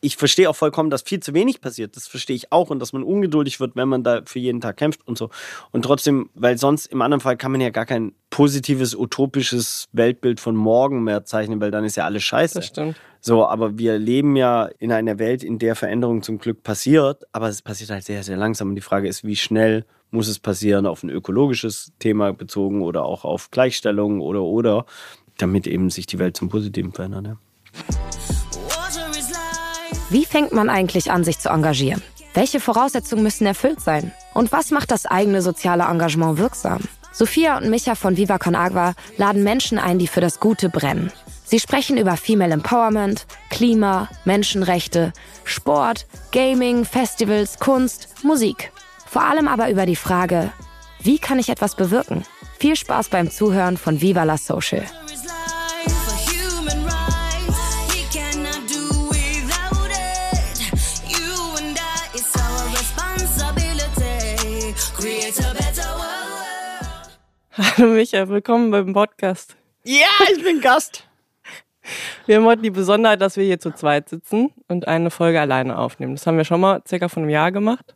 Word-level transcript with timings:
ich 0.00 0.16
verstehe 0.16 0.48
auch 0.48 0.56
vollkommen, 0.56 0.90
dass 0.90 1.02
viel 1.02 1.20
zu 1.20 1.34
wenig 1.34 1.60
passiert. 1.60 1.94
Das 1.94 2.08
verstehe 2.08 2.36
ich 2.36 2.52
auch 2.52 2.70
und 2.70 2.78
dass 2.78 2.92
man 2.92 3.02
ungeduldig 3.02 3.60
wird, 3.60 3.76
wenn 3.76 3.88
man 3.88 4.02
da 4.02 4.22
für 4.24 4.38
jeden 4.38 4.60
Tag 4.60 4.78
kämpft 4.78 5.06
und 5.06 5.18
so. 5.18 5.30
Und 5.72 5.82
trotzdem, 5.82 6.30
weil 6.34 6.56
sonst 6.56 6.86
im 6.86 7.02
anderen 7.02 7.20
Fall 7.20 7.36
kann 7.36 7.52
man 7.52 7.60
ja 7.60 7.70
gar 7.70 7.86
kein 7.86 8.12
positives, 8.30 8.94
utopisches 8.94 9.88
Weltbild 9.92 10.40
von 10.40 10.56
morgen 10.56 11.04
mehr 11.04 11.24
zeichnen, 11.24 11.60
weil 11.60 11.70
dann 11.70 11.84
ist 11.84 11.96
ja 11.96 12.04
alles 12.04 12.22
scheiße. 12.24 12.54
Das 12.54 12.66
stimmt. 12.66 12.96
So, 13.20 13.46
aber 13.46 13.76
wir 13.76 13.98
leben 13.98 14.36
ja 14.36 14.70
in 14.78 14.92
einer 14.92 15.18
Welt, 15.18 15.44
in 15.44 15.58
der 15.58 15.76
Veränderung 15.76 16.22
zum 16.22 16.38
Glück 16.38 16.62
passiert, 16.62 17.24
aber 17.32 17.48
es 17.48 17.60
passiert 17.60 17.90
halt 17.90 18.04
sehr, 18.04 18.22
sehr 18.22 18.38
langsam. 18.38 18.70
Und 18.70 18.76
die 18.76 18.80
Frage 18.80 19.08
ist, 19.08 19.24
wie 19.24 19.36
schnell 19.36 19.84
muss 20.10 20.28
es 20.28 20.38
passieren, 20.38 20.86
auf 20.86 21.02
ein 21.02 21.10
ökologisches 21.10 21.92
Thema 21.98 22.32
bezogen 22.32 22.82
oder 22.82 23.04
auch 23.04 23.24
auf 23.26 23.50
Gleichstellung 23.50 24.20
oder 24.20 24.42
oder, 24.42 24.86
damit 25.36 25.66
eben 25.66 25.90
sich 25.90 26.06
die 26.06 26.18
Welt 26.18 26.36
zum 26.36 26.48
Positiven 26.48 26.92
verändert. 26.92 27.26
Ja. 27.26 28.39
Wie 30.10 30.24
fängt 30.24 30.50
man 30.50 30.68
eigentlich 30.68 31.12
an, 31.12 31.22
sich 31.22 31.38
zu 31.38 31.50
engagieren? 31.50 32.02
Welche 32.34 32.58
Voraussetzungen 32.58 33.22
müssen 33.22 33.46
erfüllt 33.46 33.80
sein? 33.80 34.12
Und 34.34 34.50
was 34.50 34.72
macht 34.72 34.90
das 34.90 35.06
eigene 35.06 35.40
soziale 35.40 35.84
Engagement 35.84 36.36
wirksam? 36.38 36.80
Sophia 37.12 37.56
und 37.56 37.70
Micha 37.70 37.94
von 37.94 38.16
Viva 38.16 38.38
Con 38.38 38.56
Agua 38.56 38.94
laden 39.18 39.44
Menschen 39.44 39.78
ein, 39.78 40.00
die 40.00 40.08
für 40.08 40.20
das 40.20 40.40
Gute 40.40 40.68
brennen. 40.68 41.12
Sie 41.44 41.60
sprechen 41.60 41.96
über 41.96 42.16
Female 42.16 42.52
Empowerment, 42.52 43.26
Klima, 43.50 44.08
Menschenrechte, 44.24 45.12
Sport, 45.44 46.06
Gaming, 46.32 46.84
Festivals, 46.84 47.60
Kunst, 47.60 48.08
Musik. 48.24 48.72
Vor 49.06 49.22
allem 49.22 49.46
aber 49.46 49.70
über 49.70 49.86
die 49.86 49.96
Frage, 49.96 50.50
wie 51.00 51.20
kann 51.20 51.38
ich 51.38 51.50
etwas 51.50 51.76
bewirken? 51.76 52.24
Viel 52.58 52.74
Spaß 52.74 53.10
beim 53.10 53.30
Zuhören 53.30 53.76
von 53.76 54.00
Viva 54.00 54.24
la 54.24 54.38
Social. 54.38 54.82
Hallo 67.62 67.92
Micha, 67.92 68.26
willkommen 68.26 68.70
beim 68.70 68.94
Podcast. 68.94 69.54
Ja, 69.84 70.08
ich 70.34 70.42
bin 70.42 70.62
Gast. 70.62 71.06
Wir 72.24 72.36
haben 72.36 72.46
heute 72.46 72.62
die 72.62 72.70
Besonderheit, 72.70 73.20
dass 73.20 73.36
wir 73.36 73.44
hier 73.44 73.60
zu 73.60 73.70
zweit 73.72 74.08
sitzen 74.08 74.50
und 74.68 74.88
eine 74.88 75.10
Folge 75.10 75.42
alleine 75.42 75.76
aufnehmen. 75.76 76.14
Das 76.14 76.26
haben 76.26 76.38
wir 76.38 76.44
schon 76.44 76.62
mal 76.62 76.80
circa 76.88 77.10
vor 77.10 77.22
einem 77.22 77.28
Jahr 77.28 77.52
gemacht. 77.52 77.94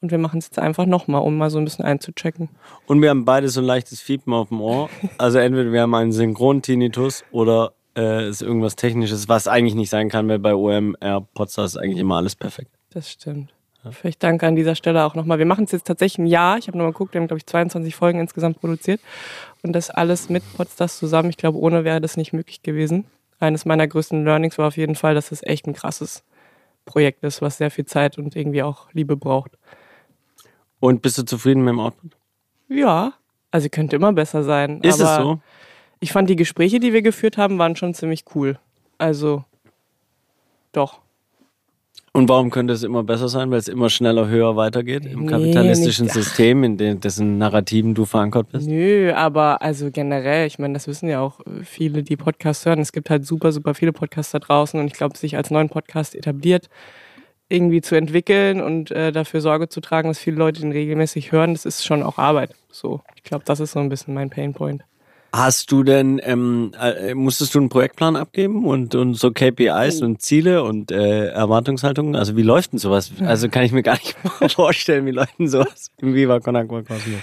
Und 0.00 0.10
wir 0.10 0.18
machen 0.18 0.38
es 0.38 0.46
jetzt 0.46 0.58
einfach 0.58 0.86
nochmal, 0.86 1.22
um 1.22 1.38
mal 1.38 1.50
so 1.50 1.58
ein 1.58 1.64
bisschen 1.64 1.84
einzuchecken. 1.84 2.48
Und 2.86 3.00
wir 3.00 3.10
haben 3.10 3.24
beide 3.24 3.48
so 3.48 3.60
ein 3.60 3.66
leichtes 3.66 4.00
Fiepen 4.00 4.32
auf 4.32 4.48
dem 4.48 4.60
Ohr. 4.60 4.90
Also 5.18 5.38
entweder 5.38 5.70
wir 5.70 5.82
haben 5.82 5.94
einen 5.94 6.10
Synchron-Tinnitus 6.10 7.22
oder 7.30 7.74
äh, 7.96 8.28
ist 8.28 8.42
irgendwas 8.42 8.74
Technisches, 8.74 9.28
was 9.28 9.46
eigentlich 9.46 9.76
nicht 9.76 9.90
sein 9.90 10.08
kann, 10.08 10.28
weil 10.28 10.40
bei 10.40 10.52
OMR 10.52 11.28
Potsdam 11.34 11.64
ist 11.64 11.76
eigentlich 11.76 11.98
immer 11.98 12.16
alles 12.16 12.34
perfekt. 12.34 12.72
Das 12.90 13.08
stimmt. 13.08 13.54
Vielleicht 13.90 14.22
danke 14.22 14.46
an 14.46 14.56
dieser 14.56 14.74
Stelle 14.74 15.04
auch 15.04 15.14
nochmal. 15.14 15.38
Wir 15.38 15.46
machen 15.46 15.64
es 15.64 15.72
jetzt 15.72 15.86
tatsächlich 15.86 16.18
ein 16.18 16.26
Jahr. 16.26 16.58
Ich 16.58 16.68
habe 16.68 16.76
nochmal 16.76 16.92
geguckt, 16.92 17.14
wir 17.14 17.20
haben, 17.20 17.28
glaube 17.28 17.38
ich, 17.38 17.46
22 17.46 17.94
Folgen 17.94 18.20
insgesamt 18.20 18.60
produziert. 18.60 19.00
Und 19.62 19.72
das 19.72 19.88
alles 19.90 20.28
mit 20.28 20.42
Potsdam 20.54 20.88
zusammen. 20.88 21.30
Ich 21.30 21.36
glaube, 21.38 21.58
ohne 21.58 21.84
wäre 21.84 22.00
das 22.00 22.16
nicht 22.16 22.32
möglich 22.32 22.62
gewesen. 22.62 23.06
Eines 23.38 23.64
meiner 23.64 23.86
größten 23.86 24.24
Learnings 24.24 24.58
war 24.58 24.68
auf 24.68 24.76
jeden 24.76 24.96
Fall, 24.96 25.14
dass 25.14 25.32
es 25.32 25.42
echt 25.42 25.66
ein 25.66 25.72
krasses 25.72 26.24
Projekt 26.84 27.24
ist, 27.24 27.40
was 27.40 27.56
sehr 27.56 27.70
viel 27.70 27.86
Zeit 27.86 28.18
und 28.18 28.36
irgendwie 28.36 28.62
auch 28.62 28.92
Liebe 28.92 29.16
braucht. 29.16 29.52
Und 30.78 31.02
bist 31.02 31.18
du 31.18 31.24
zufrieden 31.24 31.62
mit 31.62 31.72
dem 31.72 31.80
Output? 31.80 32.12
Ja, 32.68 33.14
also 33.50 33.68
könnte 33.70 33.96
immer 33.96 34.12
besser 34.12 34.44
sein. 34.44 34.80
Ist 34.82 35.00
es 35.00 35.16
so? 35.16 35.40
Ich 36.00 36.12
fand 36.12 36.30
die 36.30 36.36
Gespräche, 36.36 36.80
die 36.80 36.92
wir 36.92 37.02
geführt 37.02 37.36
haben, 37.36 37.58
waren 37.58 37.76
schon 37.76 37.94
ziemlich 37.94 38.24
cool. 38.34 38.58
Also, 38.98 39.44
doch. 40.72 41.00
Und 42.12 42.28
warum 42.28 42.50
könnte 42.50 42.72
es 42.74 42.82
immer 42.82 43.04
besser 43.04 43.28
sein? 43.28 43.52
Weil 43.52 43.58
es 43.60 43.68
immer 43.68 43.88
schneller, 43.88 44.26
höher 44.26 44.56
weitergeht 44.56 45.06
im 45.06 45.20
Nee, 45.20 45.26
kapitalistischen 45.30 46.06
nicht- 46.06 46.14
System, 46.14 46.64
in 46.64 46.76
dem, 46.76 47.00
dessen 47.00 47.38
Narrativen 47.38 47.94
du 47.94 48.04
verankert 48.04 48.50
bist? 48.50 48.68
Nö, 48.68 49.12
aber 49.14 49.62
also 49.62 49.90
generell, 49.92 50.46
ich 50.48 50.58
meine, 50.58 50.74
das 50.74 50.88
wissen 50.88 51.08
ja 51.08 51.20
auch 51.20 51.38
äh, 51.40 51.62
viele, 51.62 52.02
die 52.02 52.16
Podcasts 52.16 52.66
hören. 52.66 52.80
Es 52.80 52.90
gibt 52.90 53.10
halt 53.10 53.24
super, 53.26 53.52
super 53.52 53.74
viele 53.74 53.92
Podcasts 53.92 54.32
da 54.32 54.40
draußen 54.40 54.78
und 54.80 54.86
ich 54.86 54.94
glaube, 54.94 55.16
sich 55.16 55.36
als 55.36 55.52
neuen 55.52 55.68
Podcast 55.68 56.16
etabliert, 56.16 56.68
irgendwie 57.48 57.80
zu 57.80 57.94
entwickeln 57.94 58.60
und 58.60 58.90
äh, 58.90 59.12
dafür 59.12 59.40
Sorge 59.40 59.68
zu 59.68 59.80
tragen, 59.80 60.08
dass 60.08 60.18
viele 60.18 60.36
Leute 60.36 60.60
den 60.62 60.72
regelmäßig 60.72 61.30
hören, 61.30 61.54
das 61.54 61.64
ist 61.64 61.84
schon 61.84 62.02
auch 62.02 62.18
Arbeit. 62.18 62.54
So, 62.72 63.02
ich 63.14 63.22
glaube, 63.22 63.44
das 63.44 63.60
ist 63.60 63.70
so 63.72 63.78
ein 63.78 63.88
bisschen 63.88 64.14
mein 64.14 64.30
Painpoint. 64.30 64.82
Hast 65.32 65.70
du 65.70 65.84
denn, 65.84 66.20
ähm, 66.24 66.72
äh, 66.80 67.14
musstest 67.14 67.54
du 67.54 67.60
einen 67.60 67.68
Projektplan 67.68 68.16
abgeben 68.16 68.64
und, 68.66 68.94
und 68.96 69.14
so 69.14 69.30
KPIs 69.30 70.02
und 70.02 70.20
Ziele 70.20 70.64
und 70.64 70.90
äh, 70.90 71.28
Erwartungshaltungen? 71.28 72.16
Also 72.16 72.36
wie 72.36 72.42
läuft 72.42 72.72
denn 72.72 72.78
sowas? 72.80 73.12
Also 73.24 73.48
kann 73.48 73.62
ich 73.62 73.70
mir 73.72 73.82
gar 73.84 73.94
nicht 73.94 74.16
vorstellen, 74.54 75.06
wie 75.06 75.12
läuft 75.12 75.38
denn 75.38 75.48
sowas 75.48 75.92
im 75.98 76.14
Viva 76.14 76.40
Con 76.40 76.56
Agua 76.56 76.82
Kosmos? 76.82 77.20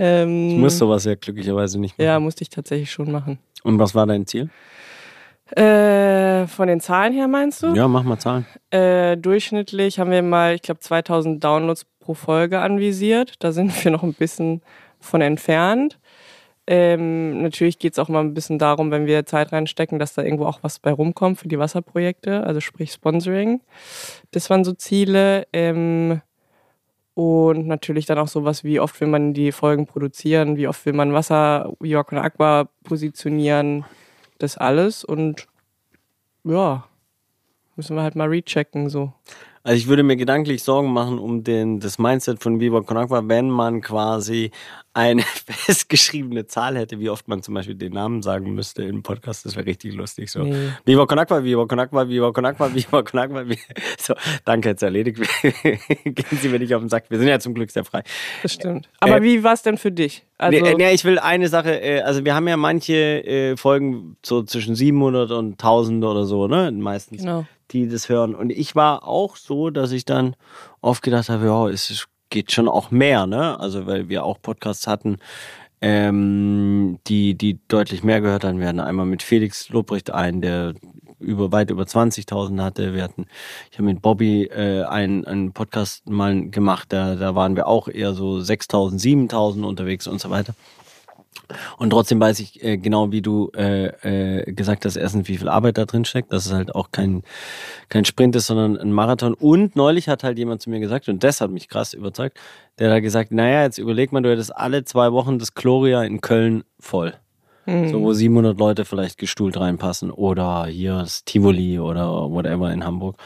Ähm, 0.00 0.50
Ich 0.50 0.56
muss 0.58 0.78
sowas 0.78 1.04
ja 1.04 1.14
glücklicherweise 1.14 1.78
nicht 1.78 1.96
machen. 1.96 2.06
ja, 2.06 2.18
musste 2.18 2.42
ich 2.42 2.50
tatsächlich 2.50 2.90
schon 2.90 3.12
machen. 3.12 3.38
Und 3.62 3.78
was 3.78 3.94
war 3.94 4.06
dein 4.06 4.26
Ziel? 4.26 4.50
Äh, 5.56 6.46
von 6.46 6.66
den 6.68 6.80
Zahlen 6.80 7.12
her 7.12 7.28
meinst 7.28 7.62
du? 7.62 7.74
Ja, 7.74 7.86
mach 7.86 8.02
mal 8.02 8.18
Zahlen. 8.18 8.46
Äh, 8.70 9.16
durchschnittlich 9.16 9.98
haben 9.98 10.10
wir 10.10 10.22
mal, 10.22 10.54
ich 10.54 10.62
glaube, 10.62 10.80
2000 10.80 11.42
Downloads 11.44 11.86
pro 12.00 12.14
Folge 12.14 12.60
anvisiert. 12.60 13.34
Da 13.38 13.52
sind 13.52 13.84
wir 13.84 13.92
noch 13.92 14.02
ein 14.02 14.14
bisschen 14.14 14.62
von 15.00 15.20
entfernt. 15.20 15.98
Ähm, 16.66 17.42
natürlich 17.42 17.78
geht 17.78 17.92
es 17.92 17.98
auch 17.98 18.08
mal 18.08 18.20
ein 18.20 18.34
bisschen 18.34 18.58
darum, 18.58 18.90
wenn 18.90 19.06
wir 19.06 19.26
Zeit 19.26 19.52
reinstecken, 19.52 19.98
dass 19.98 20.14
da 20.14 20.22
irgendwo 20.22 20.46
auch 20.46 20.60
was 20.62 20.78
bei 20.78 20.90
rumkommt 20.90 21.38
für 21.38 21.48
die 21.48 21.58
Wasserprojekte, 21.58 22.44
also 22.44 22.60
sprich 22.60 22.92
Sponsoring. 22.92 23.60
Das 24.30 24.48
waren 24.48 24.64
so 24.64 24.72
Ziele. 24.72 25.46
Ähm, 25.52 26.22
und 27.14 27.68
natürlich 27.68 28.06
dann 28.06 28.18
auch 28.18 28.28
sowas, 28.28 28.64
wie 28.64 28.80
oft 28.80 29.00
will 29.00 29.06
man 29.06 29.34
die 29.34 29.52
Folgen 29.52 29.86
produzieren, 29.86 30.56
wie 30.56 30.66
oft 30.66 30.84
will 30.84 30.94
man 30.94 31.12
Wasser, 31.12 31.72
York 31.80 32.10
und 32.10 32.18
Aqua 32.18 32.68
positionieren, 32.82 33.84
das 34.38 34.56
alles. 34.56 35.04
Und 35.04 35.46
ja, 36.42 36.84
müssen 37.76 37.94
wir 37.94 38.02
halt 38.02 38.16
mal 38.16 38.28
rechecken 38.28 38.88
so. 38.88 39.12
Also 39.66 39.78
ich 39.78 39.86
würde 39.88 40.02
mir 40.02 40.16
gedanklich 40.16 40.62
Sorgen 40.62 40.92
machen 40.92 41.18
um 41.18 41.42
den, 41.42 41.80
das 41.80 41.98
Mindset 41.98 42.42
von 42.42 42.60
Viva 42.60 42.82
Con 42.82 42.98
Agua, 42.98 43.22
wenn 43.26 43.48
man 43.48 43.80
quasi 43.80 44.50
eine 44.92 45.22
festgeschriebene 45.46 46.46
Zahl 46.46 46.76
hätte, 46.76 47.00
wie 47.00 47.08
oft 47.08 47.26
man 47.28 47.42
zum 47.42 47.54
Beispiel 47.54 47.74
den 47.74 47.94
Namen 47.94 48.20
sagen 48.20 48.52
müsste 48.54 48.82
im 48.82 49.02
Podcast. 49.02 49.46
Das 49.46 49.56
wäre 49.56 49.64
richtig 49.64 49.94
lustig. 49.94 50.30
So. 50.30 50.40
Nee. 50.42 50.68
Viva 50.84 51.06
Con 51.06 51.18
Agua, 51.18 51.42
Viva 51.42 51.66
Con 51.66 51.78
Agua, 51.80 52.06
Viva 52.06 52.30
Con 52.32 52.44
Agua, 52.44 52.74
Viva 52.74 53.02
Con 53.02 53.18
Agua. 53.18 53.40
Vi- 53.48 53.58
So, 53.98 54.12
danke, 54.44 54.68
jetzt 54.68 54.82
erledigt. 54.82 55.18
Gehen 56.04 56.38
Sie 56.42 56.48
mir 56.50 56.58
nicht 56.58 56.74
auf 56.74 56.82
den 56.82 56.90
Sack. 56.90 57.06
Wir 57.08 57.18
sind 57.18 57.28
ja 57.28 57.38
zum 57.40 57.54
Glück 57.54 57.70
sehr 57.70 57.84
frei. 57.86 58.02
Das 58.42 58.52
stimmt. 58.52 58.90
Aber 59.00 59.16
Äh, 59.16 59.22
wie 59.22 59.42
war 59.44 59.54
es 59.54 59.62
denn 59.62 59.78
für 59.78 59.90
dich? 59.90 60.26
Also, 60.36 60.60
nee, 60.62 60.70
äh, 60.72 60.74
nee, 60.74 60.92
ich 60.92 61.06
will 61.06 61.18
eine 61.18 61.48
Sache, 61.48 61.80
äh, 61.80 62.02
also 62.02 62.22
wir 62.22 62.34
haben 62.34 62.46
ja 62.48 62.58
manche 62.58 63.24
äh, 63.24 63.56
Folgen 63.56 64.18
so 64.22 64.42
zwischen 64.42 64.74
700 64.74 65.30
und 65.30 65.52
1000 65.52 66.04
oder 66.04 66.26
so, 66.26 66.48
ne, 66.48 66.70
meistens, 66.70 67.22
Genau. 67.22 67.46
Die 67.74 67.88
das 67.88 68.08
hören. 68.08 68.34
Und 68.34 68.50
ich 68.50 68.74
war 68.74 69.06
auch 69.06 69.36
so, 69.36 69.70
dass 69.70 69.92
ich 69.92 70.04
dann 70.04 70.36
oft 70.80 71.02
gedacht 71.02 71.28
habe, 71.28 71.46
ja, 71.46 71.68
es 71.68 72.06
geht 72.30 72.52
schon 72.52 72.68
auch 72.68 72.90
mehr, 72.90 73.26
ne, 73.26 73.58
also 73.60 73.86
weil 73.86 74.08
wir 74.08 74.24
auch 74.24 74.40
Podcasts 74.40 74.86
hatten, 74.86 75.18
ähm, 75.80 76.98
die, 77.06 77.34
die 77.34 77.58
deutlich 77.68 78.02
mehr 78.02 78.20
gehört 78.20 78.44
haben. 78.44 78.58
Wir 78.60 78.68
hatten 78.68 78.80
einmal 78.80 79.06
mit 79.06 79.22
Felix 79.22 79.68
Lobrecht 79.68 80.10
einen, 80.10 80.40
der 80.40 80.74
über 81.20 81.52
weit 81.52 81.70
über 81.70 81.84
20.000 81.84 82.62
hatte. 82.62 82.94
Wir 82.94 83.02
hatten, 83.02 83.26
ich 83.70 83.78
habe 83.78 83.86
mit 83.86 84.02
Bobby 84.02 84.44
äh, 84.44 84.84
einen, 84.84 85.24
einen 85.24 85.52
Podcast 85.52 86.08
mal 86.08 86.48
gemacht, 86.50 86.92
da, 86.92 87.16
da 87.16 87.34
waren 87.34 87.56
wir 87.56 87.66
auch 87.66 87.88
eher 87.88 88.14
so 88.14 88.36
6.000, 88.36 89.00
7.000 89.30 89.64
unterwegs 89.64 90.06
und 90.06 90.20
so 90.20 90.30
weiter. 90.30 90.54
Und 91.78 91.90
trotzdem 91.90 92.20
weiß 92.20 92.40
ich 92.40 92.62
äh, 92.62 92.78
genau, 92.78 93.12
wie 93.12 93.20
du 93.20 93.50
äh, 93.54 93.86
äh, 94.38 94.52
gesagt 94.52 94.84
hast, 94.84 94.96
erstens, 94.96 95.28
wie 95.28 95.36
viel 95.36 95.48
Arbeit 95.48 95.78
da 95.78 95.84
drin 95.84 96.04
steckt, 96.04 96.32
dass 96.32 96.46
es 96.46 96.52
halt 96.52 96.74
auch 96.74 96.90
kein, 96.90 97.22
kein 97.88 98.04
Sprint 98.04 98.34
ist, 98.36 98.46
sondern 98.46 98.76
ein 98.78 98.92
Marathon. 98.92 99.34
Und 99.34 99.76
neulich 99.76 100.08
hat 100.08 100.24
halt 100.24 100.38
jemand 100.38 100.62
zu 100.62 100.70
mir 100.70 100.80
gesagt, 100.80 101.08
und 101.08 101.22
das 101.22 101.40
hat 101.40 101.50
mich 101.50 101.68
krass 101.68 101.92
überzeugt, 101.92 102.38
der 102.78 102.92
hat 102.92 103.02
gesagt, 103.02 103.30
naja, 103.30 103.62
jetzt 103.62 103.78
überleg 103.78 104.12
mal, 104.12 104.22
du 104.22 104.30
hättest 104.30 104.56
alle 104.56 104.84
zwei 104.84 105.12
Wochen 105.12 105.38
das 105.38 105.54
Gloria 105.54 106.02
in 106.02 106.20
Köln 106.20 106.64
voll. 106.78 107.14
So, 107.66 108.02
wo 108.02 108.12
700 108.12 108.58
Leute 108.58 108.84
vielleicht 108.84 109.16
gestuhlt 109.16 109.58
reinpassen. 109.58 110.10
Oder 110.10 110.66
hier 110.66 110.98
das 110.98 111.24
Tivoli 111.24 111.78
oder 111.78 112.30
whatever 112.30 112.70
in 112.70 112.84
Hamburg. 112.84 113.16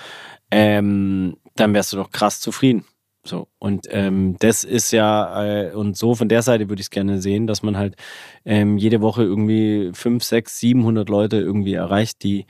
Ähm, 0.50 1.36
dann 1.56 1.74
wärst 1.74 1.92
du 1.92 1.96
doch 1.96 2.10
krass 2.10 2.40
zufrieden. 2.40 2.84
So, 3.28 3.46
und 3.58 3.86
ähm, 3.90 4.36
das 4.38 4.64
ist 4.64 4.90
ja, 4.90 5.44
äh, 5.44 5.74
und 5.74 5.98
so 5.98 6.14
von 6.14 6.30
der 6.30 6.40
Seite 6.40 6.70
würde 6.70 6.80
ich 6.80 6.86
es 6.86 6.90
gerne 6.90 7.20
sehen, 7.20 7.46
dass 7.46 7.62
man 7.62 7.76
halt 7.76 7.94
ähm, 8.46 8.78
jede 8.78 9.02
Woche 9.02 9.22
irgendwie 9.22 9.90
5, 9.92 10.24
6, 10.24 10.58
700 10.58 11.08
Leute 11.10 11.36
irgendwie 11.36 11.74
erreicht, 11.74 12.22
die 12.22 12.46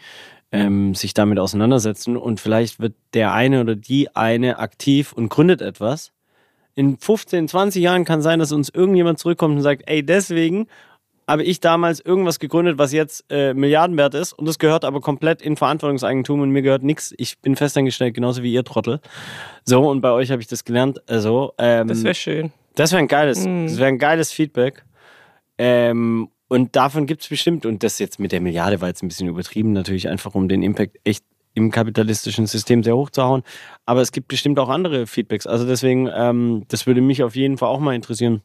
ähm, 0.53 0.95
sich 0.95 1.15
damit 1.15 1.41
auseinandersetzen. 1.41 2.17
Und 2.17 2.39
vielleicht 2.39 2.79
wird 2.79 2.95
der 3.13 3.33
eine 3.33 3.61
oder 3.61 3.75
die 3.75 4.15
eine 4.15 4.61
aktiv 4.61 5.13
und 5.13 5.31
gründet 5.31 5.63
etwas. 5.63 6.13
In 6.77 6.97
15, 6.97 7.49
20 7.49 7.83
Jahren 7.83 8.05
kann 8.05 8.23
sein, 8.23 8.39
dass 8.39 8.53
uns 8.53 8.69
irgendjemand 8.69 9.19
zurückkommt 9.19 9.57
und 9.57 9.63
sagt, 9.63 9.83
ey, 9.87 10.07
deswegen 10.07 10.69
habe 11.29 11.45
ich 11.45 11.61
damals 11.61 12.01
irgendwas 12.01 12.39
gegründet, 12.41 12.79
was 12.79 12.93
jetzt 12.93 13.25
äh, 13.31 13.53
Milliardenwert 13.55 14.15
ist 14.15 14.33
und 14.33 14.47
das 14.47 14.59
gehört 14.59 14.85
aber 14.85 15.01
komplett 15.01 15.43
in 15.43 15.57
Verantwortungseigentum 15.57 16.41
und 16.41 16.51
mir 16.51 16.63
gehört 16.63 16.83
nichts. 16.83 17.15
Ich 17.19 17.39
bin 17.39 17.55
festangestellt, 17.55 18.15
genauso 18.15 18.43
wie 18.43 18.53
ihr 18.53 18.65
Trottel. 18.65 19.01
So, 19.65 19.89
und 19.89 20.01
bei 20.01 20.11
euch 20.11 20.31
habe 20.31 20.41
ich 20.41 20.49
das 20.49 20.65
gelernt. 20.65 21.01
Also, 21.09 21.53
ähm, 21.59 21.87
Das 21.89 22.03
wäre 22.03 22.15
schön. 22.15 22.51
das 22.75 22.93
wäre 22.93 23.01
ein 23.01 23.09
geiles, 23.09 23.45
Mm. 23.47 23.67
das 23.67 23.77
wäre 23.77 23.89
ein 23.89 23.99
geiles 23.99 24.33
Feedback. 24.33 24.85
Ähm, 25.59 26.29
und 26.49 26.75
davon 26.77 27.07
gibt 27.07 27.23
es 27.23 27.29
bestimmt, 27.29 27.67
und 27.67 27.83
das 27.83 27.99
jetzt 27.99 28.19
mit 28.19 28.33
der 28.33 28.41
Milliarde 28.41 28.81
war 28.81 28.89
jetzt 28.89 29.03
ein 29.03 29.09
bisschen 29.09 29.29
übertrieben, 29.29 29.73
natürlich 29.73 30.09
einfach 30.09 30.35
um 30.35 30.49
den 30.49 30.63
Impact 30.63 30.97
echt 31.05 31.25
im 31.55 31.71
kapitalistischen 31.71 32.47
System 32.47 32.83
sehr 32.83 32.97
hoch 32.97 33.11
zu 33.11 33.23
hauen. 33.23 33.43
Aber 33.85 34.01
es 34.01 34.13
gibt 34.13 34.29
bestimmt 34.29 34.59
auch 34.59 34.69
andere 34.69 35.07
Feedbacks. 35.07 35.47
Also 35.47 35.67
deswegen, 35.67 36.09
ähm, 36.15 36.65
das 36.69 36.87
würde 36.87 37.01
mich 37.03 37.23
auf 37.23 37.35
jeden 37.37 37.59
Fall 37.59 37.69
auch 37.69 37.81
mal 37.81 37.95
interessieren. 37.95 38.43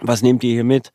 Was 0.00 0.22
nehmt 0.22 0.42
ihr 0.44 0.52
hier 0.52 0.64
mit? 0.64 0.92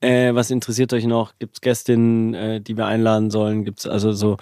Äh, 0.00 0.34
was 0.34 0.50
interessiert 0.50 0.92
euch 0.92 1.06
noch? 1.06 1.34
Gibt 1.38 1.56
es 1.56 1.60
Gästinnen, 1.60 2.34
äh, 2.34 2.60
die 2.60 2.76
wir 2.76 2.86
einladen 2.86 3.30
sollen? 3.30 3.64
Gibt 3.64 3.80
es 3.80 3.86
also 3.86 4.12
so, 4.12 4.36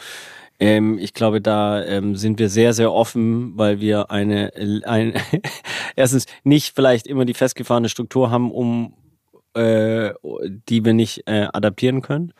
ähm, 0.59 0.99
ich 0.99 1.15
glaube, 1.15 1.41
da 1.41 1.83
ähm, 1.85 2.17
sind 2.17 2.39
wir 2.39 2.49
sehr, 2.49 2.73
sehr 2.75 2.93
offen, 2.93 3.57
weil 3.57 3.81
wir 3.81 4.11
eine, 4.11 4.53
ein, 4.85 5.15
erstens 5.97 6.27
nicht 6.45 6.75
vielleicht 6.75 7.07
immer 7.07 7.25
die 7.25 7.35
festgefahrene 7.35 7.89
Struktur 7.89 8.31
haben, 8.31 8.51
um 8.51 8.95
äh, 9.55 10.13
die 10.69 10.85
wir 10.85 10.93
nicht 10.93 11.23
äh, 11.27 11.49
adaptieren 11.53 12.03
können. 12.03 12.33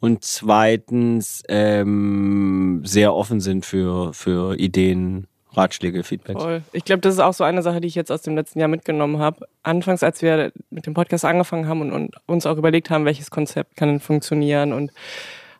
Und 0.00 0.24
zweitens 0.24 1.42
ähm, 1.48 2.82
sehr 2.84 3.14
offen 3.14 3.40
sind 3.40 3.64
für, 3.64 4.12
für 4.12 4.58
Ideen, 4.58 5.28
Ratschläge, 5.54 6.02
Feedbacks. 6.02 6.42
Voll. 6.42 6.62
Ich 6.72 6.84
glaube, 6.84 7.00
das 7.00 7.14
ist 7.14 7.20
auch 7.20 7.34
so 7.34 7.44
eine 7.44 7.62
Sache, 7.62 7.80
die 7.80 7.88
ich 7.88 7.94
jetzt 7.94 8.10
aus 8.10 8.22
dem 8.22 8.34
letzten 8.34 8.58
Jahr 8.58 8.68
mitgenommen 8.68 9.18
habe. 9.18 9.46
Anfangs, 9.62 10.02
als 10.02 10.22
wir 10.22 10.52
mit 10.70 10.86
dem 10.86 10.94
Podcast 10.94 11.24
angefangen 11.24 11.68
haben 11.68 11.80
und, 11.82 11.92
und 11.92 12.14
uns 12.26 12.46
auch 12.46 12.56
überlegt 12.56 12.90
haben, 12.90 13.04
welches 13.04 13.30
Konzept 13.30 13.76
kann 13.76 13.88
denn 13.88 14.00
funktionieren 14.00 14.72
und 14.72 14.92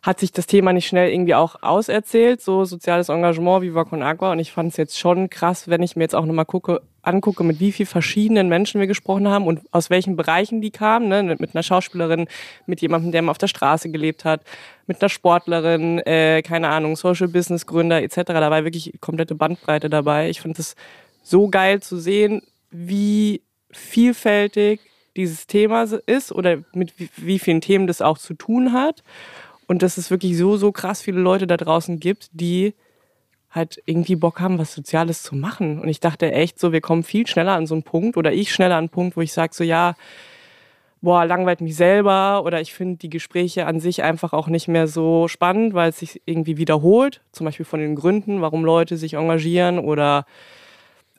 hat 0.01 0.19
sich 0.19 0.31
das 0.33 0.47
Thema 0.47 0.73
nicht 0.73 0.87
schnell 0.87 1.11
irgendwie 1.11 1.35
auch 1.35 1.63
auserzählt, 1.63 2.41
so 2.41 2.65
soziales 2.65 3.09
Engagement, 3.09 3.61
Viva 3.61 3.85
Con 3.85 4.03
Agua. 4.03 4.33
Und 4.33 4.39
ich 4.39 4.51
fand 4.51 4.71
es 4.71 4.77
jetzt 4.77 4.99
schon 4.99 5.29
krass, 5.29 5.69
wenn 5.69 5.81
ich 5.81 5.95
mir 5.95 6.03
jetzt 6.03 6.15
auch 6.15 6.25
nochmal 6.25 6.45
gucke, 6.45 6.81
angucke, 7.03 7.43
mit 7.43 7.59
wie 7.59 7.71
vielen 7.71 7.87
verschiedenen 7.87 8.49
Menschen 8.49 8.79
wir 8.79 8.87
gesprochen 8.87 9.27
haben 9.27 9.45
und 9.45 9.61
aus 9.71 9.89
welchen 9.89 10.15
Bereichen 10.15 10.61
die 10.61 10.71
kamen. 10.71 11.09
Ne? 11.09 11.23
Mit 11.37 11.53
einer 11.53 11.63
Schauspielerin, 11.63 12.27
mit 12.65 12.81
jemandem, 12.81 13.11
der 13.11 13.21
mal 13.21 13.31
auf 13.31 13.37
der 13.37 13.47
Straße 13.47 13.91
gelebt 13.91 14.25
hat, 14.25 14.41
mit 14.87 15.01
einer 15.01 15.09
Sportlerin, 15.09 15.99
äh, 15.99 16.41
keine 16.41 16.69
Ahnung, 16.69 16.95
Social 16.95 17.27
Business 17.27 17.65
Gründer 17.65 18.01
etc. 18.01 18.21
Da 18.25 18.49
war 18.49 18.63
wirklich 18.63 18.93
komplette 19.01 19.35
Bandbreite 19.35 19.89
dabei. 19.89 20.29
Ich 20.29 20.41
fand 20.41 20.57
es 20.57 20.75
so 21.21 21.49
geil 21.49 21.81
zu 21.81 21.97
sehen, 21.97 22.41
wie 22.71 23.41
vielfältig 23.71 24.79
dieses 25.15 25.45
Thema 25.45 25.83
ist 25.83 26.31
oder 26.31 26.57
mit 26.73 26.99
wie, 26.99 27.09
wie 27.17 27.39
vielen 27.39 27.61
Themen 27.61 27.87
das 27.87 28.01
auch 28.01 28.17
zu 28.17 28.33
tun 28.33 28.73
hat. 28.73 29.03
Und 29.67 29.81
dass 29.81 29.97
es 29.97 30.09
wirklich 30.11 30.37
so, 30.37 30.57
so 30.57 30.71
krass 30.71 31.01
viele 31.01 31.21
Leute 31.21 31.47
da 31.47 31.57
draußen 31.57 31.99
gibt, 31.99 32.29
die 32.33 32.73
halt 33.53 33.81
irgendwie 33.85 34.15
Bock 34.15 34.39
haben, 34.39 34.57
was 34.57 34.73
Soziales 34.73 35.23
zu 35.23 35.35
machen. 35.35 35.79
Und 35.79 35.87
ich 35.87 35.99
dachte 35.99 36.31
echt 36.31 36.59
so, 36.59 36.71
wir 36.71 36.81
kommen 36.81 37.03
viel 37.03 37.27
schneller 37.27 37.53
an 37.53 37.67
so 37.67 37.75
einen 37.75 37.83
Punkt 37.83 38.17
oder 38.17 38.33
ich 38.33 38.51
schneller 38.51 38.75
an 38.75 38.85
einen 38.85 38.89
Punkt, 38.89 39.15
wo 39.15 39.21
ich 39.21 39.31
sage 39.31 39.53
so, 39.53 39.63
ja, 39.63 39.95
boah, 41.01 41.25
langweilt 41.25 41.61
mich 41.61 41.75
selber 41.75 42.43
oder 42.45 42.61
ich 42.61 42.73
finde 42.73 42.97
die 42.97 43.09
Gespräche 43.09 43.67
an 43.67 43.79
sich 43.79 44.03
einfach 44.03 44.33
auch 44.33 44.47
nicht 44.47 44.67
mehr 44.67 44.87
so 44.87 45.27
spannend, 45.27 45.73
weil 45.73 45.89
es 45.89 45.99
sich 45.99 46.21
irgendwie 46.25 46.57
wiederholt. 46.57 47.21
Zum 47.31 47.45
Beispiel 47.45 47.65
von 47.65 47.79
den 47.79 47.95
Gründen, 47.95 48.41
warum 48.41 48.63
Leute 48.63 48.97
sich 48.97 49.15
engagieren 49.15 49.79
oder 49.79 50.25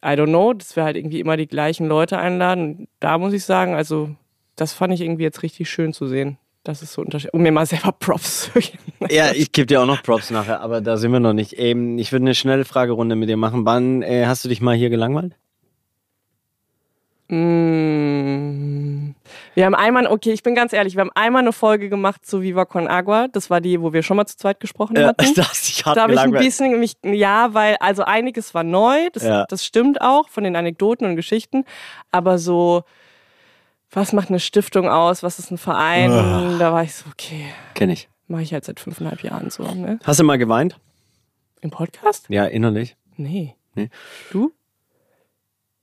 I 0.03 0.09
don't 0.09 0.29
know, 0.29 0.55
dass 0.55 0.75
wir 0.75 0.85
halt 0.85 0.97
irgendwie 0.97 1.21
immer 1.21 1.37
die 1.37 1.47
gleichen 1.47 1.87
Leute 1.87 2.19
einladen. 2.19 2.89
Da 2.99 3.19
muss 3.19 3.33
ich 3.33 3.45
sagen, 3.45 3.75
also 3.75 4.11
das 4.57 4.73
fand 4.73 4.93
ich 4.95 5.03
irgendwie 5.03 5.23
jetzt 5.23 5.43
richtig 5.43 5.71
schön 5.71 5.93
zu 5.93 6.07
sehen. 6.07 6.39
Das 6.65 6.83
ist 6.83 6.95
so 6.95 7.03
unterschiedlich. 7.03 7.35
Um 7.35 7.43
mir 7.43 7.53
mal 7.53 7.67
selber 7.67 7.93
Props 7.93 8.51
zu 8.53 8.59
geben. 8.59 8.79
Ja, 9.11 9.33
ich 9.33 9.53
gebe 9.53 9.67
dir 9.67 9.83
auch 9.83 9.87
noch 9.87 10.03
Props 10.03 10.31
nachher, 10.31 10.63
aber 10.63 10.81
da 10.81 10.97
sind 10.97 11.13
wir 11.13 11.21
noch 11.21 11.35
nicht. 11.35 11.59
Ähm, 11.59 11.99
ich 11.99 12.11
würde 12.11 12.25
eine 12.25 12.35
schnelle 12.35 12.65
Fragerunde 12.65 13.17
mit 13.17 13.29
dir 13.29 13.37
machen. 13.37 13.67
Wann 13.67 14.01
äh, 14.03 14.25
hast 14.27 14.45
du 14.45 14.49
dich 14.49 14.63
mal 14.63 14.75
hier 14.75 14.89
gelangweilt? 14.89 15.37
Mm. 17.29 19.15
Wir 19.55 19.67
haben 19.67 19.75
einmal, 19.75 20.07
okay, 20.07 20.33
ich 20.33 20.43
bin 20.43 20.55
ganz 20.55 20.73
ehrlich, 20.73 20.95
wir 20.95 21.03
haben 21.03 21.13
einmal 21.15 21.43
eine 21.43 21.53
Folge 21.53 21.89
gemacht 21.89 22.27
zu 22.27 22.43
Viva 22.43 22.65
Con 22.65 22.89
Agua. 22.89 23.29
Das 23.29 23.51
war 23.51 23.61
die, 23.61 23.81
wo 23.81 23.93
wir 23.93 24.03
schon 24.03 24.17
mal 24.17 24.27
zu 24.27 24.37
zweit 24.37 24.59
gesprochen 24.59 24.99
hatten. 25.05 25.35
da 25.35 25.49
hast 25.49 25.69
dich 25.69 25.85
hart 25.85 25.97
Da 25.97 26.03
habe 26.03 26.15
ich 26.15 26.21
ein 26.21 26.33
bisschen 26.33 26.81
mich, 26.81 26.95
ja, 27.03 27.53
weil, 27.53 27.77
also 27.79 28.05
einiges 28.05 28.55
war 28.55 28.65
neu, 28.65 29.11
das, 29.13 29.23
Ja. 29.23 29.45
das 29.49 29.65
stimmt 29.65 30.01
auch 30.01 30.29
von 30.29 30.45
den 30.45 30.57
Anekdoten 30.57 31.07
und 31.07 31.15
Geschichten, 31.17 31.65
aber 32.11 32.39
so, 32.39 32.83
was 33.95 34.13
macht 34.13 34.29
eine 34.29 34.41
Stiftung 34.41 34.89
aus, 34.89 35.23
was 35.23 35.39
ist 35.39 35.51
ein 35.51 35.59
Verein, 35.59 36.11
Ah. 36.11 36.57
da 36.59 36.73
war 36.73 36.83
ich 36.83 36.95
so, 36.95 37.05
okay, 37.11 37.47
Kenn 37.75 37.91
ich. 37.91 38.09
mache 38.29 38.43
ich 38.43 38.53
halt 38.53 38.65
seit 38.65 38.81
fünfeinhalb 38.81 39.23
Jahren 39.23 39.51
so, 39.51 39.63
ne? 39.63 39.99
Hast 40.05 40.21
du 40.21 40.25
mal 40.25 40.39
geweint? 40.39 40.79
Im 41.61 41.71
Podcast? 41.71 42.27
Ja, 42.29 42.45
innerlich. 42.47 42.97
Nee. 43.17 43.55
Nee. 43.75 43.89
Du? 44.31 44.53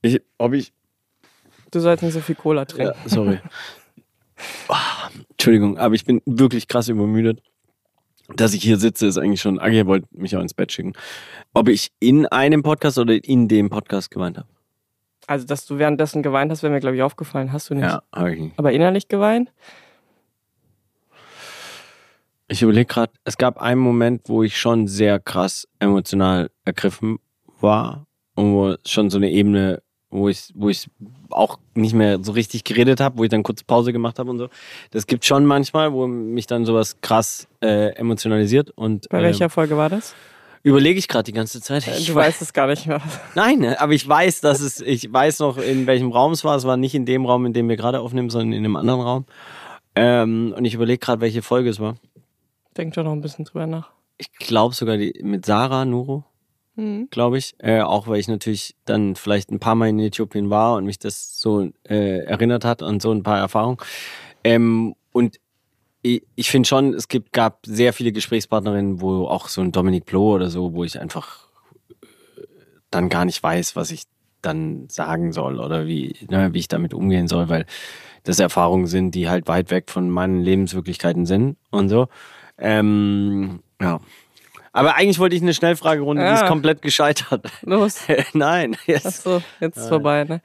Ich, 0.01 0.21
ob 0.37 0.53
ich. 0.53 0.73
Du 1.71 1.79
sollst 1.79 2.03
nicht 2.03 2.13
so 2.13 2.19
viel 2.21 2.35
Cola 2.35 2.65
trinken. 2.65 2.93
Ja, 3.03 3.09
sorry. 3.09 3.39
Ah, 4.69 5.09
Entschuldigung, 5.29 5.77
aber 5.77 5.93
ich 5.93 6.03
bin 6.03 6.19
wirklich 6.25 6.67
krass 6.67 6.87
übermüdet. 6.87 7.43
Dass 8.29 8.55
ich 8.55 8.63
hier 8.63 8.77
sitze, 8.77 9.05
ist 9.05 9.19
eigentlich 9.19 9.39
schon. 9.41 9.59
Agi 9.59 9.85
wollte 9.85 10.07
mich 10.11 10.35
auch 10.35 10.41
ins 10.41 10.55
Bett 10.55 10.71
schicken. 10.71 10.93
Ob 11.53 11.67
ich 11.69 11.91
in 11.99 12.25
einem 12.25 12.63
Podcast 12.63 12.97
oder 12.97 13.23
in 13.23 13.47
dem 13.47 13.69
Podcast 13.69 14.09
geweint 14.09 14.39
habe? 14.39 14.47
Also, 15.27 15.45
dass 15.45 15.65
du 15.65 15.77
währenddessen 15.77 16.23
geweint 16.23 16.51
hast, 16.51 16.63
wäre 16.63 16.73
mir, 16.73 16.79
glaube 16.79 16.95
ich, 16.95 17.03
aufgefallen. 17.03 17.51
Hast 17.53 17.69
du 17.69 17.75
nicht? 17.75 17.83
Ja, 17.83 18.01
habe 18.13 18.33
ich 18.33 18.39
nicht. 18.39 18.59
Aber 18.59 18.71
innerlich 18.71 19.07
geweint? 19.07 19.51
Ich 22.47 22.61
überlege 22.61 22.85
gerade, 22.85 23.13
es 23.23 23.37
gab 23.37 23.61
einen 23.61 23.79
Moment, 23.79 24.23
wo 24.27 24.43
ich 24.43 24.59
schon 24.59 24.87
sehr 24.87 25.19
krass 25.19 25.67
emotional 25.79 26.49
ergriffen 26.65 27.19
war 27.61 28.07
und 28.35 28.53
wo 28.53 28.75
schon 28.85 29.09
so 29.09 29.17
eine 29.17 29.31
Ebene, 29.31 29.81
wo 30.09 30.27
ich, 30.27 30.51
wo 30.53 30.67
ich 30.67 30.89
auch 31.29 31.59
nicht 31.75 31.93
mehr 31.93 32.21
so 32.21 32.33
richtig 32.33 32.65
geredet 32.65 32.99
habe, 32.99 33.17
wo 33.17 33.23
ich 33.23 33.29
dann 33.29 33.43
kurz 33.43 33.63
Pause 33.63 33.93
gemacht 33.93 34.19
habe 34.19 34.29
und 34.29 34.37
so. 34.37 34.49
Das 34.89 35.07
gibt 35.07 35.23
schon 35.23 35.45
manchmal, 35.45 35.93
wo 35.93 36.07
mich 36.07 36.45
dann 36.45 36.65
sowas 36.65 36.99
krass 36.99 37.47
äh, 37.61 37.95
emotionalisiert 37.95 38.71
und 38.71 39.07
Bei 39.07 39.19
äh, 39.19 39.23
welcher 39.23 39.49
Folge 39.49 39.77
war 39.77 39.87
das? 39.89 40.13
Überlege 40.63 40.99
ich 40.99 41.07
gerade 41.07 41.23
die 41.23 41.33
ganze 41.33 41.61
Zeit. 41.61 41.87
Äh, 41.87 41.97
Ich 41.97 42.07
du 42.07 42.15
weiß, 42.15 42.27
weißt 42.27 42.41
es 42.41 42.53
gar 42.53 42.67
nicht 42.67 42.85
mehr. 42.87 43.01
nein, 43.35 43.59
ne, 43.59 43.79
aber 43.79 43.93
ich 43.93 44.07
weiß, 44.07 44.41
dass 44.41 44.59
es, 44.61 44.81
ich 44.81 45.11
weiß 45.11 45.39
noch, 45.39 45.57
in 45.57 45.87
welchem 45.87 46.11
Raum 46.11 46.31
es 46.33 46.43
war. 46.43 46.55
Es 46.55 46.65
war 46.65 46.77
nicht 46.77 46.95
in 46.95 47.05
dem 47.05 47.25
Raum, 47.25 47.45
in 47.45 47.53
dem 47.53 47.67
wir 47.69 47.77
gerade 47.77 47.99
aufnehmen, 47.99 48.29
sondern 48.29 48.53
in 48.53 48.59
einem 48.65 48.75
anderen 48.75 49.01
Raum. 49.01 49.25
Ähm, 49.95 50.53
und 50.55 50.65
ich 50.65 50.73
überlege 50.73 50.99
gerade, 50.99 51.21
welche 51.21 51.41
Folge 51.41 51.69
es 51.69 51.79
war. 51.79 51.95
Denk 52.77 52.93
doch 52.93 53.03
noch 53.03 53.11
ein 53.11 53.21
bisschen 53.21 53.45
drüber 53.45 53.67
nach. 53.67 53.89
Ich 54.17 54.31
glaube 54.33 54.73
sogar 54.75 54.97
die 54.97 55.19
mit 55.23 55.45
Sarah 55.45 55.83
Nuro, 55.85 56.23
Mhm. 56.75 57.09
glaube 57.11 57.37
ich. 57.37 57.55
Äh, 57.57 57.81
auch 57.81 58.07
weil 58.07 58.19
ich 58.19 58.29
natürlich 58.29 58.75
dann 58.85 59.15
vielleicht 59.15 59.51
ein 59.51 59.59
paar 59.59 59.75
Mal 59.75 59.89
in 59.89 59.99
Äthiopien 59.99 60.49
war 60.49 60.75
und 60.75 60.85
mich 60.85 60.99
das 60.99 61.37
so 61.41 61.69
äh, 61.89 62.19
erinnert 62.19 62.63
hat 62.63 62.81
an 62.81 62.99
so 63.01 63.11
ein 63.11 63.23
paar 63.23 63.39
Erfahrungen. 63.39 63.77
Ähm, 64.45 64.95
und 65.11 65.37
ich, 66.03 66.49
finde 66.49 66.67
schon, 66.67 66.93
es 66.93 67.07
gibt, 67.07 67.31
gab 67.33 67.59
sehr 67.65 67.93
viele 67.93 68.11
Gesprächspartnerinnen, 68.11 69.01
wo 69.01 69.27
auch 69.27 69.47
so 69.47 69.61
ein 69.61 69.71
Dominik 69.71 70.05
Blo 70.05 70.33
oder 70.35 70.49
so, 70.49 70.73
wo 70.73 70.83
ich 70.83 70.99
einfach 70.99 71.47
äh, 71.89 72.05
dann 72.89 73.09
gar 73.09 73.25
nicht 73.25 73.41
weiß, 73.41 73.75
was 73.75 73.91
ich 73.91 74.03
dann 74.41 74.87
sagen 74.89 75.31
soll 75.33 75.59
oder 75.59 75.85
wie, 75.85 76.15
ne, 76.29 76.53
wie 76.53 76.59
ich 76.59 76.67
damit 76.67 76.93
umgehen 76.95 77.27
soll, 77.27 77.49
weil 77.49 77.65
das 78.23 78.39
Erfahrungen 78.39 78.87
sind, 78.87 79.13
die 79.13 79.29
halt 79.29 79.47
weit 79.47 79.69
weg 79.71 79.89
von 79.91 80.09
meinen 80.09 80.41
Lebenswirklichkeiten 80.41 81.25
sind 81.25 81.57
und 81.69 81.89
so. 81.89 82.07
Ähm, 82.57 83.61
ja. 83.79 83.99
Aber 84.73 84.95
eigentlich 84.95 85.19
wollte 85.19 85.35
ich 85.35 85.41
eine 85.41 85.53
Schnellfragerunde, 85.53 86.23
die 86.23 86.27
Ja. 86.27 86.35
ist 86.35 86.47
komplett 86.47 86.81
gescheitert. 86.81 87.45
Los. 87.61 87.99
Nein, 88.33 88.77
jetzt. 88.85 89.05
Achso, 89.05 89.41
jetzt 89.59 89.77
ist 89.77 89.89
vorbei, 89.89 90.23
ne? 90.23 90.41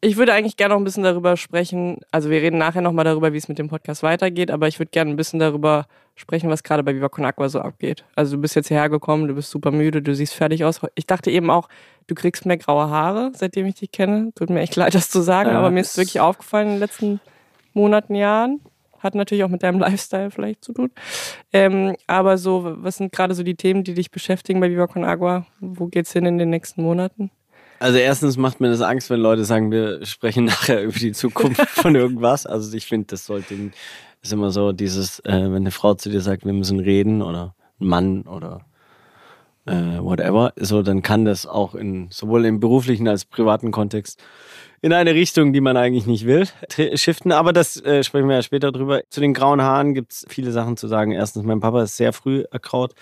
Ich 0.00 0.16
würde 0.16 0.32
eigentlich 0.32 0.56
gerne 0.56 0.74
noch 0.74 0.80
ein 0.80 0.84
bisschen 0.84 1.02
darüber 1.02 1.36
sprechen. 1.36 1.98
Also, 2.12 2.30
wir 2.30 2.40
reden 2.40 2.58
nachher 2.58 2.82
nochmal 2.82 3.04
darüber, 3.04 3.32
wie 3.32 3.36
es 3.36 3.48
mit 3.48 3.58
dem 3.58 3.68
Podcast 3.68 4.04
weitergeht, 4.04 4.50
aber 4.52 4.68
ich 4.68 4.78
würde 4.78 4.90
gerne 4.90 5.10
ein 5.10 5.16
bisschen 5.16 5.40
darüber 5.40 5.86
sprechen, 6.14 6.48
was 6.50 6.62
gerade 6.62 6.84
bei 6.84 6.94
Viva 6.94 7.08
Con 7.08 7.24
Aqua 7.24 7.48
so 7.48 7.60
abgeht. 7.60 8.04
Also, 8.14 8.36
du 8.36 8.42
bist 8.42 8.54
jetzt 8.54 8.68
hierher 8.68 8.88
gekommen, 8.88 9.26
du 9.26 9.34
bist 9.34 9.50
super 9.50 9.72
müde, 9.72 10.00
du 10.00 10.14
siehst 10.14 10.34
fertig 10.34 10.64
aus. 10.64 10.80
Ich 10.94 11.06
dachte 11.06 11.32
eben 11.32 11.50
auch, 11.50 11.68
du 12.06 12.14
kriegst 12.14 12.46
mehr 12.46 12.58
graue 12.58 12.88
Haare, 12.90 13.32
seitdem 13.34 13.66
ich 13.66 13.74
dich 13.74 13.90
kenne. 13.90 14.30
Tut 14.36 14.50
mir 14.50 14.60
echt 14.60 14.76
leid, 14.76 14.94
das 14.94 15.10
zu 15.10 15.20
sagen, 15.20 15.50
Ja, 15.50 15.58
aber 15.58 15.70
mir 15.70 15.80
ist 15.80 15.90
es- 15.92 15.96
wirklich 15.96 16.20
aufgefallen 16.20 16.68
in 16.68 16.72
den 16.74 16.80
letzten 16.80 17.20
Monaten, 17.72 18.14
Jahren. 18.14 18.60
Hat 19.00 19.16
natürlich 19.16 19.42
auch 19.42 19.48
mit 19.48 19.64
deinem 19.64 19.78
Lifestyle 19.80 20.30
vielleicht 20.30 20.62
zu 20.64 20.72
tun. 20.74 20.90
Ähm, 21.52 21.96
aber 22.06 22.38
so, 22.38 22.76
was 22.84 22.98
sind 22.98 23.10
gerade 23.12 23.34
so 23.34 23.42
die 23.42 23.56
Themen, 23.56 23.82
die 23.82 23.94
dich 23.94 24.12
beschäftigen 24.12 24.60
bei 24.60 24.70
Viva 24.70 24.86
Con 24.86 25.04
Agua? 25.04 25.44
Wo 25.60 25.86
geht's 25.86 26.12
hin 26.12 26.24
in 26.24 26.38
den 26.38 26.50
nächsten 26.50 26.82
Monaten? 26.82 27.32
Also 27.80 27.98
erstens 27.98 28.36
macht 28.36 28.60
mir 28.60 28.70
das 28.70 28.80
Angst, 28.80 29.08
wenn 29.10 29.20
Leute 29.20 29.44
sagen, 29.44 29.70
wir 29.70 30.04
sprechen 30.04 30.44
nachher 30.46 30.82
über 30.82 30.98
die 30.98 31.12
Zukunft 31.12 31.68
von 31.68 31.94
irgendwas. 31.94 32.46
Also 32.46 32.76
ich 32.76 32.86
finde, 32.86 33.06
das 33.08 33.26
sollte 33.26 33.54
ist 34.20 34.32
immer 34.32 34.50
so 34.50 34.72
dieses, 34.72 35.20
äh, 35.20 35.32
wenn 35.32 35.54
eine 35.54 35.70
Frau 35.70 35.94
zu 35.94 36.10
dir 36.10 36.20
sagt, 36.20 36.44
wir 36.44 36.52
müssen 36.52 36.80
reden 36.80 37.22
oder 37.22 37.54
ein 37.80 37.86
Mann 37.86 38.22
oder 38.22 38.66
äh, 39.66 39.98
whatever, 40.00 40.52
so 40.56 40.82
dann 40.82 41.02
kann 41.02 41.24
das 41.24 41.46
auch 41.46 41.74
in 41.74 42.08
sowohl 42.10 42.44
im 42.46 42.58
beruflichen 42.58 43.06
als 43.06 43.24
privaten 43.24 43.70
Kontext 43.70 44.20
in 44.80 44.92
eine 44.92 45.14
Richtung, 45.14 45.52
die 45.52 45.60
man 45.60 45.76
eigentlich 45.76 46.06
nicht 46.06 46.24
will, 46.26 46.48
shiften. 46.94 47.32
Aber 47.32 47.52
das 47.52 47.82
äh, 47.84 48.02
sprechen 48.04 48.28
wir 48.28 48.36
ja 48.36 48.42
später 48.42 48.72
drüber. 48.72 49.02
Zu 49.10 49.20
den 49.20 49.34
grauen 49.34 49.60
Haaren 49.60 49.94
gibt 49.94 50.12
es 50.12 50.26
viele 50.28 50.52
Sachen 50.52 50.76
zu 50.76 50.86
sagen. 50.88 51.12
Erstens, 51.12 51.44
mein 51.44 51.60
Papa 51.60 51.82
ist 51.82 51.96
sehr 51.96 52.12
früh 52.12 52.44
erkraut. 52.50 52.94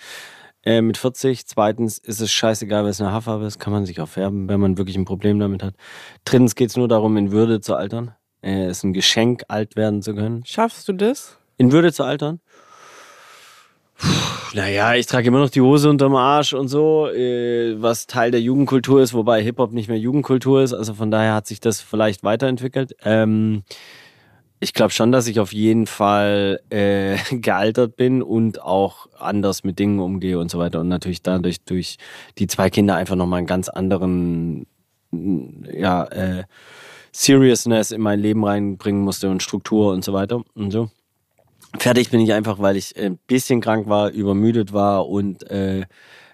Äh, 0.67 0.81
mit 0.81 0.97
40. 0.97 1.47
Zweitens 1.47 1.97
ist 1.97 2.19
es 2.19 2.29
scheißegal, 2.29 2.83
was 2.83 2.99
eine 2.99 3.13
Haarfarbe 3.13 3.45
ist, 3.45 3.57
kann 3.57 3.71
man 3.71 3.85
sich 3.85 4.01
auch 4.01 4.09
färben, 4.09 4.49
wenn 4.49 4.59
man 4.59 4.77
wirklich 4.77 4.97
ein 4.97 5.05
Problem 5.05 5.39
damit 5.39 5.63
hat. 5.63 5.75
Drittens 6.25 6.55
geht 6.55 6.71
es 6.71 6.75
nur 6.75 6.89
darum, 6.89 7.15
in 7.15 7.31
Würde 7.31 7.61
zu 7.61 7.75
altern. 7.75 8.11
Es 8.41 8.51
äh, 8.51 8.69
ist 8.69 8.83
ein 8.83 8.91
Geschenk, 8.91 9.43
alt 9.47 9.77
werden 9.77 10.01
zu 10.01 10.13
können. 10.13 10.43
Schaffst 10.45 10.85
du 10.89 10.91
das? 10.91 11.37
In 11.55 11.71
Würde 11.71 11.93
zu 11.93 12.03
altern? 12.03 12.41
Naja, 14.53 14.93
ich 14.95 15.05
trage 15.05 15.29
immer 15.29 15.39
noch 15.39 15.49
die 15.49 15.61
Hose 15.61 15.89
unterm 15.89 16.15
Arsch 16.15 16.53
und 16.53 16.67
so, 16.67 17.07
äh, 17.07 17.81
was 17.81 18.05
Teil 18.05 18.31
der 18.31 18.41
Jugendkultur 18.41 19.01
ist, 19.01 19.13
wobei 19.13 19.41
Hip-Hop 19.41 19.71
nicht 19.71 19.87
mehr 19.87 19.97
Jugendkultur 19.97 20.63
ist. 20.63 20.73
Also 20.73 20.93
von 20.93 21.11
daher 21.11 21.33
hat 21.33 21.47
sich 21.47 21.61
das 21.61 21.79
vielleicht 21.79 22.25
weiterentwickelt. 22.25 22.93
Ähm, 23.05 23.63
ich 24.59 24.73
glaube 24.73 24.91
schon, 24.91 25.11
dass 25.11 25.27
ich 25.27 25.39
auf 25.39 25.53
jeden 25.53 25.85
Fall 25.85 26.61
äh, 26.69 27.17
gealtert 27.35 27.95
bin 27.95 28.21
und 28.21 28.61
auch 28.61 29.07
anders 29.17 29.63
mit 29.63 29.79
Dingen 29.79 29.99
umgehe 29.99 30.39
und 30.39 30.49
so 30.49 30.59
weiter. 30.59 30.79
Und 30.81 30.87
natürlich 30.87 31.21
dadurch 31.21 31.61
durch 31.61 31.97
die 32.37 32.47
zwei 32.47 32.69
Kinder 32.69 32.95
einfach 32.95 33.15
nochmal 33.15 33.39
einen 33.39 33.47
ganz 33.47 33.69
anderen, 33.69 34.65
ja, 35.11 36.05
äh, 36.05 36.43
Seriousness 37.11 37.91
in 37.91 38.01
mein 38.01 38.19
Leben 38.19 38.45
reinbringen 38.45 39.01
musste 39.01 39.29
und 39.29 39.41
Struktur 39.41 39.91
und 39.91 40.03
so 40.03 40.13
weiter 40.13 40.43
und 40.53 40.71
so. 40.71 40.89
Fertig 41.79 42.11
bin 42.11 42.21
ich 42.21 42.33
einfach, 42.33 42.59
weil 42.59 42.77
ich 42.77 42.95
ein 42.97 43.17
bisschen 43.27 43.59
krank 43.59 43.87
war, 43.87 44.11
übermüdet 44.11 44.71
war 44.71 45.07
und 45.07 45.49
äh, 45.49 45.85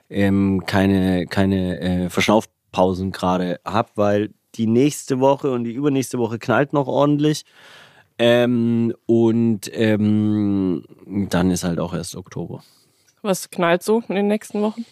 ähm, 0.10 0.64
keine, 0.66 1.26
keine 1.28 1.80
äh, 1.80 2.10
Verschnaufpausen 2.10 3.12
gerade 3.12 3.60
habe, 3.66 3.90
weil 3.96 4.30
die 4.56 4.68
nächste 4.68 5.20
Woche 5.20 5.52
und 5.52 5.64
die 5.64 5.72
übernächste 5.72 6.18
Woche 6.20 6.38
knallt 6.38 6.74
noch 6.74 6.88
ordentlich. 6.88 7.46
Ähm, 8.18 8.94
und 9.06 9.70
ähm, 9.74 10.84
dann 11.30 11.52
ist 11.52 11.64
halt 11.64 11.80
auch 11.80 11.94
erst 11.94 12.16
Oktober. 12.16 12.64
Was 13.22 13.50
knallt 13.50 13.84
so 13.84 14.04
in 14.08 14.16
den 14.16 14.28
nächsten 14.28 14.62
Wochen? 14.62 14.86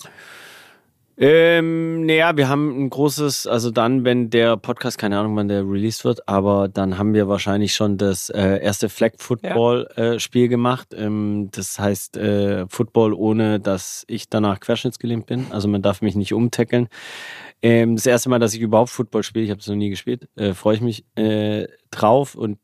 Ähm, 1.18 2.06
naja, 2.08 2.36
wir 2.36 2.50
haben 2.50 2.86
ein 2.86 2.90
großes, 2.90 3.46
also 3.46 3.70
dann, 3.70 4.06
wenn 4.06 4.32
der 4.32 4.58
Podcast, 4.58 4.98
keine 4.98 5.20
Ahnung, 5.20 5.36
wann 5.36 5.50
der 5.50 5.62
released 5.62 6.04
wird, 6.04 6.28
aber 6.28 6.68
dann 6.68 6.98
haben 6.98 7.14
wir 7.14 7.28
wahrscheinlich 7.28 7.76
schon 7.76 7.98
das 7.98 8.30
äh, 8.32 8.60
erste 8.60 8.90
Flag 8.90 9.12
Football 9.18 9.88
ja. 9.96 10.14
äh, 10.14 10.20
Spiel 10.20 10.48
gemacht. 10.48 10.96
Ähm, 10.98 11.50
das 11.52 11.78
heißt 11.78 12.18
äh, 12.18 12.66
Football, 12.70 13.14
ohne 13.14 13.60
dass 13.60 14.04
ich 14.08 14.30
danach 14.30 14.60
querschnittsgelähmt 14.62 15.28
bin. 15.28 15.46
Also 15.52 15.68
man 15.68 15.84
darf 15.84 16.02
mich 16.02 16.16
nicht 16.16 16.34
umtackeln. 16.34 16.88
Ähm, 17.62 17.98
das 17.98 18.08
erste 18.08 18.30
Mal, 18.30 18.40
dass 18.40 18.56
ich 18.56 18.62
überhaupt 18.62 18.90
Football 18.90 19.22
spiele, 19.22 19.46
ich 19.46 19.52
habe 19.52 19.60
es 19.60 19.68
noch 19.68 19.76
nie 19.76 19.92
gespielt, 19.92 20.28
äh, 20.38 20.54
freue 20.54 20.76
ich 20.76 20.82
mich 20.82 21.06
äh, 21.16 21.68
drauf 21.92 22.34
und 22.34 22.58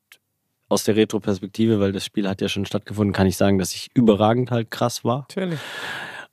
aus 0.70 0.84
der 0.84 0.96
Retro-Perspektive, 0.96 1.80
weil 1.80 1.92
das 1.92 2.06
Spiel 2.06 2.28
hat 2.28 2.42
ja 2.42 2.50
schon 2.50 2.66
stattgefunden, 2.66 3.14
kann 3.14 3.28
ich 3.28 3.38
sagen, 3.38 3.58
dass 3.58 3.74
ich 3.74 3.90
überragend 3.94 4.52
halt 4.52 4.72
krass 4.72 5.04
war. 5.04 5.28
Natürlich. 5.30 5.60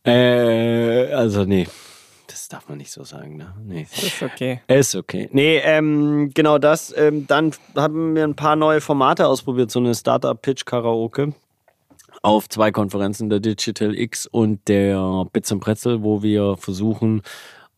Äh, 0.05 1.13
also 1.13 1.45
nee, 1.45 1.67
das 2.27 2.49
darf 2.49 2.69
man 2.69 2.79
nicht 2.79 2.91
so 2.91 3.05
sagen, 3.05 3.37
ne? 3.37 3.55
Nee. 3.65 3.87
Ist 3.91 4.23
okay. 4.23 4.61
Ist 4.67 4.95
okay. 4.97 5.29
Nee, 5.33 5.59
ähm, 5.59 6.33
genau 6.35 6.59
das. 6.59 6.93
Ähm, 6.97 7.27
dann 7.27 7.53
haben 7.77 8.17
wir 8.17 8.25
ein 8.25 8.35
paar 8.35 8.57
neue 8.57 8.81
Formate 8.81 9.27
ausprobiert, 9.27 9.71
so 9.71 9.79
eine 9.79 9.95
Startup-Pitch-Karaoke 9.95 11.33
auf 12.23 12.49
zwei 12.49 12.73
Konferenzen, 12.73 13.31
der 13.31 13.41
Digital 13.41 13.95
X 13.95 14.27
und 14.27 14.67
der 14.67 15.27
Bits 15.33 15.53
und 15.53 15.61
Pretzel, 15.61 16.03
wo 16.03 16.23
wir 16.23 16.57
versuchen, 16.57 17.23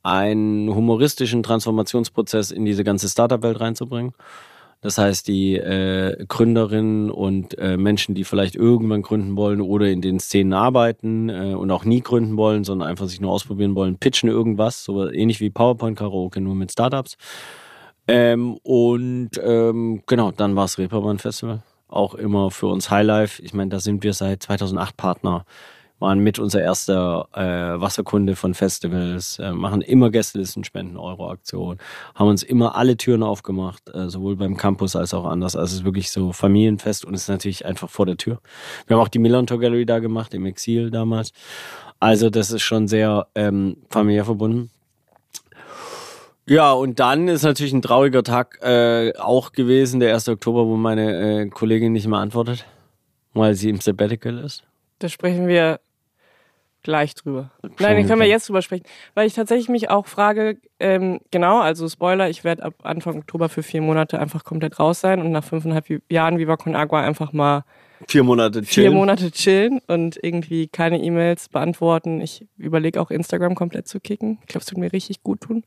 einen 0.03 0.73
humoristischen 0.73 1.43
Transformationsprozess 1.43 2.51
in 2.51 2.65
diese 2.65 2.83
ganze 2.85 3.09
Startup-Welt 3.09 3.61
reinzubringen. 3.61 4.15
Das 4.87 4.99
heißt, 4.99 5.27
die 5.27 5.57
äh, 5.57 6.25
Gründerinnen 6.29 7.11
und 7.11 7.59
äh, 7.59 7.77
Menschen, 7.77 8.15
die 8.15 8.23
vielleicht 8.23 8.55
irgendwann 8.55 9.03
gründen 9.03 9.37
wollen 9.37 9.61
oder 9.61 9.89
in 9.89 10.01
den 10.01 10.21
Szenen 10.21 10.53
arbeiten 10.53 11.29
äh, 11.29 11.55
und 11.55 11.73
auch 11.73 11.85
nie 11.85 12.03
gründen 12.03 12.37
wollen, 12.37 12.63
sondern 12.63 12.89
einfach 12.89 13.09
sich 13.09 13.21
nur 13.21 13.33
ausprobieren 13.33 13.75
wollen, 13.75 13.99
pitchen 13.99 14.29
irgendwas, 14.29 14.85
so 14.85 15.11
ähnlich 15.11 15.41
wie 15.41 15.51
PowerPoint-Karaoke, 15.51 16.41
nur 16.41 16.55
mit 16.55 16.71
Startups. 16.71 17.17
Ähm, 18.07 18.59
und 18.63 19.31
ähm, 19.43 20.05
genau, 20.07 20.31
dann 20.31 20.55
war 20.55 20.67
es 20.67 20.79
Reeperbahn 20.79 21.19
Festival. 21.19 21.65
Auch 21.89 22.15
immer 22.15 22.53
für 22.53 22.69
uns 22.69 22.89
Highlife. 22.89 23.43
Ich 23.43 23.55
meine, 23.55 23.71
da 23.71 23.81
sind 23.81 24.05
wir 24.05 24.13
seit 24.13 24.45
2008 24.45 24.97
Partner 24.97 25.47
waren 25.99 26.19
mit 26.19 26.39
unser 26.39 26.61
erster 26.61 27.29
äh, 27.33 27.81
Wasserkunde 27.81 28.37
von 28.37 28.55
Festivals, 28.55 29.39
äh, 29.39 29.53
machen 29.53 29.81
immer 29.81 30.11
Gästelisten, 30.11 30.65
Spenden, 30.65 30.97
Euro-Aktion, 30.97 31.79
haben 32.15 32.29
uns 32.29 32.43
immer 32.43 32.77
alle 32.77 32.97
Türen 32.97 33.23
aufgemacht, 33.23 33.83
äh, 33.95 34.09
sowohl 34.09 34.37
beim 34.37 34.57
Campus 34.57 34.95
als 34.95 35.15
auch 35.15 35.25
anders. 35.25 35.57
Also 35.57 35.73
es 35.73 35.81
ist 35.81 35.85
wirklich 35.85 36.11
so 36.11 36.33
Familienfest 36.33 37.05
und 37.05 37.15
es 37.15 37.23
ist 37.23 37.29
natürlich 37.29 37.65
einfach 37.65 37.89
vor 37.89 38.07
der 38.07 38.17
Tür. 38.17 38.41
Wir 38.87 38.97
haben 38.97 39.03
auch 39.03 39.09
die 39.09 39.19
Millantor 39.19 39.59
Gallery 39.59 39.87
da 39.87 39.99
gemacht, 39.99 40.35
im 40.35 40.45
Exil 40.45 40.91
damals. 40.91 41.33
Also 41.99 42.29
das 42.29 42.51
ist 42.51 42.63
schon 42.63 42.89
sehr 42.89 43.27
ähm, 43.35 43.79
familiär 43.89 44.27
verbunden. 44.27 44.71
Ja, 46.49 46.73
und 46.73 47.01
dann 47.01 47.27
ist 47.27 47.43
natürlich 47.43 47.73
ein 47.73 47.83
trauriger 47.83 48.23
Tag 48.23 48.61
äh, 48.63 49.13
auch 49.19 49.51
gewesen, 49.53 49.99
der 49.99 50.15
1. 50.15 50.29
Oktober, 50.29 50.67
wo 50.67 50.77
meine 50.77 51.41
äh, 51.43 51.49
Kollegin 51.49 51.93
nicht 51.93 52.07
mehr 52.07 52.21
antwortet, 52.21 52.65
weil 53.35 53.55
sie 53.55 53.69
im 53.69 53.81
Sabbatical 53.81 54.39
ist. 54.39 54.63
Da 55.01 55.09
sprechen 55.09 55.49
wir 55.49 55.81
gleich 56.87 57.17
drüber. 57.17 57.51
Nein, 57.81 57.97
den 57.97 58.07
können 58.07 58.21
wir 58.21 58.29
jetzt 58.29 58.49
drüber 58.49 58.63
sprechen. 58.63 58.85
Weil 59.15 59.27
ich 59.27 59.35
tatsächlich 59.35 59.69
mich 59.69 59.91
auch 59.91 60.07
frage, 60.07 60.59
ähm, 60.79 61.19
genau, 61.33 61.61
also 61.61 61.89
Spoiler, 61.89 62.31
ich 62.31 62.45
werde 62.45 62.63
ab 62.63 62.75
Anfang 62.85 63.19
Oktober 63.19 63.49
für 63.49 63.65
vier 63.65 63.83
Monate 63.83 64.21
einfach 64.21 64.45
komplett 64.45 64.79
raus 64.79 65.01
sein 65.01 65.21
und 65.21 65.33
nach 65.33 65.43
fünfeinhalb 65.43 65.87
Jahren 66.09 66.39
Viva 66.39 66.57
Con 66.57 66.77
Agua 66.77 67.03
einfach 67.03 67.33
mal 67.33 67.65
vier 68.07 68.23
Monate 68.23 68.63
chillen. 68.63 68.69
Vier 68.69 68.91
Monate 68.93 69.33
chillen 69.33 69.81
und 69.89 70.17
irgendwie 70.23 70.69
keine 70.69 71.03
E-Mails 71.03 71.49
beantworten. 71.49 72.21
Ich 72.21 72.47
überlege 72.57 73.01
auch 73.01 73.11
Instagram 73.11 73.57
komplett 73.57 73.89
zu 73.89 73.99
kicken. 73.99 74.39
Ich 74.43 74.47
glaube, 74.47 74.61
es 74.61 74.67
tut 74.67 74.79
mir 74.79 74.93
richtig 74.93 75.25
gut 75.25 75.41
tun. 75.41 75.65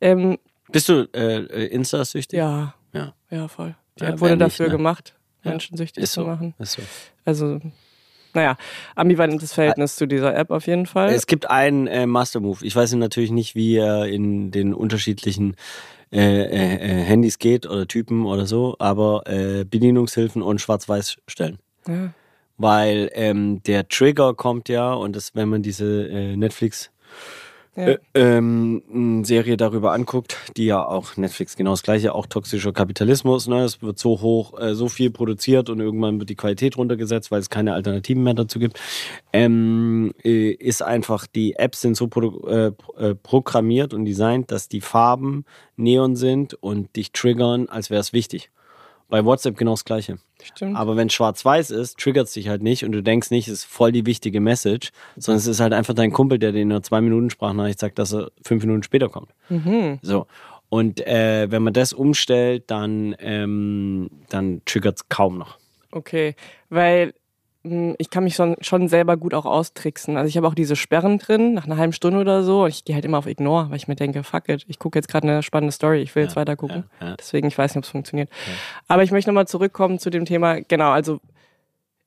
Ähm, 0.00 0.38
Bist 0.72 0.88
du 0.88 1.06
äh, 1.12 1.66
Insta-süchtig? 1.66 2.38
Ja. 2.38 2.74
Ja. 2.94 3.12
Ja, 3.30 3.48
voll. 3.48 3.74
Die 4.00 4.04
ja, 4.04 4.18
wurde 4.18 4.38
dafür 4.38 4.66
nicht, 4.66 4.72
ne? 4.72 4.78
gemacht, 4.78 5.14
Menschen 5.44 5.76
süchtig 5.76 6.04
Ist 6.04 6.12
zu 6.12 6.22
machen. 6.22 6.54
Ist 6.58 6.72
so. 6.72 6.82
Also 7.26 7.60
naja, 8.36 8.56
ambivalentes 8.94 9.52
Verhältnis 9.52 9.96
zu 9.96 10.06
dieser 10.06 10.36
App 10.36 10.50
auf 10.52 10.68
jeden 10.68 10.86
Fall. 10.86 11.12
Es 11.12 11.26
gibt 11.26 11.50
einen 11.50 11.88
äh, 11.88 12.06
Master 12.06 12.38
Move. 12.38 12.64
Ich 12.64 12.76
weiß 12.76 12.92
natürlich 12.94 13.32
nicht, 13.32 13.56
wie 13.56 13.76
er 13.76 14.06
in 14.06 14.52
den 14.52 14.72
unterschiedlichen 14.72 15.56
äh, 16.12 16.20
äh, 16.20 16.74
äh, 16.76 17.02
Handys 17.02 17.40
geht 17.40 17.66
oder 17.66 17.88
Typen 17.88 18.26
oder 18.26 18.46
so, 18.46 18.76
aber 18.78 19.24
äh, 19.26 19.64
Bedienungshilfen 19.64 20.40
und 20.40 20.60
Schwarz-Weiß 20.60 21.16
stellen. 21.26 21.58
Ja. 21.88 22.12
Weil 22.58 23.10
ähm, 23.14 23.60
der 23.64 23.88
Trigger 23.88 24.34
kommt 24.34 24.68
ja 24.68 24.92
und 24.92 25.16
das, 25.16 25.34
wenn 25.34 25.48
man 25.48 25.62
diese 25.62 26.06
äh, 26.08 26.36
Netflix 26.36 26.90
äh, 27.76 27.98
ähm, 28.14 29.22
Serie 29.24 29.56
darüber 29.56 29.92
anguckt, 29.92 30.38
die 30.56 30.66
ja 30.66 30.84
auch 30.84 31.16
Netflix 31.16 31.56
genau 31.56 31.72
das 31.72 31.82
gleiche, 31.82 32.14
auch 32.14 32.26
toxischer 32.26 32.72
Kapitalismus. 32.72 33.48
Ne? 33.48 33.64
Es 33.64 33.82
wird 33.82 33.98
so 33.98 34.20
hoch, 34.20 34.58
äh, 34.58 34.74
so 34.74 34.88
viel 34.88 35.10
produziert 35.10 35.68
und 35.68 35.80
irgendwann 35.80 36.18
wird 36.18 36.30
die 36.30 36.36
Qualität 36.36 36.76
runtergesetzt, 36.76 37.30
weil 37.30 37.40
es 37.40 37.50
keine 37.50 37.74
Alternativen 37.74 38.22
mehr 38.22 38.34
dazu 38.34 38.58
gibt. 38.58 38.80
Ähm, 39.32 40.12
äh, 40.24 40.50
ist 40.50 40.82
einfach, 40.82 41.26
die 41.26 41.54
Apps 41.56 41.82
sind 41.82 41.96
so 41.96 42.08
äh, 42.46 42.72
äh, 42.96 43.14
programmiert 43.14 43.92
und 43.92 44.06
designt, 44.06 44.50
dass 44.50 44.68
die 44.68 44.80
Farben 44.80 45.44
Neon 45.76 46.16
sind 46.16 46.54
und 46.54 46.96
dich 46.96 47.12
triggern, 47.12 47.68
als 47.68 47.90
wäre 47.90 48.00
es 48.00 48.12
wichtig. 48.12 48.50
Bei 49.08 49.24
WhatsApp 49.24 49.56
genau 49.56 49.72
das 49.72 49.84
Gleiche. 49.84 50.18
Stimmt. 50.42 50.76
Aber 50.76 50.96
wenn 50.96 51.08
schwarz-weiß 51.08 51.70
ist, 51.70 51.98
triggert 51.98 52.26
es 52.26 52.32
dich 52.32 52.48
halt 52.48 52.62
nicht 52.62 52.84
und 52.84 52.92
du 52.92 53.02
denkst 53.02 53.30
nicht, 53.30 53.46
es 53.48 53.60
ist 53.60 53.64
voll 53.64 53.92
die 53.92 54.04
wichtige 54.04 54.40
Message, 54.40 54.90
sondern 55.16 55.38
es 55.38 55.46
ist 55.46 55.60
halt 55.60 55.72
einfach 55.72 55.94
dein 55.94 56.12
Kumpel, 56.12 56.38
der 56.38 56.52
dir 56.52 56.62
in 56.62 56.72
einer 56.72 56.82
zwei 56.82 57.00
Minuten 57.00 57.30
Sprachnachricht 57.30 57.78
sagt, 57.78 57.98
dass 57.98 58.12
er 58.12 58.30
fünf 58.44 58.64
Minuten 58.64 58.82
später 58.82 59.08
kommt. 59.08 59.30
Mhm. 59.48 59.98
So. 60.02 60.26
Und 60.68 61.06
äh, 61.06 61.50
wenn 61.50 61.62
man 61.62 61.72
das 61.72 61.92
umstellt, 61.92 62.64
dann, 62.66 63.14
ähm, 63.20 64.10
dann 64.28 64.62
triggert 64.64 64.96
es 64.96 65.08
kaum 65.08 65.38
noch. 65.38 65.58
Okay, 65.92 66.34
weil 66.68 67.14
ich 67.98 68.10
kann 68.10 68.24
mich 68.24 68.34
schon, 68.34 68.56
schon 68.60 68.88
selber 68.88 69.16
gut 69.16 69.34
auch 69.34 69.46
austricksen. 69.46 70.16
Also 70.16 70.28
ich 70.28 70.36
habe 70.36 70.46
auch 70.46 70.54
diese 70.54 70.76
Sperren 70.76 71.18
drin, 71.18 71.54
nach 71.54 71.66
einer 71.66 71.76
halben 71.76 71.92
Stunde 71.92 72.20
oder 72.20 72.42
so. 72.42 72.64
Und 72.64 72.70
ich 72.70 72.84
gehe 72.84 72.94
halt 72.94 73.04
immer 73.04 73.18
auf 73.18 73.26
Ignore, 73.26 73.70
weil 73.70 73.76
ich 73.76 73.88
mir 73.88 73.96
denke, 73.96 74.22
fuck 74.22 74.48
it, 74.48 74.64
ich 74.68 74.78
gucke 74.78 74.98
jetzt 74.98 75.08
gerade 75.08 75.28
eine 75.28 75.42
spannende 75.42 75.72
Story, 75.72 76.00
ich 76.00 76.14
will 76.14 76.22
ja, 76.22 76.28
jetzt 76.28 76.36
weiter 76.36 76.56
gucken. 76.56 76.84
Ja, 77.00 77.08
ja. 77.08 77.16
Deswegen, 77.16 77.48
ich 77.48 77.56
weiß 77.56 77.72
nicht, 77.72 77.78
ob 77.78 77.84
es 77.84 77.90
funktioniert. 77.90 78.30
Aber 78.88 79.02
ich 79.02 79.12
möchte 79.12 79.30
nochmal 79.30 79.48
zurückkommen 79.48 79.98
zu 79.98 80.10
dem 80.10 80.24
Thema, 80.24 80.60
genau, 80.60 80.90
also 80.90 81.20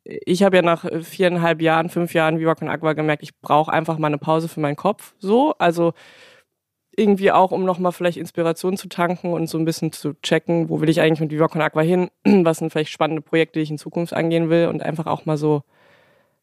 ich 0.03 0.43
habe 0.43 0.55
ja 0.55 0.61
nach 0.61 0.85
viereinhalb 1.01 1.61
Jahren, 1.61 1.89
fünf 1.89 2.13
Jahren 2.13 2.39
Viva 2.39 2.55
Con 2.55 2.69
Agua 2.69 2.93
gemerkt, 2.93 3.23
ich 3.23 3.37
brauche 3.39 3.71
einfach 3.71 3.97
mal 3.97 4.07
eine 4.07 4.17
Pause 4.17 4.47
für 4.47 4.59
meinen 4.59 4.75
Kopf. 4.75 5.13
So, 5.19 5.53
also 5.59 5.93
irgendwie 6.99 7.31
auch, 7.31 7.51
um 7.51 7.63
nochmal 7.63 7.91
vielleicht 7.91 8.17
Inspiration 8.17 8.77
zu 8.77 8.89
tanken 8.89 9.33
und 9.33 9.47
so 9.47 9.57
ein 9.57 9.65
bisschen 9.65 9.91
zu 9.91 10.13
checken, 10.21 10.69
wo 10.69 10.81
will 10.81 10.89
ich 10.89 11.01
eigentlich 11.01 11.21
mit 11.21 11.31
Viva 11.31 11.47
Con 11.47 11.61
Aqua 11.61 11.81
hin, 11.81 12.09
was 12.25 12.57
sind 12.57 12.71
vielleicht 12.71 12.91
spannende 12.91 13.21
Projekte, 13.21 13.59
die 13.59 13.63
ich 13.63 13.71
in 13.71 13.77
Zukunft 13.77 14.13
angehen 14.13 14.49
will 14.49 14.67
und 14.67 14.83
einfach 14.83 15.07
auch 15.07 15.25
mal 15.25 15.37
so, 15.37 15.63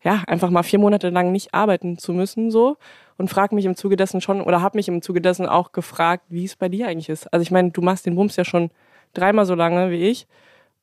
ja, 0.02 0.24
einfach 0.26 0.50
mal 0.50 0.62
vier 0.62 0.78
Monate 0.78 1.10
lang 1.10 1.30
nicht 1.30 1.54
arbeiten 1.54 1.98
zu 1.98 2.12
müssen 2.12 2.50
so 2.50 2.76
und 3.18 3.28
frage 3.28 3.54
mich 3.54 3.66
im 3.66 3.76
Zuge 3.76 3.96
dessen 3.96 4.20
schon 4.20 4.40
oder 4.40 4.62
habe 4.62 4.78
mich 4.78 4.88
im 4.88 5.02
Zuge 5.02 5.20
dessen 5.20 5.46
auch 5.46 5.72
gefragt, 5.72 6.24
wie 6.28 6.44
es 6.44 6.56
bei 6.56 6.68
dir 6.68 6.88
eigentlich 6.88 7.08
ist. 7.08 7.32
Also 7.32 7.42
ich 7.42 7.50
meine, 7.50 7.70
du 7.70 7.82
machst 7.82 8.06
den 8.06 8.16
Bums 8.16 8.36
ja 8.36 8.44
schon 8.44 8.70
dreimal 9.14 9.46
so 9.46 9.54
lange 9.54 9.90
wie 9.90 10.08
ich 10.08 10.26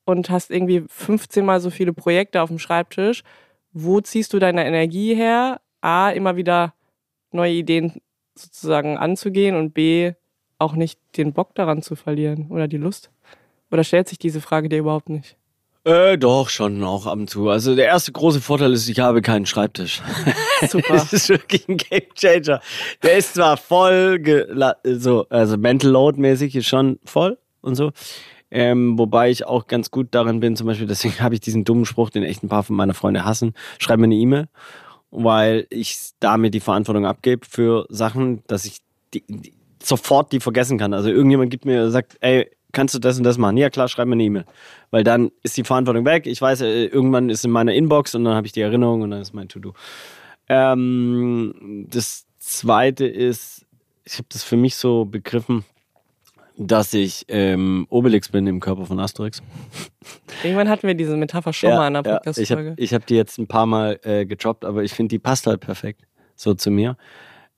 und 0.04 0.30
hast 0.30 0.50
irgendwie 0.50 0.84
15 0.88 1.44
mal 1.44 1.60
so 1.60 1.70
viele 1.70 1.92
Projekte 1.92 2.42
auf 2.42 2.48
dem 2.48 2.58
Schreibtisch. 2.58 3.22
Wo 3.72 4.00
ziehst 4.00 4.32
du 4.32 4.38
deine 4.38 4.64
Energie 4.66 5.14
her? 5.14 5.60
A, 5.80 6.10
immer 6.10 6.36
wieder 6.36 6.74
neue 7.32 7.52
Ideen 7.52 8.00
sozusagen 8.34 8.98
anzugehen 8.98 9.56
und 9.56 9.72
B, 9.72 10.12
auch 10.58 10.74
nicht 10.74 10.98
den 11.16 11.32
Bock 11.32 11.54
daran 11.54 11.82
zu 11.82 11.96
verlieren 11.96 12.48
oder 12.50 12.68
die 12.68 12.76
Lust? 12.76 13.10
Oder 13.70 13.84
stellt 13.84 14.08
sich 14.08 14.18
diese 14.18 14.40
Frage 14.40 14.68
dir 14.68 14.78
überhaupt 14.78 15.08
nicht? 15.08 15.36
Äh, 15.84 16.16
doch, 16.16 16.48
schon 16.48 16.82
auch 16.82 17.06
ab 17.06 17.18
und 17.18 17.28
zu. 17.28 17.50
Also 17.50 17.76
der 17.76 17.86
erste 17.86 18.10
große 18.10 18.40
Vorteil 18.40 18.72
ist, 18.72 18.88
ich 18.88 19.00
habe 19.00 19.20
keinen 19.20 19.44
Schreibtisch. 19.44 20.00
Super. 20.68 20.94
das 20.94 21.12
ist 21.12 21.28
wirklich 21.28 21.68
ein 21.68 21.76
Game 21.76 22.14
Changer. 22.14 22.60
Der 23.02 23.18
ist 23.18 23.34
zwar 23.34 23.58
voll, 23.58 24.18
so, 24.84 25.26
also 25.28 25.58
Mental 25.58 25.90
Load 25.90 26.18
mäßig 26.18 26.56
ist 26.56 26.68
schon 26.68 26.98
voll 27.04 27.36
und 27.60 27.74
so. 27.74 27.92
Ähm, 28.50 28.98
wobei 28.98 29.30
ich 29.30 29.46
auch 29.46 29.66
ganz 29.66 29.90
gut 29.90 30.08
darin 30.12 30.40
bin, 30.40 30.56
zum 30.56 30.66
Beispiel, 30.66 30.86
deswegen 30.86 31.18
habe 31.20 31.34
ich 31.34 31.40
diesen 31.40 31.64
dummen 31.64 31.84
Spruch, 31.84 32.08
den 32.08 32.22
echt 32.22 32.42
ein 32.42 32.48
paar 32.48 32.62
von 32.62 32.76
meiner 32.76 32.94
Freunde 32.94 33.24
hassen. 33.24 33.52
Schreib 33.78 33.98
mir 33.98 34.04
eine 34.04 34.14
E-Mail, 34.14 34.48
weil 35.14 35.66
ich 35.70 36.10
damit 36.20 36.54
die 36.54 36.60
Verantwortung 36.60 37.06
abgebe 37.06 37.46
für 37.48 37.86
Sachen, 37.88 38.42
dass 38.46 38.64
ich 38.64 38.78
die, 39.14 39.24
die, 39.28 39.52
sofort 39.82 40.32
die 40.32 40.40
vergessen 40.40 40.78
kann. 40.78 40.92
Also 40.92 41.08
irgendjemand 41.08 41.50
gibt 41.50 41.64
mir, 41.64 41.90
sagt, 41.90 42.16
ey, 42.20 42.50
kannst 42.72 42.94
du 42.94 42.98
das 42.98 43.16
und 43.16 43.24
das 43.24 43.38
machen? 43.38 43.56
Ja, 43.56 43.70
klar, 43.70 43.88
schreib 43.88 44.08
mir 44.08 44.14
eine 44.14 44.24
E-Mail. 44.24 44.44
Weil 44.90 45.04
dann 45.04 45.30
ist 45.42 45.56
die 45.56 45.64
Verantwortung 45.64 46.04
weg. 46.04 46.26
Ich 46.26 46.40
weiß, 46.42 46.62
äh, 46.62 46.86
irgendwann 46.86 47.30
ist 47.30 47.44
in 47.44 47.50
meiner 47.50 47.72
Inbox 47.72 48.14
und 48.14 48.24
dann 48.24 48.34
habe 48.34 48.46
ich 48.46 48.52
die 48.52 48.60
Erinnerung 48.60 49.02
und 49.02 49.10
dann 49.12 49.20
ist 49.20 49.32
mein 49.32 49.48
To-Do. 49.48 49.74
Ähm, 50.48 51.86
das 51.88 52.26
zweite 52.38 53.06
ist, 53.06 53.64
ich 54.04 54.14
habe 54.14 54.26
das 54.30 54.42
für 54.42 54.56
mich 54.56 54.76
so 54.76 55.04
begriffen, 55.04 55.64
dass 56.56 56.94
ich 56.94 57.24
ähm, 57.28 57.86
Obelix 57.90 58.28
bin 58.28 58.46
im 58.46 58.60
Körper 58.60 58.86
von 58.86 59.00
Asterix. 59.00 59.42
Irgendwann 60.42 60.68
hatten 60.68 60.86
wir 60.86 60.94
diese 60.94 61.16
Metapher 61.16 61.52
schon 61.52 61.70
ja, 61.70 61.76
mal 61.76 61.88
in 61.88 61.94
der 61.94 62.02
Podcast-Folge. 62.02 62.68
Ja, 62.70 62.74
ich 62.76 62.92
habe 62.92 63.02
hab 63.02 63.06
die 63.06 63.16
jetzt 63.16 63.38
ein 63.38 63.46
paar 63.46 63.66
Mal 63.66 63.98
äh, 64.02 64.24
gedroppt, 64.24 64.64
aber 64.64 64.84
ich 64.84 64.92
finde, 64.92 65.10
die 65.10 65.18
passt 65.18 65.46
halt 65.46 65.60
perfekt 65.60 66.02
so 66.36 66.54
zu 66.54 66.70
mir. 66.70 66.96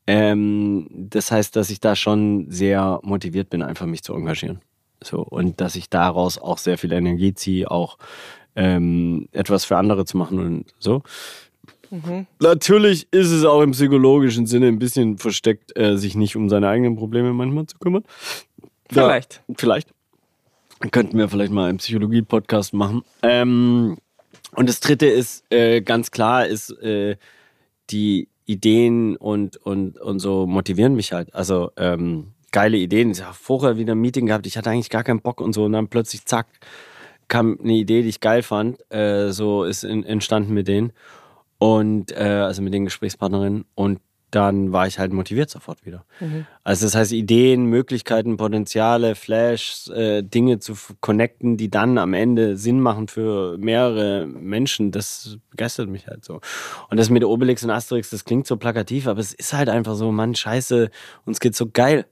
Ähm, 0.07 0.87
das 0.91 1.31
heißt, 1.31 1.57
dass 1.57 1.71
ich 1.71 1.81
da 1.81 1.97
schon 1.97 2.47
sehr 2.51 3.01
motiviert 3.03 3.51
bin, 3.51 3.63
einfach 3.63 3.87
mich 3.87 4.03
zu 4.03 4.15
engagieren. 4.15 4.61
So, 5.03 5.21
und 5.23 5.61
dass 5.61 5.77
ich 5.77 5.91
daraus 5.91 6.39
auch 6.39 6.59
sehr 6.59 6.79
viel 6.79 6.93
Energie 6.93 7.35
ziehe, 7.35 7.71
auch 7.71 7.99
ähm, 8.55 9.29
etwas 9.33 9.65
für 9.65 9.77
andere 9.77 10.05
zu 10.05 10.17
machen 10.17 10.39
und 10.39 10.75
so. 10.79 11.03
Mhm. 11.91 12.27
Natürlich 12.41 13.09
ist 13.13 13.31
es 13.31 13.45
auch 13.45 13.63
im 13.63 13.73
psychologischen 13.73 14.47
Sinne 14.47 14.69
ein 14.69 14.79
bisschen 14.79 15.19
versteckt, 15.19 15.77
äh, 15.77 15.97
sich 15.97 16.15
nicht 16.15 16.37
um 16.37 16.49
seine 16.49 16.69
eigenen 16.69 16.97
Probleme 16.97 17.33
manchmal 17.33 17.67
zu 17.67 17.79
kümmern. 17.79 18.05
Vielleicht. 18.91 19.43
Ja, 19.49 19.55
vielleicht. 19.59 19.89
Dann 20.81 20.91
könnten 20.91 21.19
wir 21.19 21.29
vielleicht 21.29 21.53
mal 21.53 21.69
einen 21.69 21.79
Psychologie-Podcast 21.79 22.75
machen. 22.75 23.03
Ähm, 23.23 23.97
und 24.53 24.69
das 24.69 24.81
dritte 24.81 25.07
ist 25.07 25.45
äh, 25.51 25.81
ganz 25.81 26.11
klar, 26.11 26.47
ist 26.47 26.71
äh, 26.83 27.17
die 27.91 28.29
Ideen 28.45 29.17
und, 29.17 29.57
und, 29.57 29.99
und 29.99 30.19
so 30.19 30.47
motivieren 30.47 30.95
mich 30.95 31.13
halt. 31.13 31.35
Also 31.35 31.73
ähm, 31.77 32.33
geile 32.53 32.77
Ideen. 32.77 33.11
Ich 33.11 33.23
habe 33.23 33.35
vorher 33.35 33.77
wieder 33.77 33.95
ein 33.95 34.01
Meeting 34.01 34.27
gehabt, 34.27 34.47
ich 34.47 34.57
hatte 34.57 34.71
eigentlich 34.71 34.91
gar 34.91 35.05
keinen 35.05 35.21
Bock 35.21 35.41
und 35.41 35.53
so. 35.53 35.65
Und 35.65 35.73
dann 35.73 35.89
plötzlich, 35.89 36.25
zack, 36.27 36.47
kam 37.29 37.59
eine 37.63 37.75
Idee, 37.75 38.03
die 38.03 38.09
ich 38.09 38.21
geil 38.21 38.43
fand. 38.43 38.79
Äh, 38.93 39.31
so 39.33 39.65
ist 39.65 39.85
in, 39.85 40.05
entstanden 40.05 40.55
mit 40.55 40.69
denen. 40.69 40.93
Und 41.59 42.13
äh, 42.13 42.23
also 42.23 42.63
mit 42.63 42.73
den 42.73 42.85
Gesprächspartnerinnen. 42.85 43.65
Und 43.75 44.01
dann 44.37 44.71
war 44.71 44.87
ich 44.87 44.99
halt 44.99 45.15
motiviert 45.15 45.49
sofort 45.49 45.87
wieder. 45.87 46.05
Mhm. 46.21 46.47
Also 46.63 46.85
das 46.85 46.95
heißt, 46.95 47.13
Ideen, 47.13 47.65
Möglichkeiten, 47.65 48.37
Potenziale, 48.37 49.15
Flash, 49.15 49.89
äh, 49.89 50.23
Dinge 50.23 50.59
zu 50.59 50.75
connecten, 51.01 51.57
die 51.57 51.71
dann 51.71 51.97
am 51.97 52.13
Ende 52.13 52.59
Sinn 52.59 52.81
machen 52.81 53.09
für 53.09 53.57
mehrere 53.57 54.27
Menschen, 54.27 54.91
das 54.93 55.39
begeistert 55.51 55.89
mich 55.89 56.07
halt 56.07 56.23
so. 56.23 56.41
Und 56.91 56.99
das 56.99 57.09
mit 57.09 57.25
Obelix 57.25 57.65
und 57.65 57.71
Asterix, 57.71 58.11
das 58.11 58.27
klingt 58.27 58.47
so 58.47 58.59
plakativ, 58.59 59.07
aber 59.07 59.21
es 59.21 59.33
ist 59.33 59.55
halt 59.55 59.71
einfach 59.71 59.95
so, 59.95 60.13
Mann, 60.13 60.35
scheiße, 60.35 60.91
uns 61.25 61.41
geht's 61.41 61.57
so 61.57 61.71
geil. 61.73 62.05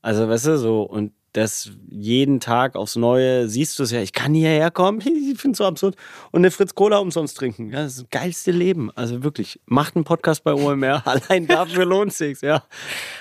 Also, 0.00 0.28
weißt 0.28 0.46
du, 0.46 0.58
so, 0.58 0.82
und 0.82 1.12
das 1.32 1.70
jeden 1.90 2.40
Tag 2.40 2.76
aufs 2.76 2.96
Neue 2.96 3.48
siehst 3.48 3.78
du 3.78 3.84
es 3.84 3.90
ja, 3.90 4.00
ich 4.00 4.12
kann 4.12 4.34
hierher 4.34 4.70
kommen, 4.70 5.00
ich 5.00 5.40
finde 5.40 5.52
es 5.52 5.58
so 5.58 5.64
absurd. 5.64 5.96
Und 6.30 6.40
eine 6.40 6.50
Fritz 6.50 6.74
Cola 6.74 6.98
umsonst 6.98 7.36
trinken. 7.36 7.70
Ja, 7.70 7.82
das 7.82 7.92
ist 7.92 8.02
das 8.02 8.10
geilste 8.10 8.50
Leben. 8.50 8.90
Also 8.94 9.22
wirklich, 9.22 9.60
macht 9.66 9.96
einen 9.96 10.04
Podcast 10.04 10.44
bei 10.44 10.52
OMR, 10.52 11.02
allein 11.06 11.46
dafür 11.46 11.84
lohnt 11.84 12.12
sich's, 12.12 12.42
ja. 12.42 12.62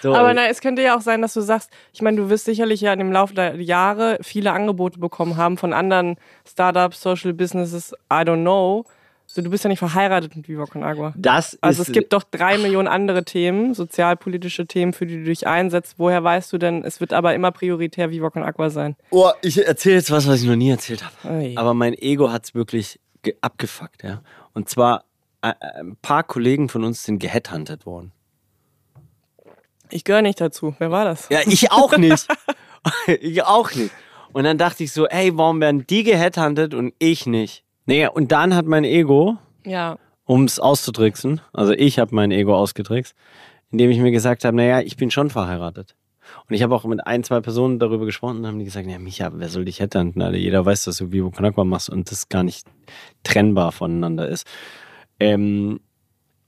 So. 0.02 0.14
Aber 0.14 0.34
na, 0.34 0.48
es 0.48 0.62
könnte 0.62 0.82
ja 0.82 0.98
auch 0.98 1.02
sein, 1.02 1.22
dass 1.22 1.34
du 1.34 1.42
sagst, 1.42 1.70
ich 1.94 2.02
meine, 2.02 2.18
du 2.18 2.30
wirst 2.30 2.46
sicherlich 2.46 2.82
ja 2.82 2.94
im 2.94 3.12
Laufe 3.12 3.34
der 3.34 3.56
Jahre 3.56 4.18
viele 4.22 4.52
Angebote 4.52 5.00
bekommen 5.00 5.38
haben 5.38 5.58
von 5.58 5.74
anderen 5.74 6.18
Startups, 6.48 7.02
Social 7.02 7.34
Businesses, 7.34 7.94
I 8.12 8.24
don't 8.24 8.42
know 8.42 8.86
du 9.34 9.50
bist 9.50 9.64
ja 9.64 9.70
nicht 9.70 9.80
verheiratet 9.80 10.36
mit 10.36 10.48
Viva 10.48 10.66
Con 10.66 10.84
Agua. 10.84 11.14
Das 11.16 11.58
also 11.62 11.82
es 11.82 11.92
gibt 11.92 12.14
doch 12.14 12.24
drei 12.24 12.58
Millionen 12.58 12.88
andere 12.88 13.24
Themen, 13.24 13.74
sozialpolitische 13.74 14.66
Themen, 14.66 14.94
für 14.94 15.06
die 15.06 15.18
du 15.18 15.24
dich 15.26 15.48
einsetzt. 15.48 15.96
Woher 15.98 16.24
weißt 16.24 16.52
du 16.54 16.58
denn, 16.58 16.84
es 16.84 17.00
wird 17.00 17.14
aber 17.14 17.34
immer 17.36 17.52
prioritär 17.52 18.12
Viva 18.12 18.30
Con 18.30 18.44
Agua 18.44 18.70
sein? 18.70 18.96
Oh, 19.10 19.30
ich 19.42 19.66
erzähle 19.66 19.96
jetzt 19.96 20.12
was, 20.12 20.28
was 20.28 20.42
ich 20.42 20.48
noch 20.48 20.56
nie 20.56 20.70
erzählt 20.70 21.04
habe. 21.04 21.36
Oi. 21.36 21.56
Aber 21.56 21.74
mein 21.74 21.94
Ego 21.94 22.32
hat 22.32 22.46
es 22.46 22.56
wirklich 22.56 23.00
abgefuckt, 23.42 24.04
ja. 24.04 24.22
Und 24.54 24.70
zwar, 24.70 25.06
äh, 25.42 25.50
äh, 25.50 25.80
ein 25.80 25.98
paar 26.02 26.24
Kollegen 26.24 26.70
von 26.70 26.84
uns 26.84 27.04
sind 27.04 27.20
geheadhuntet 27.20 27.86
worden. 27.86 28.12
Ich 29.90 30.04
gehöre 30.04 30.22
nicht 30.22 30.40
dazu. 30.40 30.76
Wer 30.80 30.92
war 30.92 31.06
das? 31.06 31.28
Ja, 31.30 31.40
ich 31.46 31.72
auch 31.72 31.98
nicht. 31.98 32.28
ich 33.08 33.44
auch 33.44 33.74
nicht. 33.74 33.92
Und 34.34 34.46
dann 34.46 34.58
dachte 34.58 34.84
ich 34.84 34.92
so, 34.92 35.08
ey, 35.08 35.38
warum 35.38 35.60
werden 35.60 35.86
die 35.88 36.04
geheadhuntet 36.04 36.74
und 36.74 36.94
ich 37.00 37.26
nicht? 37.26 37.64
Nee, 37.92 38.08
und 38.08 38.32
dann 38.32 38.56
hat 38.56 38.68
mein 38.68 38.86
Ego, 38.86 39.38
ja. 39.66 39.98
um 40.24 40.46
es 40.46 40.62
auszutricksen, 40.62 41.42
also 41.52 41.74
ich 41.74 42.00
habe 42.00 42.16
mein 42.16 42.32
Ego 42.32 42.56
ausgetrickst, 42.56 43.14
indem 43.70 43.92
ich 43.92 44.00
mir 44.00 44.12
gesagt 44.12 44.46
habe, 44.46 44.56
naja, 44.56 44.80
ich 44.80 44.96
bin 44.96 45.12
schon 45.12 45.30
verheiratet. 45.30 45.94
Und 46.48 46.56
ich 46.56 46.64
habe 46.64 46.74
auch 46.74 46.86
mit 46.86 47.06
ein, 47.06 47.26
zwei 47.26 47.42
Personen 47.42 47.80
darüber 47.80 48.06
gesprochen 48.06 48.38
und 48.38 48.48
haben 48.48 48.60
die 48.60 48.64
gesagt, 48.64 48.88
ja, 48.88 48.98
Micha, 48.98 49.32
wer 49.34 49.50
soll 49.50 49.66
dich 49.66 49.82
hätten? 49.82 50.22
Also 50.22 50.38
jeder 50.38 50.66
weiß, 50.66 50.86
dass 50.86 51.00
du 51.00 51.12
Vivo 51.12 51.32
Conakwa 51.32 51.66
machst 51.66 51.90
und 51.90 52.10
das 52.10 52.30
gar 52.30 52.44
nicht 52.44 52.66
trennbar 53.24 53.74
voneinander 53.74 54.26
ist. 54.30 54.48
Ähm, 55.20 55.82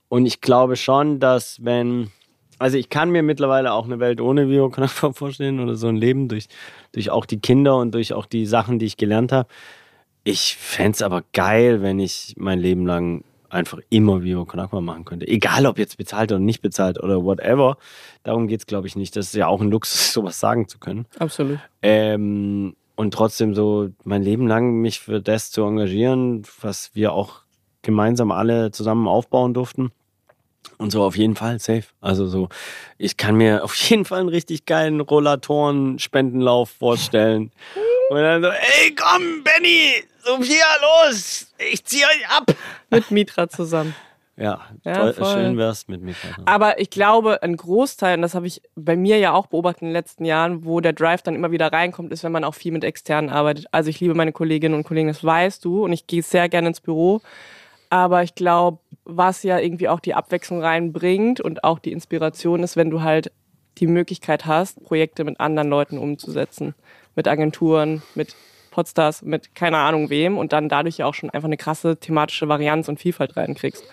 und 0.08 0.26
ich 0.26 0.40
glaube 0.40 0.78
schon, 0.78 1.20
dass 1.20 1.58
wenn, 1.62 2.10
also 2.58 2.78
ich 2.78 2.88
kann 2.88 3.10
mir 3.10 3.22
mittlerweile 3.22 3.74
auch 3.74 3.84
eine 3.84 4.00
Welt 4.00 4.22
ohne 4.22 4.48
Vivo 4.48 4.70
Conakwa 4.70 5.12
vorstellen 5.12 5.60
oder 5.60 5.76
so 5.76 5.90
ein 5.90 5.98
Leben 5.98 6.30
durch, 6.30 6.48
durch 6.94 7.10
auch 7.10 7.26
die 7.26 7.42
Kinder 7.42 7.76
und 7.76 7.94
durch 7.94 8.14
auch 8.14 8.28
die 8.28 8.46
Sachen, 8.46 8.80
die 8.80 8.86
ich 8.86 8.96
gelernt 8.96 9.34
habe. 9.34 9.50
Ich 10.24 10.56
fände 10.56 10.92
es 10.92 11.02
aber 11.02 11.24
geil, 11.34 11.82
wenn 11.82 12.00
ich 12.00 12.36
mein 12.38 12.60
Leben 12.60 12.86
lang 12.86 13.24
einfach 13.50 13.80
immer 13.90 14.24
Vivo 14.24 14.46
Con 14.46 14.60
Agua 14.60 14.82
machen 14.82 15.06
könnte. 15.06 15.28
Egal, 15.28 15.66
ob 15.66 15.78
jetzt 15.78 15.98
bezahlt 15.98 16.32
oder 16.32 16.40
nicht 16.40 16.62
bezahlt 16.62 17.02
oder 17.02 17.24
whatever. 17.24 17.78
Darum 18.24 18.48
geht 18.48 18.62
es, 18.62 18.66
glaube 18.66 18.88
ich, 18.88 18.96
nicht. 18.96 19.16
Das 19.16 19.28
ist 19.28 19.36
ja 19.36 19.48
auch 19.48 19.62
ein 19.62 19.70
Luxus, 19.70 20.14
sowas 20.14 20.40
sagen 20.40 20.68
zu 20.68 20.80
können. 20.80 21.06
Absolut. 21.20 21.60
Ähm, 21.82 22.76
und 22.96 23.14
trotzdem 23.14 23.54
so 23.54 23.90
mein 24.04 24.24
Leben 24.24 24.48
lang 24.48 24.82
mich 24.82 25.00
für 25.00 25.22
das 25.22 25.52
zu 25.52 25.64
engagieren, 25.64 26.44
was 26.62 26.92
wir 26.94 27.14
auch 27.14 27.42
gemeinsam 27.82 28.32
alle 28.32 28.72
zusammen 28.72 29.08
aufbauen 29.08 29.54
durften. 29.54 29.92
Und 30.78 30.92
so 30.92 31.04
auf 31.04 31.18
jeden 31.18 31.36
Fall 31.36 31.60
safe. 31.60 31.84
Also 32.02 32.28
so, 32.28 32.50
ich 32.98 33.18
kann 33.18 33.36
mir 33.36 33.64
auf 33.64 33.76
jeden 33.76 34.06
Fall 34.06 34.22
einen 34.22 34.30
richtig 34.30 34.66
geilen 34.66 35.02
Rollatoren-Spendenlauf 35.02 36.70
vorstellen. 36.70 37.52
Und 38.10 38.18
dann 38.18 38.42
so, 38.42 38.50
ey 38.50 38.96
komm, 38.96 39.44
Benny, 39.44 40.04
Sophia, 40.24 40.66
los! 40.82 41.48
Ich 41.58 41.84
zieh 41.84 42.06
euch 42.06 42.30
ab! 42.30 42.56
Mit 42.90 43.12
Mitra 43.12 43.50
zusammen. 43.50 43.94
Ja, 44.38 44.62
ja 44.84 45.12
toll, 45.12 45.26
schön 45.34 45.58
wär's 45.58 45.88
mit 45.90 46.02
Mitra. 46.02 46.30
Aber 46.46 46.80
ich 46.80 46.90
glaube, 46.90 47.44
ein 47.44 47.58
Großteil, 47.58 48.16
und 48.16 48.22
das 48.22 48.34
habe 48.34 48.48
ich 48.48 48.62
bei 48.76 48.96
mir 48.96 49.20
ja 49.20 49.34
auch 49.34 49.48
beobachtet 49.48 49.82
in 49.82 49.88
den 49.90 49.94
letzten 49.94 50.24
Jahren, 50.24 50.64
wo 50.64 50.80
der 50.80 50.94
Drive 50.94 51.24
dann 51.24 51.36
immer 51.36 51.52
wieder 51.52 51.72
reinkommt, 51.74 52.14
ist, 52.14 52.24
wenn 52.24 52.32
man 52.32 52.46
auch 52.46 52.56
viel 52.56 52.72
mit 52.72 52.86
Externen 52.86 53.30
arbeitet. 53.30 53.68
Also 53.72 53.90
ich 53.90 54.00
liebe 54.00 54.16
meine 54.16 54.32
Kolleginnen 54.32 54.76
und 54.76 54.86
Kollegen, 54.86 55.10
das 55.10 55.24
weißt 55.24 55.64
du, 55.66 55.84
und 55.84 55.92
ich 55.92 56.08
gehe 56.08 56.24
sehr 56.24 56.48
gerne 56.48 56.70
ins 56.70 56.82
Büro. 56.82 57.22
Aber 57.90 58.24
ich 58.24 58.34
glaube, 58.34 58.80
was 59.04 59.44
ja 59.44 59.60
irgendwie 59.60 59.90
auch 59.90 60.00
die 60.00 60.16
Abwechslung 60.16 60.62
reinbringt 60.62 61.42
und 61.42 61.64
auch 61.66 61.80
die 61.80 61.92
Inspiration 61.92 62.64
ist, 62.64 62.78
wenn 62.78 62.90
du 62.90 63.02
halt 63.02 63.32
die 63.78 63.88
Möglichkeit 63.88 64.46
hast, 64.46 64.84
Projekte 64.84 65.26
mit 65.26 65.40
anderen 65.40 65.70
Leuten 65.70 65.98
umzusetzen. 65.98 66.76
Mit 67.16 67.28
Agenturen, 67.28 68.02
mit 68.16 68.36
Podstars, 68.74 69.22
mit 69.22 69.54
keine 69.54 69.78
Ahnung 69.78 70.10
wem 70.10 70.38
und 70.38 70.52
dann 70.52 70.68
dadurch 70.68 70.98
ja 70.98 71.06
auch 71.06 71.14
schon 71.14 71.30
einfach 71.30 71.48
eine 71.48 71.58
krasse 71.58 71.98
thematische 71.98 72.50
Varianz 72.50 72.90
und 72.90 73.00
Vielfalt 73.00 73.38
reinkriegst. 73.38 73.84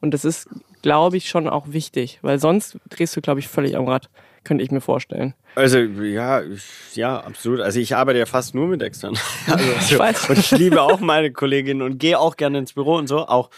Und 0.00 0.14
das 0.14 0.24
ist, 0.24 0.48
glaube 0.80 1.16
ich, 1.16 1.28
schon 1.28 1.48
auch 1.48 1.72
wichtig, 1.72 2.20
weil 2.22 2.38
sonst 2.38 2.78
drehst 2.88 3.16
du, 3.16 3.20
glaube 3.20 3.40
ich, 3.40 3.48
völlig 3.48 3.76
am 3.76 3.88
Rad, 3.88 4.08
könnte 4.44 4.62
ich 4.62 4.70
mir 4.70 4.80
vorstellen. 4.80 5.34
Also 5.56 5.78
ja, 5.78 6.42
ja, 6.94 7.18
absolut. 7.18 7.60
Also 7.60 7.80
ich 7.80 7.96
arbeite 7.96 8.20
ja 8.20 8.26
fast 8.26 8.54
nur 8.54 8.68
mit 8.68 8.80
externen. 8.80 9.18
Also, 9.48 9.64
ich 9.80 9.98
weiß. 9.98 10.30
Und 10.30 10.38
ich 10.38 10.50
liebe 10.52 10.80
auch 10.80 11.00
meine 11.00 11.32
Kolleginnen 11.32 11.82
und 11.82 11.98
gehe 11.98 12.18
auch 12.18 12.36
gerne 12.36 12.58
ins 12.58 12.74
Büro 12.74 12.94
und 12.94 13.08
so. 13.08 13.26
Auch 13.26 13.50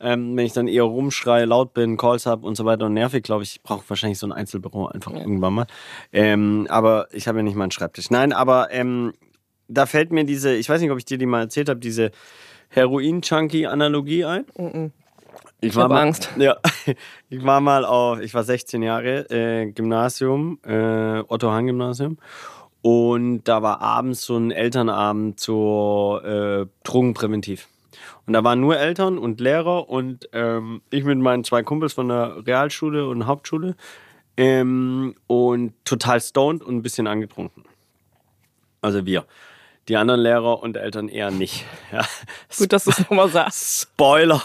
ähm, 0.00 0.36
wenn 0.36 0.46
ich 0.46 0.52
dann 0.52 0.68
eher 0.68 0.84
rumschreie, 0.84 1.44
laut 1.44 1.74
bin, 1.74 1.96
Calls 1.96 2.26
habe 2.26 2.46
und 2.46 2.56
so 2.56 2.64
weiter 2.64 2.86
und 2.86 2.94
nervig, 2.94 3.24
glaube 3.24 3.42
ich, 3.42 3.60
brauche 3.62 3.82
wahrscheinlich 3.88 4.18
so 4.18 4.28
ein 4.28 4.32
Einzelbüro 4.32 4.86
einfach 4.86 5.10
ja. 5.12 5.18
irgendwann 5.18 5.54
mal. 5.54 5.66
Ähm, 6.12 6.68
aber 6.70 7.08
ich 7.10 7.26
habe 7.26 7.38
ja 7.38 7.42
nicht 7.42 7.56
mal 7.56 7.64
einen 7.64 7.72
Schreibtisch. 7.72 8.10
Nein, 8.10 8.32
aber 8.32 8.68
ähm, 8.70 9.12
da 9.68 9.86
fällt 9.86 10.12
mir 10.12 10.24
diese, 10.24 10.54
ich 10.54 10.68
weiß 10.68 10.80
nicht, 10.80 10.90
ob 10.90 10.98
ich 10.98 11.04
dir 11.04 11.18
die 11.18 11.26
mal 11.26 11.42
erzählt 11.42 11.68
habe, 11.68 11.80
diese 11.80 12.10
Heroin-Junkie-Analogie 12.70 14.24
ein. 14.24 14.44
Ich, 15.60 15.70
Ich 15.70 15.76
war 15.76 15.88
mal, 15.88 16.02
Angst. 16.02 16.30
Ja, 16.36 16.56
ich 17.30 17.44
war 17.44 17.60
mal 17.60 17.84
auf, 17.84 18.20
ich 18.20 18.34
war 18.34 18.44
16 18.44 18.82
Jahre, 18.82 19.30
äh, 19.30 19.70
Gymnasium, 19.70 20.58
äh, 20.64 21.20
Otto-Hahn-Gymnasium. 21.20 22.18
Und 22.80 23.44
da 23.44 23.62
war 23.62 23.80
abends 23.80 24.22
so 24.22 24.36
ein 24.36 24.50
Elternabend 24.50 25.40
zur 25.40 26.24
äh, 26.24 26.66
Drogenpräventiv. 26.84 27.68
Und 28.26 28.34
da 28.34 28.44
waren 28.44 28.60
nur 28.60 28.78
Eltern 28.78 29.18
und 29.18 29.40
Lehrer 29.40 29.88
und 29.88 30.28
ähm, 30.32 30.82
ich 30.90 31.04
mit 31.04 31.18
meinen 31.18 31.44
zwei 31.44 31.62
Kumpels 31.62 31.94
von 31.94 32.08
der 32.08 32.46
Realschule 32.46 33.08
und 33.08 33.26
Hauptschule 33.26 33.74
ähm, 34.36 35.14
und 35.26 35.72
total 35.84 36.20
stoned 36.20 36.62
und 36.62 36.76
ein 36.76 36.82
bisschen 36.82 37.06
angetrunken. 37.06 37.64
Also 38.80 39.04
wir. 39.04 39.24
Die 39.88 39.96
anderen 39.96 40.20
Lehrer 40.20 40.62
und 40.62 40.76
Eltern 40.76 41.08
eher 41.08 41.30
nicht. 41.30 41.64
Ja. 41.92 42.04
Gut, 42.58 42.72
dass 42.72 42.84
du 42.84 42.90
es 42.90 42.98
nochmal 42.98 43.28
sagst. 43.30 43.82
Spoiler. 43.82 44.42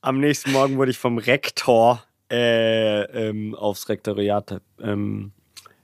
Am 0.00 0.18
nächsten 0.20 0.52
Morgen 0.52 0.78
wurde 0.78 0.90
ich 0.90 0.98
vom 0.98 1.18
Rektor 1.18 2.02
äh, 2.30 3.02
ähm, 3.28 3.54
aufs 3.54 3.88
Rektoriat 3.90 4.62
ähm, 4.80 5.32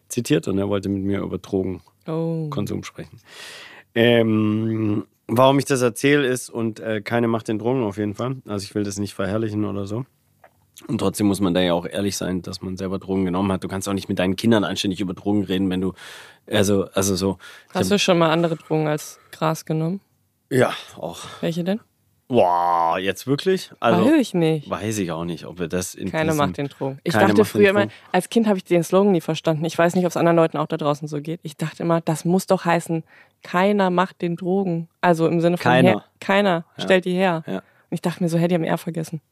zitiert 0.09 0.49
und 0.49 0.57
er 0.59 0.69
wollte 0.71 0.89
mit 0.89 1.03
mir 1.03 1.21
über 1.21 1.37
Drogenkonsum 1.39 2.81
Oh. 2.81 2.83
sprechen. 2.83 3.21
Ähm, 3.95 5.07
warum 5.27 5.59
ich 5.59 5.67
das 5.67 5.83
erzähle 5.83 6.27
ist, 6.27 6.49
und 6.49 6.81
äh, 6.81 7.03
keine 7.03 7.29
macht 7.29 7.49
den 7.49 7.59
Drogen 7.59 7.85
auf 7.85 7.99
jeden 7.99 8.15
Fall. 8.15 8.37
Also 8.47 8.65
ich 8.65 8.75
will 8.75 8.85
das 8.85 8.99
nicht 8.99 9.13
verherrlichen 9.15 9.65
oder 9.67 9.87
so. 9.87 10.07
Und 10.87 10.99
trotzdem 10.99 11.27
muss 11.27 11.41
man 11.41 11.55
da 11.55 11.61
ja 11.61 11.73
auch 11.73 11.87
ehrlich 11.87 12.17
sein, 12.17 12.43
dass 12.43 12.63
man 12.63 12.77
selber 12.77 12.99
Drogen 12.99 13.25
genommen 13.25 13.51
hat. 13.53 13.65
Du 13.65 13.69
kannst 13.69 13.89
auch 13.89 13.95
nicht 13.95 14.09
mit 14.09 14.19
deinen 14.19 14.37
Kindern 14.37 14.65
anständig 14.65 15.01
über 15.01 15.15
Drogen 15.15 15.45
reden, 15.45 15.69
wenn 15.71 15.81
du, 15.81 15.95
also, 16.47 16.85
also 16.93 17.17
so. 17.17 17.39
Ich 17.69 17.75
Hast 17.75 17.91
du 17.91 17.99
schon 17.99 18.19
mal 18.19 18.31
andere 18.31 18.57
Drogen 18.57 18.87
als 18.87 19.19
Gras 19.33 19.65
genommen? 19.65 20.01
ja, 20.51 20.73
auch. 20.97 21.21
Welche 21.41 21.65
denn? 21.65 21.81
Wow, 22.31 22.99
jetzt 22.99 23.27
wirklich? 23.27 23.71
Also, 23.81 24.05
Weiß 24.05 24.21
ich 24.21 24.35
nicht. 24.35 24.69
weiß 24.69 24.99
ich 24.99 25.13
auch 25.13 25.25
nicht, 25.25 25.47
ob 25.47 25.59
wir 25.59 25.67
das 25.67 25.95
in 25.95 26.11
Keiner 26.11 26.35
macht 26.35 26.59
den 26.59 26.69
Drogen. 26.69 26.99
Ich 27.03 27.15
dachte 27.15 27.43
früher 27.47 27.71
immer, 27.71 27.87
als 28.13 28.29
Kind 28.29 28.47
habe 28.47 28.59
ich 28.59 28.65
den 28.65 28.85
Slogan 28.85 29.13
nie 29.13 29.23
verstanden. 29.23 29.65
Ich 29.65 29.79
weiß 29.79 29.95
nicht, 29.95 30.05
ob 30.05 30.11
es 30.11 30.17
anderen 30.19 30.37
Leuten 30.37 30.59
auch 30.59 30.67
da 30.67 30.77
draußen 30.77 31.09
so 31.09 31.23
geht. 31.23 31.41
Ich 31.43 31.57
dachte 31.57 31.83
immer, 31.83 32.03
das 32.03 32.27
muss 32.27 32.47
doch 32.47 32.67
heißen, 32.67 33.03
keiner 33.43 33.89
macht 33.89 34.21
den 34.21 34.37
Drogen. 34.37 34.89
Also 35.01 35.27
im 35.27 35.41
Sinne 35.41 35.57
von 35.57 35.71
Keiner. 35.71 35.89
Her, 35.89 36.05
keiner 36.21 36.65
stellt 36.77 37.07
die 37.07 37.15
her. 37.15 37.45
Ja. 37.47 37.57
Und 37.57 37.63
ich 37.91 38.03
dachte 38.03 38.23
mir 38.23 38.29
so, 38.29 38.37
hey, 38.37 38.49
die 38.49 38.57
haben 38.57 38.65
R 38.65 38.77
vergessen. 38.77 39.23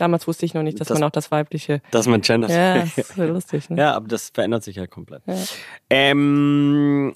Damals 0.00 0.26
wusste 0.26 0.46
ich 0.46 0.54
noch 0.54 0.62
nicht, 0.62 0.80
dass 0.80 0.88
Das- 0.88 0.98
man 0.98 1.06
auch 1.06 1.12
das 1.12 1.30
weibliche. 1.30 1.82
Dass 1.90 2.06
man 2.06 2.22
gendert. 2.22 2.50
Ja, 2.50 2.78
das 2.80 2.96
ist 2.96 3.14
so 3.16 3.24
lustig. 3.24 3.68
Ne? 3.68 3.76
Ja, 3.76 3.94
aber 3.94 4.08
das 4.08 4.30
verändert 4.30 4.64
sich 4.64 4.76
ja 4.76 4.86
komplett. 4.86 5.22
Ja. 5.26 5.36
Ähm, 5.90 7.12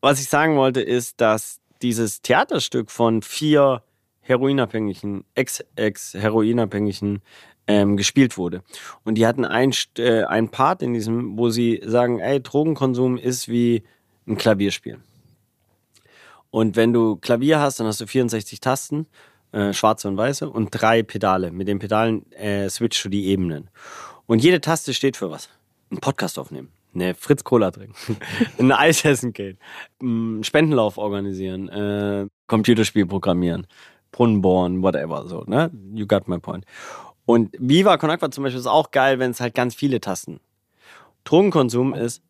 was 0.00 0.20
ich 0.20 0.28
sagen 0.28 0.54
wollte, 0.56 0.80
ist, 0.80 1.20
dass 1.20 1.60
dieses 1.82 2.22
Theaterstück 2.22 2.92
von 2.92 3.22
vier 3.22 3.82
Heroinabhängigen, 4.20 5.24
Ex-Ex-Heroinabhängigen 5.34 7.22
ähm, 7.66 7.96
gespielt 7.96 8.38
wurde. 8.38 8.62
Und 9.04 9.16
die 9.16 9.26
hatten 9.26 9.44
ein, 9.44 9.72
äh, 9.98 10.22
ein 10.24 10.50
Part 10.50 10.80
in 10.80 10.92
diesem, 10.92 11.36
wo 11.36 11.50
sie 11.50 11.82
sagen, 11.84 12.20
ey, 12.20 12.40
Drogenkonsum 12.40 13.16
ist 13.18 13.48
wie 13.48 13.82
ein 14.28 14.36
Klavierspiel. 14.36 14.98
Und 16.50 16.76
wenn 16.76 16.92
du 16.92 17.16
Klavier 17.16 17.58
hast, 17.58 17.80
dann 17.80 17.86
hast 17.88 18.00
du 18.00 18.06
64 18.06 18.60
Tasten, 18.60 19.06
äh, 19.54 19.72
schwarze 19.72 20.08
und 20.08 20.16
weiße, 20.16 20.50
und 20.50 20.68
drei 20.70 21.02
Pedale. 21.02 21.52
Mit 21.52 21.68
den 21.68 21.78
Pedalen 21.78 22.30
äh, 22.32 22.68
switchst 22.68 23.04
du 23.04 23.08
die 23.08 23.26
Ebenen. 23.26 23.70
Und 24.26 24.42
jede 24.42 24.60
Taste 24.60 24.92
steht 24.92 25.16
für 25.16 25.30
was. 25.30 25.48
Ein 25.90 25.98
Podcast 25.98 26.38
aufnehmen, 26.38 26.70
eine 26.94 27.14
Fritz 27.14 27.44
Cola 27.44 27.70
trinken, 27.70 28.16
ein 28.58 28.72
Eis 28.72 29.04
essen 29.04 29.32
gehen, 29.32 29.58
einen 30.00 30.42
Spendenlauf 30.42 30.98
organisieren, 30.98 31.68
äh, 31.68 32.26
Computerspiel 32.48 33.06
programmieren, 33.06 33.66
Brunnen 34.10 34.42
bohren, 34.42 34.82
whatever, 34.82 35.28
so, 35.28 35.44
ne? 35.46 35.70
You 35.94 36.06
got 36.06 36.26
my 36.26 36.38
point. 36.38 36.64
Und 37.26 37.54
Viva 37.58 37.96
Con 37.96 38.10
Agua 38.10 38.30
zum 38.30 38.44
Beispiel 38.44 38.60
ist 38.60 38.66
auch 38.66 38.90
geil, 38.90 39.18
wenn 39.18 39.30
es 39.30 39.40
halt 39.40 39.54
ganz 39.54 39.74
viele 39.74 40.00
Tasten. 40.00 40.40
Drogenkonsum 41.24 41.94
ist. 41.94 42.22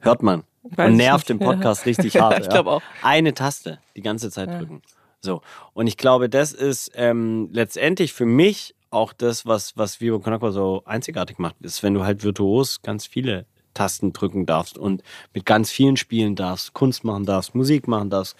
Hört 0.00 0.22
man. 0.22 0.44
Weiß 0.74 0.90
und 0.90 0.96
nervt 0.96 1.30
im 1.30 1.38
Podcast 1.38 1.86
richtig 1.86 2.16
hart. 2.20 2.40
ich 2.40 2.48
glaube 2.48 2.70
auch. 2.70 2.82
Eine 3.02 3.34
Taste 3.34 3.78
die 3.94 4.02
ganze 4.02 4.30
Zeit 4.30 4.48
drücken. 4.48 4.82
So. 5.20 5.42
Und 5.72 5.86
ich 5.86 5.96
glaube, 5.96 6.28
das 6.28 6.52
ist 6.52 6.92
ähm, 6.94 7.48
letztendlich 7.52 8.12
für 8.12 8.26
mich 8.26 8.74
auch 8.90 9.12
das, 9.12 9.46
was, 9.46 9.76
was 9.76 10.00
Vivo 10.00 10.20
Con 10.20 10.32
Agua 10.32 10.52
so 10.52 10.82
einzigartig 10.86 11.38
macht, 11.38 11.56
ist, 11.60 11.82
wenn 11.82 11.94
du 11.94 12.04
halt 12.04 12.22
virtuos 12.22 12.82
ganz 12.82 13.06
viele 13.06 13.46
Tasten 13.74 14.12
drücken 14.12 14.46
darfst 14.46 14.78
und 14.78 15.02
mit 15.34 15.44
ganz 15.44 15.70
vielen 15.70 15.96
spielen 15.96 16.34
darfst, 16.34 16.72
Kunst 16.72 17.04
machen 17.04 17.26
darfst, 17.26 17.54
Musik 17.54 17.88
machen 17.88 18.10
darfst, 18.10 18.36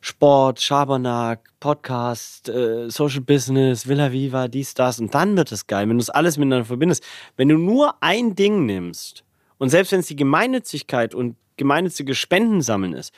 Sport, 0.00 0.60
Schabernack, 0.60 1.48
Podcast, 1.60 2.48
äh, 2.50 2.90
Social 2.90 3.22
Business, 3.22 3.88
Villa 3.88 4.12
Viva, 4.12 4.48
dies, 4.48 4.74
das. 4.74 5.00
Und 5.00 5.14
dann 5.14 5.36
wird 5.36 5.50
es 5.50 5.66
geil, 5.66 5.88
wenn 5.88 5.96
du 5.96 6.02
es 6.02 6.10
alles 6.10 6.36
miteinander 6.36 6.66
verbindest. 6.66 7.02
Wenn 7.36 7.48
du 7.48 7.56
nur 7.56 7.94
ein 8.02 8.34
Ding 8.34 8.66
nimmst 8.66 9.24
und 9.56 9.70
selbst 9.70 9.92
wenn 9.92 10.00
es 10.00 10.06
die 10.06 10.16
Gemeinnützigkeit 10.16 11.14
und 11.14 11.36
gemeinnützige 11.56 12.14
Spenden 12.14 12.62
sammeln 12.62 12.94
ist, 12.94 13.12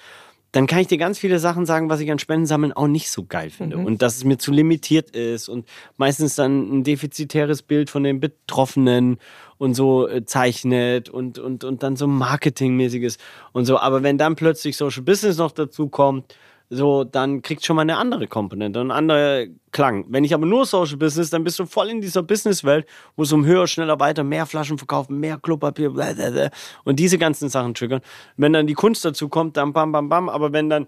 dann 0.52 0.66
kann 0.66 0.78
ich 0.78 0.86
dir 0.86 0.96
ganz 0.96 1.18
viele 1.18 1.38
Sachen 1.38 1.66
sagen, 1.66 1.90
was 1.90 2.00
ich 2.00 2.10
an 2.10 2.18
Spendensammeln 2.18 2.72
auch 2.72 2.86
nicht 2.86 3.10
so 3.10 3.24
geil 3.24 3.50
finde. 3.50 3.76
Und 3.76 4.00
dass 4.00 4.16
es 4.16 4.24
mir 4.24 4.38
zu 4.38 4.52
limitiert 4.52 5.10
ist 5.10 5.50
und 5.50 5.68
meistens 5.98 6.34
dann 6.34 6.78
ein 6.78 6.82
defizitäres 6.82 7.62
Bild 7.62 7.90
von 7.90 8.04
den 8.04 8.20
Betroffenen 8.20 9.18
und 9.58 9.74
so 9.74 10.08
äh, 10.08 10.24
zeichnet 10.24 11.10
und, 11.10 11.38
und, 11.38 11.62
und 11.64 11.82
dann 11.82 11.96
so 11.96 12.06
marketingmäßiges 12.06 13.18
und 13.52 13.66
so. 13.66 13.78
Aber 13.78 14.02
wenn 14.02 14.16
dann 14.16 14.34
plötzlich 14.34 14.78
Social 14.78 15.02
Business 15.02 15.36
noch 15.36 15.52
dazu 15.52 15.88
kommt, 15.88 16.34
so, 16.68 17.04
dann 17.04 17.42
kriegt 17.42 17.64
schon 17.64 17.76
mal 17.76 17.82
eine 17.82 17.96
andere 17.96 18.26
Komponente, 18.26 18.80
einen 18.80 18.90
anderen 18.90 19.60
Klang. 19.70 20.04
Wenn 20.08 20.24
ich 20.24 20.34
aber 20.34 20.46
nur 20.46 20.66
Social 20.66 20.96
Business, 20.96 21.30
dann 21.30 21.44
bist 21.44 21.58
du 21.58 21.66
voll 21.66 21.88
in 21.88 22.00
dieser 22.00 22.22
Businesswelt, 22.22 22.86
wo 23.14 23.22
es 23.22 23.32
um 23.32 23.44
höher, 23.44 23.66
schneller, 23.66 24.00
weiter, 24.00 24.24
mehr 24.24 24.46
Flaschen 24.46 24.78
verkaufen, 24.78 25.20
mehr 25.20 25.38
Klopapier, 25.38 25.90
blablabla, 25.90 26.50
und 26.84 26.98
diese 26.98 27.18
ganzen 27.18 27.48
Sachen 27.48 27.74
triggern. 27.74 28.00
Wenn 28.36 28.52
dann 28.52 28.66
die 28.66 28.74
Kunst 28.74 29.04
dazu 29.04 29.28
kommt, 29.28 29.56
dann 29.56 29.72
bam, 29.72 29.92
bam, 29.92 30.08
bam. 30.08 30.28
Aber 30.28 30.52
wenn 30.52 30.68
dann 30.68 30.86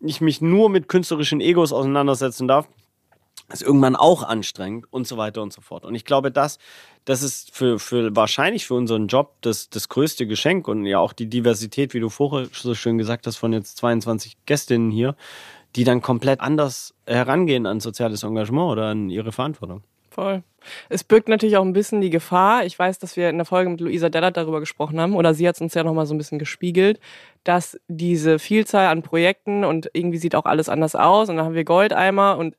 ich 0.00 0.20
mich 0.20 0.40
nur 0.40 0.70
mit 0.70 0.88
künstlerischen 0.88 1.40
Egos 1.40 1.72
auseinandersetzen 1.72 2.48
darf, 2.48 2.68
ist 3.52 3.62
irgendwann 3.62 3.96
auch 3.96 4.22
anstrengend 4.22 4.86
und 4.90 5.06
so 5.06 5.16
weiter 5.16 5.42
und 5.42 5.52
so 5.52 5.60
fort. 5.60 5.84
Und 5.84 5.94
ich 5.94 6.04
glaube, 6.04 6.30
das, 6.30 6.58
das 7.04 7.22
ist 7.22 7.54
für, 7.54 7.78
für 7.78 8.14
wahrscheinlich 8.14 8.66
für 8.66 8.74
unseren 8.74 9.06
Job 9.06 9.34
das, 9.40 9.70
das 9.70 9.88
größte 9.88 10.26
Geschenk 10.26 10.68
und 10.68 10.86
ja 10.86 10.98
auch 10.98 11.12
die 11.12 11.26
Diversität, 11.26 11.94
wie 11.94 12.00
du 12.00 12.08
vorher 12.08 12.48
so 12.52 12.74
schön 12.74 12.98
gesagt 12.98 13.26
hast, 13.26 13.36
von 13.36 13.52
jetzt 13.52 13.76
22 13.78 14.36
Gästinnen 14.46 14.90
hier, 14.90 15.16
die 15.76 15.84
dann 15.84 16.02
komplett 16.02 16.40
anders 16.40 16.94
herangehen 17.06 17.66
an 17.66 17.80
soziales 17.80 18.22
Engagement 18.22 18.70
oder 18.70 18.86
an 18.86 19.10
ihre 19.10 19.32
Verantwortung. 19.32 19.82
Voll. 20.10 20.42
Es 20.88 21.04
birgt 21.04 21.28
natürlich 21.28 21.56
auch 21.56 21.64
ein 21.64 21.72
bisschen 21.72 22.00
die 22.00 22.10
Gefahr. 22.10 22.66
Ich 22.66 22.76
weiß, 22.76 22.98
dass 22.98 23.16
wir 23.16 23.30
in 23.30 23.36
der 23.36 23.44
Folge 23.44 23.70
mit 23.70 23.80
Luisa 23.80 24.08
Dellert 24.08 24.36
darüber 24.36 24.58
gesprochen 24.58 25.00
haben, 25.00 25.14
oder 25.14 25.34
sie 25.34 25.46
hat 25.46 25.54
es 25.54 25.60
uns 25.60 25.74
ja 25.74 25.84
nochmal 25.84 26.06
so 26.06 26.14
ein 26.14 26.18
bisschen 26.18 26.40
gespiegelt, 26.40 26.98
dass 27.44 27.80
diese 27.86 28.38
Vielzahl 28.38 28.88
an 28.88 29.02
Projekten 29.02 29.64
und 29.64 29.88
irgendwie 29.92 30.18
sieht 30.18 30.34
auch 30.34 30.46
alles 30.46 30.68
anders 30.68 30.96
aus 30.96 31.28
und 31.28 31.36
dann 31.36 31.46
haben 31.46 31.54
wir 31.54 31.64
Goldeimer 31.64 32.36
und 32.38 32.56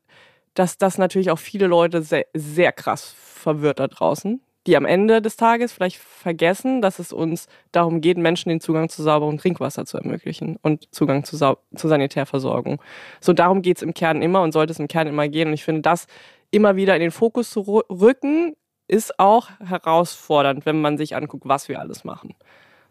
dass 0.53 0.77
das 0.77 0.97
natürlich 0.97 1.31
auch 1.31 1.39
viele 1.39 1.67
Leute 1.67 2.01
sehr, 2.01 2.25
sehr 2.33 2.71
krass 2.71 3.15
verwirrt 3.17 3.79
da 3.79 3.87
draußen, 3.87 4.41
die 4.67 4.77
am 4.77 4.85
Ende 4.85 5.21
des 5.21 5.37
Tages 5.37 5.71
vielleicht 5.71 5.97
vergessen, 5.97 6.81
dass 6.81 6.99
es 6.99 7.11
uns 7.11 7.47
darum 7.71 7.99
geht, 7.99 8.17
Menschen 8.17 8.49
den 8.49 8.61
Zugang 8.61 8.89
zu 8.89 9.01
sauberem 9.01 9.39
Trinkwasser 9.39 9.85
zu 9.85 9.97
ermöglichen 9.97 10.57
und 10.61 10.93
Zugang 10.93 11.23
zu, 11.23 11.35
Sau 11.35 11.57
zu 11.75 11.87
Sanitärversorgung. 11.87 12.81
So 13.21 13.33
darum 13.33 13.63
geht 13.63 13.77
es 13.77 13.83
im 13.83 13.95
Kern 13.95 14.21
immer 14.21 14.43
und 14.43 14.51
sollte 14.51 14.71
es 14.71 14.79
im 14.79 14.87
Kern 14.87 15.07
immer 15.07 15.27
gehen. 15.27 15.47
Und 15.47 15.55
ich 15.55 15.63
finde, 15.63 15.81
das 15.81 16.05
immer 16.51 16.75
wieder 16.75 16.95
in 16.95 17.01
den 17.01 17.11
Fokus 17.11 17.49
zu 17.49 17.61
rü- 17.61 17.89
rücken, 17.89 18.53
ist 18.87 19.19
auch 19.19 19.49
herausfordernd, 19.61 20.65
wenn 20.65 20.81
man 20.81 20.97
sich 20.97 21.15
anguckt, 21.15 21.47
was 21.47 21.69
wir 21.69 21.79
alles 21.79 22.03
machen. 22.03 22.35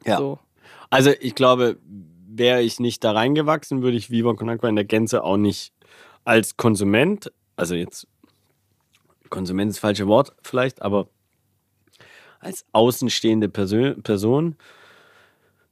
Ja. 0.04 0.16
So. 0.16 0.38
Also 0.88 1.12
ich 1.20 1.34
glaube, 1.34 1.78
wäre 2.26 2.62
ich 2.62 2.80
nicht 2.80 3.04
da 3.04 3.12
reingewachsen, 3.12 3.82
würde 3.82 3.96
ich 3.96 4.10
Viva 4.10 4.34
Con 4.34 4.48
Agua 4.48 4.68
in 4.68 4.76
der 4.76 4.86
Gänze 4.86 5.22
auch 5.22 5.36
nicht 5.36 5.72
als 6.24 6.56
Konsument, 6.56 7.30
also 7.60 7.74
jetzt 7.74 8.06
Konsument 9.28 9.70
ist 9.70 9.76
das 9.76 9.80
falsche 9.80 10.06
Wort 10.08 10.34
vielleicht, 10.42 10.82
aber 10.82 11.08
als 12.40 12.64
außenstehende 12.72 13.48
Persön 13.48 14.02
Person 14.02 14.56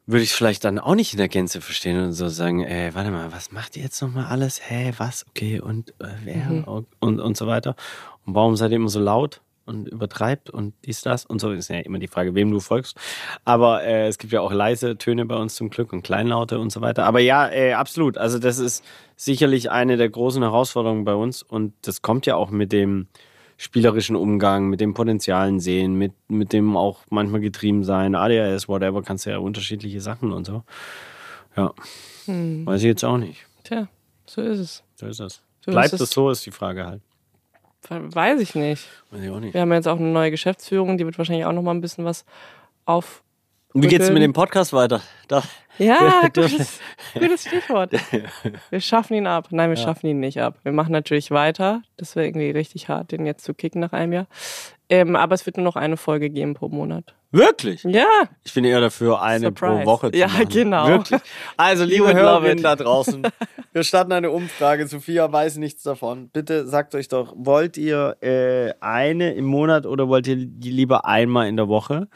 würde 0.06 0.22
ich 0.22 0.30
es 0.30 0.36
vielleicht 0.36 0.64
dann 0.64 0.78
auch 0.78 0.94
nicht 0.94 1.12
in 1.12 1.18
der 1.18 1.28
Gänze 1.28 1.60
verstehen 1.60 2.00
und 2.02 2.12
so 2.12 2.28
sagen, 2.28 2.62
ey, 2.62 2.94
warte 2.94 3.10
mal, 3.10 3.32
was 3.32 3.52
macht 3.52 3.76
ihr 3.76 3.82
jetzt 3.82 4.00
nochmal 4.00 4.26
alles? 4.26 4.60
Hä, 4.70 4.94
was? 4.96 5.26
Okay, 5.28 5.60
und 5.60 5.90
äh, 6.00 6.08
wer? 6.24 6.50
Und, 7.00 7.20
und 7.20 7.36
so 7.36 7.46
weiter. 7.46 7.74
Und 8.24 8.34
warum 8.34 8.56
seid 8.56 8.70
ihr 8.70 8.76
immer 8.76 8.88
so 8.88 9.00
laut 9.00 9.42
und 9.68 9.86
übertreibt 9.86 10.50
und 10.50 10.74
dies, 10.84 11.02
das 11.02 11.24
und 11.24 11.40
so? 11.40 11.52
Ist 11.52 11.68
ja 11.68 11.78
immer 11.80 11.98
die 11.98 12.08
Frage, 12.08 12.34
wem 12.34 12.50
du 12.50 12.60
folgst. 12.60 12.96
Aber 13.44 13.84
äh, 13.84 14.08
es 14.08 14.18
gibt 14.18 14.32
ja 14.32 14.40
auch 14.40 14.52
leise 14.52 14.98
Töne 14.98 15.26
bei 15.26 15.36
uns 15.36 15.54
zum 15.54 15.70
Glück 15.70 15.92
und 15.92 16.02
Kleinlaute 16.02 16.58
und 16.58 16.70
so 16.70 16.80
weiter. 16.80 17.04
Aber 17.04 17.20
ja, 17.20 17.48
äh, 17.48 17.74
absolut. 17.74 18.18
Also 18.18 18.38
das 18.38 18.58
ist 18.58 18.84
sicherlich 19.16 19.70
eine 19.70 19.96
der 19.96 20.08
großen 20.08 20.42
Herausforderungen 20.42 21.04
bei 21.04 21.14
uns 21.14 21.42
und 21.42 21.74
das 21.82 22.02
kommt 22.02 22.26
ja 22.26 22.36
auch 22.36 22.50
mit 22.50 22.72
dem 22.72 23.06
spielerischen 23.58 24.16
Umgang, 24.16 24.68
mit 24.68 24.80
dem 24.80 24.94
Potenzialen 24.94 25.58
sehen, 25.60 25.94
mit, 25.94 26.12
mit 26.28 26.52
dem 26.52 26.76
auch 26.76 27.00
manchmal 27.10 27.40
getrieben 27.40 27.82
sein, 27.82 28.14
ADHS, 28.14 28.68
whatever, 28.68 29.02
kannst 29.02 29.26
du 29.26 29.30
ja 29.30 29.38
unterschiedliche 29.38 30.00
Sachen 30.00 30.32
und 30.32 30.46
so. 30.46 30.62
Ja. 31.56 31.74
Hm. 32.26 32.64
Weiß 32.64 32.80
ich 32.80 32.86
jetzt 32.86 33.04
auch 33.04 33.18
nicht. 33.18 33.46
Tja, 33.64 33.88
so 34.26 34.42
ist 34.42 34.60
es. 34.60 34.84
So 34.94 35.06
ist 35.06 35.18
das. 35.18 35.42
So 35.64 35.72
Bleibt 35.72 35.92
ist 35.92 36.00
es 36.00 36.10
so, 36.10 36.30
ist 36.30 36.46
die 36.46 36.52
Frage 36.52 36.86
halt. 36.86 37.02
Weiß 37.88 38.40
ich 38.40 38.54
nicht. 38.54 38.88
Weiß 39.10 39.22
ich 39.22 39.30
auch 39.30 39.40
nicht. 39.40 39.54
Wir 39.54 39.60
haben 39.60 39.72
jetzt 39.72 39.88
auch 39.88 39.98
eine 39.98 40.08
neue 40.08 40.30
Geschäftsführung, 40.30 40.98
die 40.98 41.04
wird 41.04 41.16
wahrscheinlich 41.18 41.44
auch 41.44 41.52
noch 41.52 41.62
mal 41.62 41.72
ein 41.72 41.80
bisschen 41.80 42.04
was 42.04 42.24
auf. 42.84 43.22
Wie 43.74 43.86
geht's 43.86 44.10
mit 44.10 44.22
dem 44.22 44.32
Podcast 44.32 44.72
weiter? 44.72 45.02
Da, 45.28 45.42
Ja, 45.78 46.22
gutes, 46.34 46.80
gutes 47.14 47.42
Stichwort. 47.42 47.92
Wir 48.70 48.80
schaffen 48.80 49.14
ihn 49.14 49.26
ab. 49.26 49.48
Nein, 49.50 49.68
wir 49.68 49.76
schaffen 49.76 50.06
ihn 50.06 50.20
nicht 50.20 50.40
ab. 50.40 50.58
Wir 50.62 50.72
machen 50.72 50.92
natürlich 50.92 51.30
weiter. 51.30 51.82
Das 51.96 52.16
wäre 52.16 52.26
irgendwie 52.26 52.50
richtig 52.50 52.88
hart, 52.88 53.12
den 53.12 53.26
jetzt 53.26 53.44
zu 53.44 53.54
kicken 53.54 53.80
nach 53.80 53.92
einem 53.92 54.12
Jahr. 54.12 54.26
Ähm, 54.88 55.14
aber 55.16 55.34
es 55.34 55.44
wird 55.46 55.56
nur 55.58 55.64
noch 55.64 55.76
eine 55.76 55.96
Folge 55.96 56.30
geben 56.30 56.54
pro 56.54 56.68
Monat. 56.68 57.14
Wirklich? 57.30 57.82
Ja, 57.84 58.06
Ich 58.44 58.54
bin 58.54 58.64
eher 58.64 58.80
dafür, 58.80 59.20
eine 59.22 59.46
Surprise. 59.46 59.80
pro 59.80 59.86
Woche 59.86 60.10
zu 60.12 60.18
Ja, 60.18 60.28
machen. 60.28 60.48
genau. 60.48 60.88
Wirklich. 60.88 61.20
Also, 61.56 61.84
liebe 61.84 62.12
Hörerinnen 62.14 62.62
da 62.62 62.76
draußen, 62.76 63.22
wir 63.72 63.82
starten 63.84 64.12
eine 64.12 64.30
Umfrage. 64.30 64.86
Sophia 64.86 65.30
weiß 65.30 65.56
nichts 65.56 65.82
davon. 65.82 66.28
Bitte 66.30 66.66
sagt 66.66 66.94
euch 66.94 67.08
doch, 67.08 67.34
wollt 67.36 67.76
ihr 67.76 68.16
äh, 68.22 68.72
eine 68.80 69.34
im 69.34 69.44
Monat 69.46 69.86
oder 69.86 70.08
wollt 70.08 70.26
ihr 70.26 70.36
die 70.36 70.70
lieber 70.70 71.04
einmal 71.04 71.48
in 71.48 71.56
der 71.56 71.68
Woche? 71.68 72.08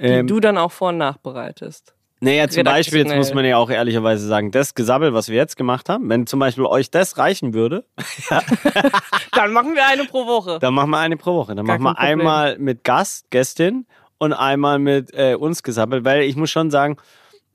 die 0.00 0.06
Ähm, 0.06 0.26
du 0.26 0.40
dann 0.40 0.58
auch 0.58 0.72
vor- 0.72 0.88
und 0.88 0.98
nachbereitest. 0.98 1.94
naja, 2.20 2.48
zum 2.48 2.64
Beispiel, 2.64 3.00
jetzt 3.00 3.14
muss 3.14 3.32
man 3.34 3.44
ja 3.44 3.56
auch 3.56 3.70
ehrlicherweise 3.70 4.26
sagen, 4.26 4.50
das 4.50 4.74
Gesabbel, 4.74 5.14
was 5.14 5.28
wir 5.28 5.36
jetzt 5.36 5.56
gemacht 5.56 5.88
haben, 5.88 6.08
wenn 6.08 6.26
zum 6.26 6.40
Beispiel 6.40 6.64
euch 6.66 6.90
das 6.90 7.18
reichen 7.18 7.54
würde, 7.54 7.84
Dann 9.32 9.52
machen 9.52 9.74
wir 9.74 9.86
eine 9.86 10.04
pro 10.04 10.26
Woche. 10.26 10.58
dann 10.60 10.74
machen 10.74 10.90
wir 10.90 10.98
eine 10.98 11.16
pro 11.16 11.34
Woche. 11.34 11.54
Dann 11.54 11.66
Gar 11.66 11.78
machen 11.78 11.84
wir 11.84 11.94
kein 11.94 12.10
Problem. 12.10 12.20
einmal 12.20 12.58
mit 12.58 12.84
Gast, 12.84 13.30
Gästin 13.30 13.86
und 14.22 14.32
einmal 14.32 14.78
mit 14.78 15.12
äh, 15.14 15.34
uns 15.34 15.64
gesabbelt, 15.64 16.04
weil 16.04 16.22
ich 16.22 16.36
muss 16.36 16.48
schon 16.48 16.70
sagen, 16.70 16.96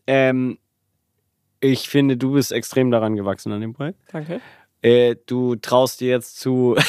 ähm, 0.05 0.57
ich 1.61 1.87
finde, 1.87 2.17
du 2.17 2.33
bist 2.33 2.51
extrem 2.51 2.91
daran 2.91 3.15
gewachsen 3.15 3.53
an 3.53 3.61
dem 3.61 3.73
Projekt. 3.73 3.99
Danke. 4.11 4.41
Äh, 4.81 5.15
du 5.27 5.55
traust 5.55 6.01
dir 6.01 6.09
jetzt 6.09 6.39
zu. 6.39 6.75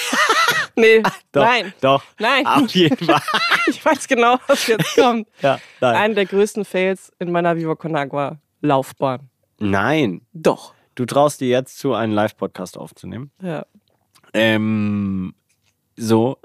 Nee, 0.74 1.02
doch, 1.32 1.44
nein, 1.44 1.72
Doch. 1.80 2.04
nein. 2.20 2.46
Auf 2.46 2.70
jeden 2.74 3.04
Fall. 3.04 3.20
Ich 3.66 3.84
weiß 3.84 4.06
genau, 4.06 4.38
was 4.46 4.66
jetzt 4.68 4.94
kommt. 4.94 5.26
ja, 5.42 5.58
nein. 5.80 5.96
Einer 5.96 6.14
der 6.14 6.24
größten 6.26 6.64
Fails 6.64 7.12
in 7.18 7.32
meiner 7.32 7.56
Viva 7.56 7.74
Con 7.74 7.96
Agua 7.96 8.38
Laufbahn. 8.62 9.28
nein. 9.58 10.22
Doch. 10.32 10.72
Du 10.94 11.04
traust 11.04 11.40
dir 11.40 11.48
jetzt 11.48 11.78
zu, 11.78 11.94
einen 11.94 12.12
Live-Podcast 12.12 12.78
aufzunehmen. 12.78 13.32
Ja. 13.42 13.66
Ähm, 14.32 15.34
so. 15.96 16.38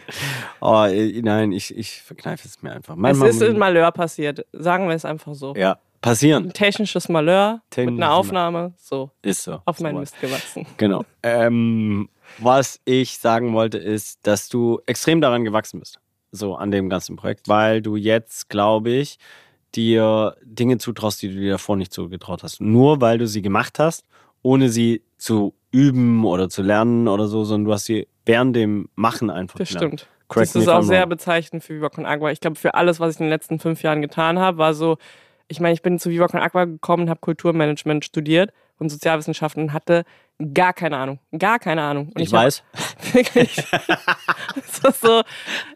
oh, 0.60 0.86
nein, 1.22 1.52
ich, 1.52 1.76
ich 1.76 2.02
verkneife 2.02 2.46
es 2.46 2.62
mir 2.62 2.72
einfach. 2.72 2.94
Es 2.94 3.00
Manchmal 3.00 3.28
ist 3.30 3.40
muss- 3.40 3.48
in 3.48 3.58
Malheur 3.58 3.90
passiert. 3.92 4.46
Sagen 4.52 4.88
wir 4.88 4.94
es 4.94 5.04
einfach 5.04 5.34
so. 5.34 5.54
ja, 5.54 5.78
passieren. 6.00 6.44
Ein 6.46 6.52
technisches 6.52 7.08
Malheur 7.08 7.54
mit 7.54 7.70
Technisches 7.70 8.02
einer 8.02 8.12
Aufnahme. 8.14 8.72
So, 8.76 9.10
Ist 9.22 9.44
so. 9.44 9.60
auf 9.64 9.80
meinen 9.80 9.94
so. 9.94 10.00
Mist 10.00 10.20
gewachsen. 10.20 10.66
Genau. 10.76 11.04
Ähm, 11.22 12.08
was 12.38 12.80
ich 12.84 13.18
sagen 13.18 13.52
wollte, 13.54 13.78
ist, 13.78 14.18
dass 14.26 14.48
du 14.48 14.80
extrem 14.86 15.20
daran 15.20 15.44
gewachsen 15.44 15.80
bist. 15.80 15.98
So 16.32 16.54
an 16.54 16.70
dem 16.70 16.88
ganzen 16.88 17.16
Projekt, 17.16 17.48
weil 17.48 17.82
du 17.82 17.96
jetzt, 17.96 18.48
glaube 18.48 18.90
ich, 18.90 19.18
dir 19.74 20.36
Dinge 20.42 20.78
zutraust, 20.78 21.22
die 21.22 21.28
du 21.28 21.34
dir 21.34 21.52
davor 21.52 21.76
nicht 21.76 21.92
zugetraut 21.92 22.42
hast. 22.42 22.60
Nur 22.60 23.00
weil 23.00 23.18
du 23.18 23.26
sie 23.26 23.42
gemacht 23.42 23.78
hast, 23.78 24.04
ohne 24.42 24.68
sie 24.70 25.02
zu 25.18 25.54
üben 25.70 26.24
oder 26.24 26.48
zu 26.48 26.62
lernen 26.62 27.06
oder 27.08 27.28
so, 27.28 27.44
sondern 27.44 27.66
du 27.66 27.72
hast 27.72 27.84
sie 27.86 28.08
während 28.26 28.54
dem 28.56 28.88
Machen 28.94 29.30
einfach 29.30 29.58
Das 29.58 29.68
gelernt. 29.70 30.00
stimmt. 30.00 30.08
Das 30.34 30.54
ist 30.54 30.68
auch 30.68 30.82
sehr 30.82 31.06
bezeichnend 31.06 31.62
für 31.62 31.74
Viva 31.74 31.90
Con 31.90 32.06
Agua. 32.06 32.30
Ich 32.30 32.40
glaube, 32.40 32.56
für 32.56 32.72
alles, 32.74 33.00
was 33.00 33.14
ich 33.14 33.20
in 33.20 33.26
den 33.26 33.30
letzten 33.30 33.58
fünf 33.58 33.82
Jahren 33.82 34.00
getan 34.00 34.38
habe, 34.38 34.56
war 34.56 34.72
so, 34.72 34.96
ich 35.48 35.60
meine, 35.60 35.74
ich 35.74 35.82
bin 35.82 35.98
zu 35.98 36.08
Viva 36.08 36.26
Con 36.28 36.40
Agua 36.40 36.64
gekommen, 36.64 37.10
habe 37.10 37.20
Kulturmanagement 37.20 38.04
studiert 38.04 38.50
und 38.78 38.88
Sozialwissenschaften 38.88 39.64
und 39.64 39.72
hatte 39.74 40.04
gar 40.54 40.72
keine 40.72 40.96
Ahnung. 40.96 41.18
Gar 41.38 41.58
keine 41.58 41.82
Ahnung. 41.82 42.10
Und 42.14 42.20
Ich 42.22 42.32
hab- 42.32 42.44
weiß. 42.44 42.62
Wirklich. 43.12 43.62
so, 45.00 45.22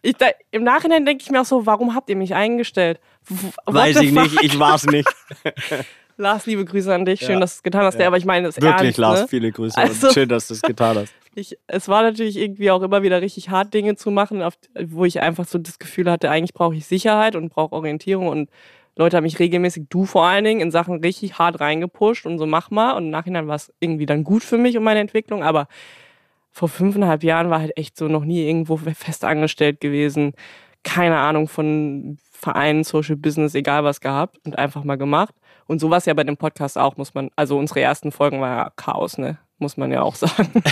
ich, 0.02 0.16
da, 0.16 0.26
Im 0.50 0.64
Nachhinein 0.64 1.04
denke 1.04 1.22
ich 1.22 1.30
mir 1.30 1.40
auch 1.42 1.44
so, 1.46 1.66
warum 1.66 1.94
habt 1.94 2.08
ihr 2.08 2.16
mich 2.16 2.34
eingestellt? 2.34 2.98
What 3.28 3.74
Weiß 3.74 4.00
ich 4.00 4.12
fuck? 4.12 4.22
nicht, 4.22 4.42
ich 4.42 4.58
war's 4.58 4.86
nicht. 4.86 5.08
Lars, 6.16 6.46
liebe 6.46 6.64
Grüße 6.64 6.92
an 6.94 7.04
dich. 7.04 7.20
Schön, 7.20 7.34
Ja. 7.34 7.40
dass 7.40 7.54
du 7.54 7.58
es 7.58 7.62
getan 7.62 7.84
hast. 7.84 7.98
Ja. 8.00 8.06
Aber 8.06 8.16
ich 8.16 8.24
meine 8.24 8.48
es 8.48 8.56
Wirklich, 8.56 8.72
ernst, 8.86 8.98
Lars, 8.98 9.20
ne? 9.22 9.28
viele 9.28 9.52
Grüße. 9.52 9.76
Also- 9.76 10.06
und 10.08 10.14
schön, 10.14 10.28
dass 10.30 10.48
du 10.48 10.54
es 10.54 10.62
getan 10.62 10.96
hast. 10.96 11.12
Ich, 11.36 11.58
es 11.66 11.88
war 11.88 12.02
natürlich 12.02 12.36
irgendwie 12.38 12.70
auch 12.70 12.82
immer 12.82 13.02
wieder 13.02 13.20
richtig 13.20 13.50
hart, 13.50 13.74
Dinge 13.74 13.94
zu 13.96 14.10
machen, 14.10 14.42
auf, 14.42 14.54
wo 14.86 15.04
ich 15.04 15.20
einfach 15.20 15.46
so 15.46 15.58
das 15.58 15.78
Gefühl 15.78 16.10
hatte, 16.10 16.30
eigentlich 16.30 16.54
brauche 16.54 16.74
ich 16.74 16.86
Sicherheit 16.86 17.36
und 17.36 17.50
brauche 17.50 17.74
Orientierung 17.74 18.28
und 18.28 18.50
Leute 18.96 19.18
haben 19.18 19.24
mich 19.24 19.38
regelmäßig, 19.38 19.88
du 19.90 20.06
vor 20.06 20.24
allen 20.24 20.44
Dingen, 20.44 20.62
in 20.62 20.70
Sachen 20.70 21.00
richtig 21.00 21.38
hart 21.38 21.60
reingepusht 21.60 22.24
und 22.24 22.38
so 22.38 22.46
mach 22.46 22.70
mal. 22.70 22.92
Und 22.92 23.04
im 23.04 23.10
Nachhinein 23.10 23.46
war 23.46 23.56
es 23.56 23.72
irgendwie 23.78 24.06
dann 24.06 24.24
gut 24.24 24.42
für 24.42 24.56
mich 24.56 24.78
und 24.78 24.84
meine 24.84 25.00
Entwicklung. 25.00 25.42
Aber 25.44 25.68
vor 26.50 26.68
fünfeinhalb 26.70 27.22
Jahren 27.22 27.50
war 27.50 27.60
halt 27.60 27.76
echt 27.76 27.98
so 27.98 28.08
noch 28.08 28.24
nie 28.24 28.48
irgendwo 28.48 28.78
fest 28.78 29.24
angestellt 29.24 29.80
gewesen. 29.80 30.32
Keine 30.82 31.18
Ahnung 31.18 31.48
von 31.48 32.16
Vereinen, 32.32 32.84
Social 32.84 33.16
Business, 33.16 33.54
egal 33.54 33.84
was 33.84 34.00
gehabt 34.00 34.38
und 34.46 34.58
einfach 34.58 34.82
mal 34.84 34.96
gemacht. 34.96 35.34
Und 35.66 35.80
so 35.80 35.90
war 35.90 35.98
es 35.98 36.06
ja 36.06 36.14
bei 36.14 36.24
dem 36.24 36.38
Podcast 36.38 36.78
auch, 36.78 36.96
muss 36.96 37.12
man, 37.12 37.30
also 37.36 37.58
unsere 37.58 37.80
ersten 37.82 38.12
Folgen 38.12 38.40
war 38.40 38.56
ja 38.56 38.70
Chaos, 38.76 39.18
ne? 39.18 39.38
Muss 39.58 39.76
man 39.78 39.90
ja 39.90 40.02
auch 40.02 40.14
sagen. 40.14 40.52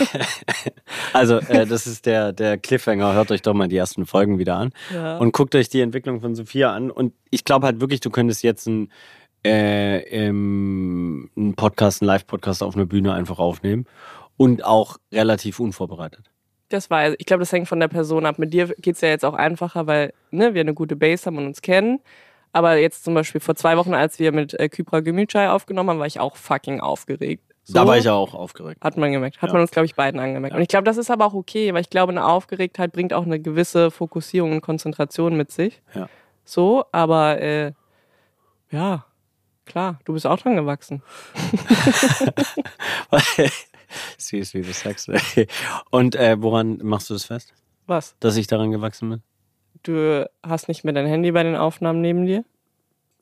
Also, 1.12 1.36
äh, 1.38 1.64
das 1.64 1.86
ist 1.86 2.06
der, 2.06 2.32
der 2.32 2.58
Cliffhanger. 2.58 3.14
Hört 3.14 3.30
euch 3.30 3.40
doch 3.40 3.54
mal 3.54 3.68
die 3.68 3.76
ersten 3.76 4.04
Folgen 4.04 4.38
wieder 4.38 4.56
an. 4.56 4.72
Ja. 4.92 5.16
Und 5.18 5.32
guckt 5.32 5.54
euch 5.54 5.68
die 5.68 5.80
Entwicklung 5.80 6.20
von 6.20 6.34
Sophia 6.34 6.74
an. 6.74 6.90
Und 6.90 7.14
ich 7.30 7.44
glaube 7.44 7.66
halt 7.66 7.80
wirklich, 7.80 8.00
du 8.00 8.10
könntest 8.10 8.42
jetzt 8.42 8.66
einen, 8.66 8.90
äh, 9.44 9.98
ähm, 9.98 11.30
einen 11.36 11.54
Podcast, 11.54 12.02
einen 12.02 12.08
Live-Podcast 12.08 12.64
auf 12.64 12.74
einer 12.74 12.86
Bühne 12.86 13.12
einfach 13.14 13.38
aufnehmen. 13.38 13.86
Und 14.36 14.64
auch 14.64 14.98
relativ 15.12 15.60
unvorbereitet. 15.60 16.30
Das 16.68 16.90
war, 16.90 17.12
ich 17.12 17.26
glaube, 17.26 17.42
das 17.42 17.52
hängt 17.52 17.68
von 17.68 17.78
der 17.78 17.88
Person 17.88 18.26
ab. 18.26 18.40
Mit 18.40 18.52
dir 18.52 18.74
geht's 18.78 19.00
ja 19.00 19.08
jetzt 19.08 19.24
auch 19.24 19.34
einfacher, 19.34 19.86
weil 19.86 20.12
ne, 20.32 20.54
wir 20.54 20.62
eine 20.62 20.74
gute 20.74 20.96
Base 20.96 21.26
haben 21.26 21.38
und 21.38 21.46
uns 21.46 21.62
kennen. 21.62 22.00
Aber 22.52 22.76
jetzt 22.76 23.04
zum 23.04 23.14
Beispiel 23.14 23.40
vor 23.40 23.54
zwei 23.54 23.76
Wochen, 23.76 23.94
als 23.94 24.18
wir 24.18 24.32
mit 24.32 24.58
äh, 24.58 24.68
Kypra 24.68 25.00
Gemütschei 25.00 25.48
aufgenommen 25.50 25.90
haben, 25.90 25.98
war 26.00 26.06
ich 26.06 26.18
auch 26.18 26.36
fucking 26.36 26.80
aufgeregt. 26.80 27.53
So 27.66 27.72
Da 27.74 27.86
war 27.86 27.96
ich 27.96 28.04
ja 28.04 28.12
auch 28.12 28.34
aufgeregt. 28.34 28.82
Hat 28.84 28.96
man 28.98 29.10
gemerkt. 29.10 29.40
Hat 29.40 29.48
Ja. 29.48 29.54
man 29.54 29.62
uns, 29.62 29.70
glaube 29.70 29.86
ich, 29.86 29.94
beiden 29.94 30.20
angemerkt. 30.20 30.54
Und 30.54 30.60
ich 30.62 30.68
glaube, 30.68 30.84
das 30.84 30.98
ist 30.98 31.10
aber 31.10 31.24
auch 31.26 31.34
okay, 31.34 31.72
weil 31.72 31.80
ich 31.80 31.88
glaube, 31.90 32.12
eine 32.12 32.26
Aufgeregtheit 32.26 32.92
bringt 32.92 33.12
auch 33.14 33.24
eine 33.24 33.40
gewisse 33.40 33.90
Fokussierung 33.90 34.52
und 34.52 34.60
Konzentration 34.60 35.36
mit 35.36 35.50
sich. 35.50 35.80
Ja. 35.94 36.08
So, 36.44 36.84
aber 36.92 37.40
äh, 37.40 37.72
ja, 38.70 39.06
klar, 39.64 39.98
du 40.04 40.12
bist 40.12 40.26
auch 40.26 40.38
dran 40.38 40.56
gewachsen. 40.56 41.02
Süß, 44.18 44.54
wie 44.54 44.62
du 44.62 44.72
sagst. 44.72 45.10
Und 45.90 46.16
äh, 46.16 46.36
woran 46.40 46.78
machst 46.82 47.10
du 47.10 47.14
das 47.14 47.24
fest? 47.24 47.54
Was? 47.86 48.16
Dass 48.20 48.36
ich 48.36 48.46
daran 48.46 48.70
gewachsen 48.70 49.10
bin? 49.10 49.22
Du 49.82 50.28
hast 50.42 50.68
nicht 50.68 50.84
mehr 50.84 50.94
dein 50.94 51.06
Handy 51.06 51.32
bei 51.32 51.42
den 51.42 51.56
Aufnahmen 51.56 52.00
neben 52.00 52.26
dir. 52.26 52.44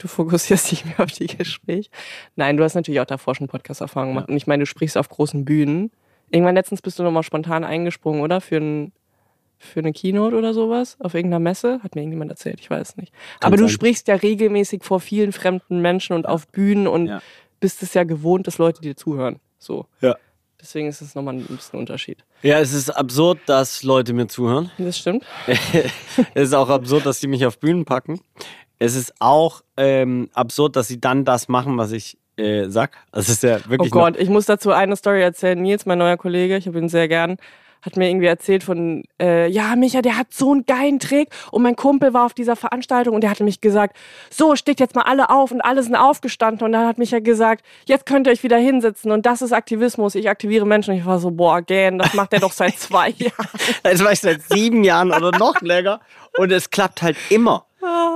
Du 0.03 0.09
fokussierst 0.09 0.73
dich 0.73 0.85
mehr 0.85 0.99
auf 0.99 1.13
die 1.13 1.29
Gespräche. 1.29 1.89
Nein, 2.35 2.57
du 2.57 2.65
hast 2.65 2.75
natürlich 2.75 2.99
auch 3.01 3.07
davor 3.07 3.37
schon 3.37 3.47
Podcast-Erfahrung 3.47 4.09
gemacht. 4.11 4.29
Und 4.29 4.37
ich 4.37 4.49
meine, 4.49 4.63
du 4.63 4.67
sprichst 4.67 4.99
auf 4.99 5.09
großen 5.09 5.45
Bühnen. 5.45 5.93
Irgendwann 6.31 6.57
letztens 6.57 6.83
bist 6.83 6.99
du 6.99 7.05
nochmal 7.05 7.23
spontan 7.23 7.63
eingesprungen, 7.63 8.21
oder? 8.21 8.41
Für, 8.41 8.57
ein, 8.57 8.93
für 9.59 9.79
eine 9.79 9.93
Keynote 9.93 10.37
oder 10.37 10.55
sowas? 10.55 10.97
Auf 10.99 11.15
irgendeiner 11.15 11.39
Messe? 11.39 11.79
Hat 11.85 11.95
mir 11.95 12.01
irgendjemand 12.01 12.33
erzählt, 12.33 12.59
ich 12.59 12.69
weiß 12.69 12.97
nicht. 12.97 13.13
Aber 13.41 13.57
du 13.57 13.65
sein. 13.65 13.71
sprichst 13.71 14.09
ja 14.09 14.17
regelmäßig 14.17 14.83
vor 14.83 14.99
vielen 14.99 15.31
fremden 15.31 15.81
Menschen 15.81 16.15
und 16.17 16.27
auf 16.27 16.49
Bühnen 16.49 16.89
und 16.89 17.07
Ja. 17.07 17.23
bist 17.61 17.81
es 17.85 17.95
ja 17.95 18.03
gewohnt, 18.03 18.49
dass 18.49 18.59
Leute 18.59 18.81
dir 18.81 18.97
zuhören. 18.97 19.39
So. 19.61 19.87
Ja. 20.01 20.17
Deswegen 20.61 20.87
ist 20.89 21.01
es 21.01 21.15
nochmal 21.17 21.35
ein 21.35 21.45
bisschen 21.45 21.75
ein 21.75 21.81
Unterschied. 21.81 22.25
Ja, 22.43 22.61
es 22.61 22.73
ist 22.73 22.89
absurd, 22.91 23.39
dass 23.47 23.83
Leute 23.83 24.13
mir 24.13 24.29
zuhören. 24.29 24.71
Das 24.79 24.97
stimmt. 24.99 25.25
es 26.35 26.49
ist 26.49 26.55
auch 26.55 26.69
absurd, 26.69 27.05
dass 27.05 27.19
die 27.21 27.27
mich 27.27 27.45
auf 27.47 27.59
Bühnen 27.59 27.85
packen. 27.85 28.21
Es 28.83 28.97
ist 28.97 29.15
auch 29.21 29.63
ähm, 29.77 30.29
absurd, 30.35 30.75
dass 30.75 30.89
sie 30.89 31.01
dann 31.01 31.25
das 31.25 31.47
machen, 31.47 31.79
was 31.79 31.93
ich 31.93 32.19
äh, 32.37 32.69
sag. 32.69 32.97
Also 33.13 33.31
es 33.31 33.37
ist 33.37 33.43
ja 33.45 33.59
Oh 33.65 33.71
wirklich 33.71 33.93
Gott, 33.93 34.17
ich 34.17 34.29
muss 34.29 34.47
dazu 34.47 34.73
eine 34.73 34.97
Story 34.97 35.23
erzählen. 35.23 35.61
Nils, 35.61 35.87
mein 35.87 35.99
neuer 35.99 36.17
Kollege, 36.17 36.57
ich 36.57 36.67
habe 36.67 36.79
ihn 36.79 36.89
sehr 36.89 37.07
gern, 37.07 37.37
hat 37.81 37.97
mir 37.97 38.11
irgendwie 38.11 38.27
erzählt 38.27 38.65
von, 38.65 39.05
äh, 39.21 39.49
ja, 39.49 39.77
Micha, 39.77 40.03
der 40.03 40.17
hat 40.17 40.35
so 40.35 40.51
einen 40.51 40.67
geilen 40.67 40.99
Trick 40.99 41.29
und 41.53 41.63
mein 41.63 41.77
Kumpel 41.77 42.13
war 42.13 42.27
auf 42.27 42.35
dieser 42.35 42.57
Veranstaltung 42.57 43.15
und 43.15 43.21
der 43.21 43.31
hatte 43.31 43.45
mich 43.45 43.61
gesagt, 43.61 43.97
so, 44.31 44.57
steht 44.57 44.81
jetzt 44.81 44.97
mal 44.97 45.03
alle 45.03 45.31
auf 45.31 45.53
und 45.53 45.61
alle 45.61 45.85
sind 45.85 45.95
aufgestanden 45.95 46.67
und 46.67 46.73
dann 46.73 46.85
hat 46.85 46.99
Micha 46.99 47.21
gesagt, 47.21 47.65
jetzt 47.87 48.05
könnt 48.05 48.27
ihr 48.27 48.33
euch 48.33 48.43
wieder 48.43 48.59
hinsetzen 48.59 49.13
und 49.13 49.27
das 49.27 49.43
ist 49.43 49.53
Aktivismus, 49.53 50.17
ich 50.17 50.29
aktiviere 50.29 50.67
Menschen 50.67 50.95
und 50.95 50.99
ich 50.99 51.07
war 51.07 51.21
so, 51.21 51.31
boah, 51.31 51.55
again, 51.55 51.99
das 51.99 52.15
macht 52.15 52.33
er 52.33 52.41
doch 52.41 52.53
seit 52.53 52.77
zwei 52.81 53.11
Jahren. 53.11 53.49
das 53.85 54.03
war 54.03 54.11
ich 54.11 54.21
seit 54.21 54.43
sieben 54.43 54.83
Jahren 54.83 55.13
oder 55.13 55.39
noch 55.39 55.61
länger 55.61 56.01
und 56.37 56.51
es 56.51 56.71
klappt 56.71 57.03
halt 57.03 57.17
immer. 57.31 57.67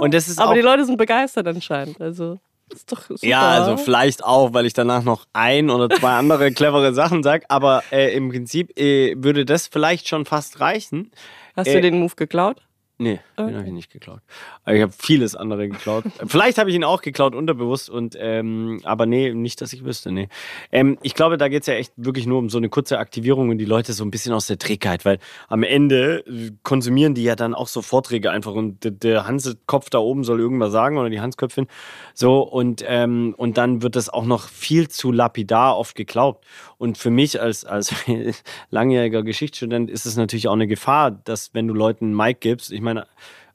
Und 0.00 0.14
das 0.14 0.28
ist 0.28 0.38
Aber 0.38 0.50
auch, 0.50 0.54
die 0.54 0.60
Leute 0.60 0.84
sind 0.84 0.96
begeistert 0.96 1.46
anscheinend, 1.46 2.00
also. 2.00 2.38
ist 2.72 2.90
doch 2.90 3.02
super. 3.02 3.26
Ja, 3.26 3.42
also 3.42 3.76
vielleicht 3.76 4.24
auch, 4.24 4.52
weil 4.54 4.66
ich 4.66 4.72
danach 4.72 5.02
noch 5.02 5.26
ein 5.32 5.70
oder 5.70 5.94
zwei 5.94 6.12
andere 6.18 6.52
clevere 6.52 6.94
Sachen 6.94 7.22
sage, 7.22 7.46
aber 7.48 7.82
äh, 7.90 8.14
im 8.14 8.28
Prinzip 8.28 8.78
äh, 8.78 9.14
würde 9.16 9.44
das 9.44 9.66
vielleicht 9.66 10.08
schon 10.08 10.24
fast 10.24 10.60
reichen. 10.60 11.10
Hast 11.56 11.68
äh, 11.68 11.74
du 11.74 11.80
den 11.80 12.00
Move 12.00 12.14
geklaut? 12.16 12.65
Nee, 12.98 13.20
den 13.38 13.44
Okay. 13.46 13.54
habe 13.56 13.66
ich 13.66 13.72
nicht 13.74 13.92
geklaut. 13.92 14.20
Ich 14.66 14.80
habe 14.80 14.92
vieles 14.92 15.36
andere 15.36 15.68
geklaut. 15.68 16.04
Vielleicht 16.26 16.56
habe 16.56 16.70
ich 16.70 16.76
ihn 16.76 16.84
auch 16.84 17.02
geklaut, 17.02 17.34
unterbewusst. 17.34 17.90
Und 17.90 18.16
ähm, 18.18 18.80
aber 18.84 19.04
nee, 19.04 19.34
nicht, 19.34 19.60
dass 19.60 19.74
ich 19.74 19.84
wüsste. 19.84 20.12
Nee. 20.12 20.28
Ähm, 20.72 20.96
ich 21.02 21.14
glaube, 21.14 21.36
da 21.36 21.48
geht 21.48 21.60
es 21.60 21.66
ja 21.66 21.74
echt 21.74 21.92
wirklich 21.96 22.26
nur 22.26 22.38
um 22.38 22.48
so 22.48 22.56
eine 22.56 22.70
kurze 22.70 22.98
Aktivierung 22.98 23.50
und 23.50 23.58
die 23.58 23.66
Leute 23.66 23.92
so 23.92 24.02
ein 24.02 24.10
bisschen 24.10 24.32
aus 24.32 24.46
der 24.46 24.56
Trägheit, 24.56 25.04
weil 25.04 25.18
am 25.48 25.62
Ende 25.62 26.24
äh, 26.26 26.52
konsumieren 26.62 27.14
die 27.14 27.22
ja 27.24 27.36
dann 27.36 27.54
auch 27.54 27.68
so 27.68 27.82
Vorträge 27.82 28.30
einfach 28.30 28.52
und 28.52 28.82
der, 28.82 28.92
der 28.92 29.26
Hansekopf 29.26 29.90
da 29.90 29.98
oben 29.98 30.24
soll 30.24 30.40
irgendwas 30.40 30.72
sagen 30.72 30.96
oder 30.96 31.10
die 31.10 31.20
Hansköpfin. 31.20 31.66
So 32.14 32.40
und, 32.40 32.82
ähm, 32.88 33.34
und 33.36 33.58
dann 33.58 33.82
wird 33.82 33.96
das 33.96 34.08
auch 34.08 34.24
noch 34.24 34.48
viel 34.48 34.88
zu 34.88 35.12
lapidar 35.12 35.76
oft 35.76 35.96
geglaubt. 35.96 36.46
Und 36.78 36.98
für 36.98 37.10
mich 37.10 37.40
als, 37.40 37.64
als 37.64 37.94
langjähriger 38.70 39.22
Geschichtsstudent 39.22 39.90
ist 39.90 40.06
es 40.06 40.16
natürlich 40.16 40.48
auch 40.48 40.52
eine 40.54 40.66
Gefahr, 40.66 41.10
dass 41.10 41.54
wenn 41.54 41.66
du 41.68 41.74
Leuten 41.74 42.06
einen 42.06 42.16
Mic 42.16 42.38
gibst, 42.40 42.70
ich 42.72 42.80
meine, 42.80 43.06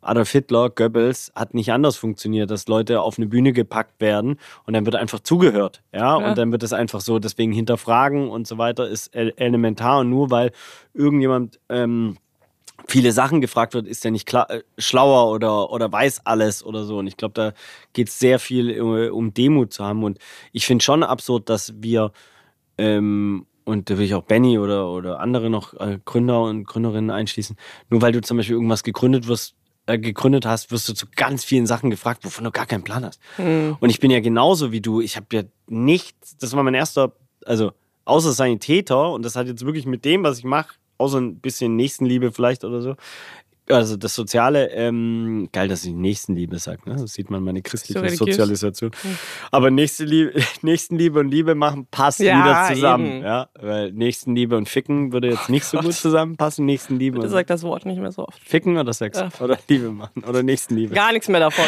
Adolf 0.03 0.31
Hitler, 0.31 0.71
Goebbels 0.71 1.31
hat 1.35 1.53
nicht 1.53 1.71
anders 1.71 1.95
funktioniert, 1.95 2.49
dass 2.49 2.67
Leute 2.67 3.01
auf 3.01 3.19
eine 3.19 3.27
Bühne 3.27 3.53
gepackt 3.53 4.01
werden 4.01 4.39
und 4.65 4.73
dann 4.73 4.85
wird 4.85 4.95
einfach 4.95 5.19
zugehört, 5.19 5.83
ja, 5.93 6.19
Ja. 6.19 6.29
und 6.29 6.37
dann 6.39 6.51
wird 6.51 6.63
es 6.63 6.73
einfach 6.73 7.01
so, 7.01 7.19
deswegen 7.19 7.51
hinterfragen 7.51 8.27
und 8.27 8.47
so 8.47 8.57
weiter 8.57 8.87
ist 8.89 9.13
el- 9.15 9.33
elementar 9.37 9.99
und 9.99 10.09
nur 10.09 10.31
weil 10.31 10.51
irgendjemand 10.95 11.59
ähm, 11.69 12.17
viele 12.87 13.11
Sachen 13.11 13.41
gefragt 13.41 13.75
wird, 13.75 13.85
ist 13.85 14.03
er 14.03 14.09
nicht 14.09 14.25
klar, 14.25 14.49
äh, 14.49 14.63
schlauer 14.79 15.31
oder, 15.31 15.69
oder 15.69 15.91
weiß 15.91 16.25
alles 16.25 16.65
oder 16.65 16.83
so. 16.83 16.97
Und 16.97 17.05
ich 17.05 17.15
glaube, 17.15 17.33
da 17.35 17.53
geht 17.93 18.07
es 18.07 18.17
sehr 18.17 18.39
viel 18.39 18.71
äh, 18.71 19.09
um 19.09 19.35
Demut 19.35 19.71
zu 19.71 19.85
haben. 19.85 20.03
Und 20.03 20.17
ich 20.51 20.65
finde 20.65 20.83
schon 20.83 21.03
absurd, 21.03 21.47
dass 21.47 21.75
wir, 21.77 22.11
ähm, 22.81 23.45
und 23.63 23.91
da 23.91 23.97
will 23.97 24.05
ich 24.05 24.15
auch 24.15 24.23
Benny 24.23 24.57
oder, 24.57 24.89
oder 24.89 25.19
andere 25.19 25.51
noch 25.51 25.79
äh, 25.79 25.99
Gründer 26.03 26.41
und 26.41 26.65
Gründerinnen 26.65 27.11
einschließen, 27.11 27.55
nur 27.91 28.01
weil 28.01 28.11
du 28.11 28.21
zum 28.21 28.37
Beispiel 28.37 28.55
irgendwas 28.55 28.81
gegründet 28.81 29.27
wirst, 29.27 29.53
äh, 29.85 29.99
gegründet 29.99 30.47
hast, 30.47 30.71
wirst 30.71 30.89
du 30.89 30.93
zu 30.93 31.05
ganz 31.15 31.43
vielen 31.43 31.67
Sachen 31.67 31.91
gefragt, 31.91 32.25
wovon 32.25 32.43
du 32.43 32.51
gar 32.51 32.65
keinen 32.65 32.83
Plan 32.83 33.05
hast. 33.05 33.21
Und 33.79 33.89
ich 33.91 33.99
bin 33.99 34.09
ja 34.09 34.19
genauso 34.19 34.71
wie 34.71 34.81
du. 34.81 34.99
Ich 34.99 35.15
habe 35.15 35.27
ja 35.31 35.43
nichts, 35.67 36.37
das 36.37 36.55
war 36.55 36.63
mein 36.63 36.73
erster, 36.73 37.13
also 37.45 37.71
außer 38.05 38.31
Sanitäter, 38.31 39.11
und 39.11 39.23
das 39.23 39.35
hat 39.35 39.45
jetzt 39.45 39.63
wirklich 39.63 39.85
mit 39.85 40.03
dem, 40.03 40.23
was 40.23 40.39
ich 40.39 40.43
mache, 40.43 40.73
außer 40.97 41.19
ein 41.19 41.35
bisschen 41.39 41.75
Nächstenliebe 41.75 42.31
vielleicht 42.31 42.63
oder 42.63 42.81
so. 42.81 42.95
Also 43.71 43.97
das 43.97 44.13
Soziale, 44.15 44.69
ähm, 44.71 45.49
geil, 45.51 45.67
dass 45.67 45.85
ich 45.85 45.93
Nächstenliebe 45.93 46.59
sage, 46.59 46.81
ne? 46.89 46.95
Das 46.97 47.13
sieht 47.13 47.29
man 47.29 47.43
meine 47.43 47.61
christliche 47.61 47.99
religiös. 48.01 48.19
Sozialisation. 48.19 48.91
Aber 49.51 49.71
Nächstenliebe, 49.71 50.33
Nächstenliebe 50.61 51.19
und 51.19 51.29
Liebe 51.29 51.55
machen 51.55 51.87
passt 51.89 52.19
Ja, 52.19 52.39
wieder 52.67 52.75
zusammen. 52.75 53.05
eben. 53.17 53.23
Ja, 53.23 53.49
weil 53.59 53.91
Nächstenliebe 53.91 54.55
und 54.57 54.69
Ficken 54.69 55.13
würde 55.13 55.29
jetzt 55.29 55.49
nicht 55.49 55.65
so 55.65 55.79
gut 55.79 55.93
zusammenpassen. 55.93 56.65
Nächstenliebe 56.65 57.15
Bitte 57.15 57.27
und 57.27 57.31
sag 57.31 57.47
das 57.47 57.63
Wort 57.63 57.85
nicht 57.85 57.99
mehr 57.99 58.11
so 58.11 58.27
oft. 58.27 58.39
Ficken 58.43 58.77
oder 58.77 58.93
Sex 58.93 59.19
Ja. 59.19 59.29
oder 59.39 59.57
Liebe 59.67 59.91
machen 59.91 60.23
oder 60.27 60.43
Nächstenliebe. 60.43 60.93
Gar 60.93 61.13
nichts 61.13 61.27
mehr 61.29 61.39
davon. 61.39 61.65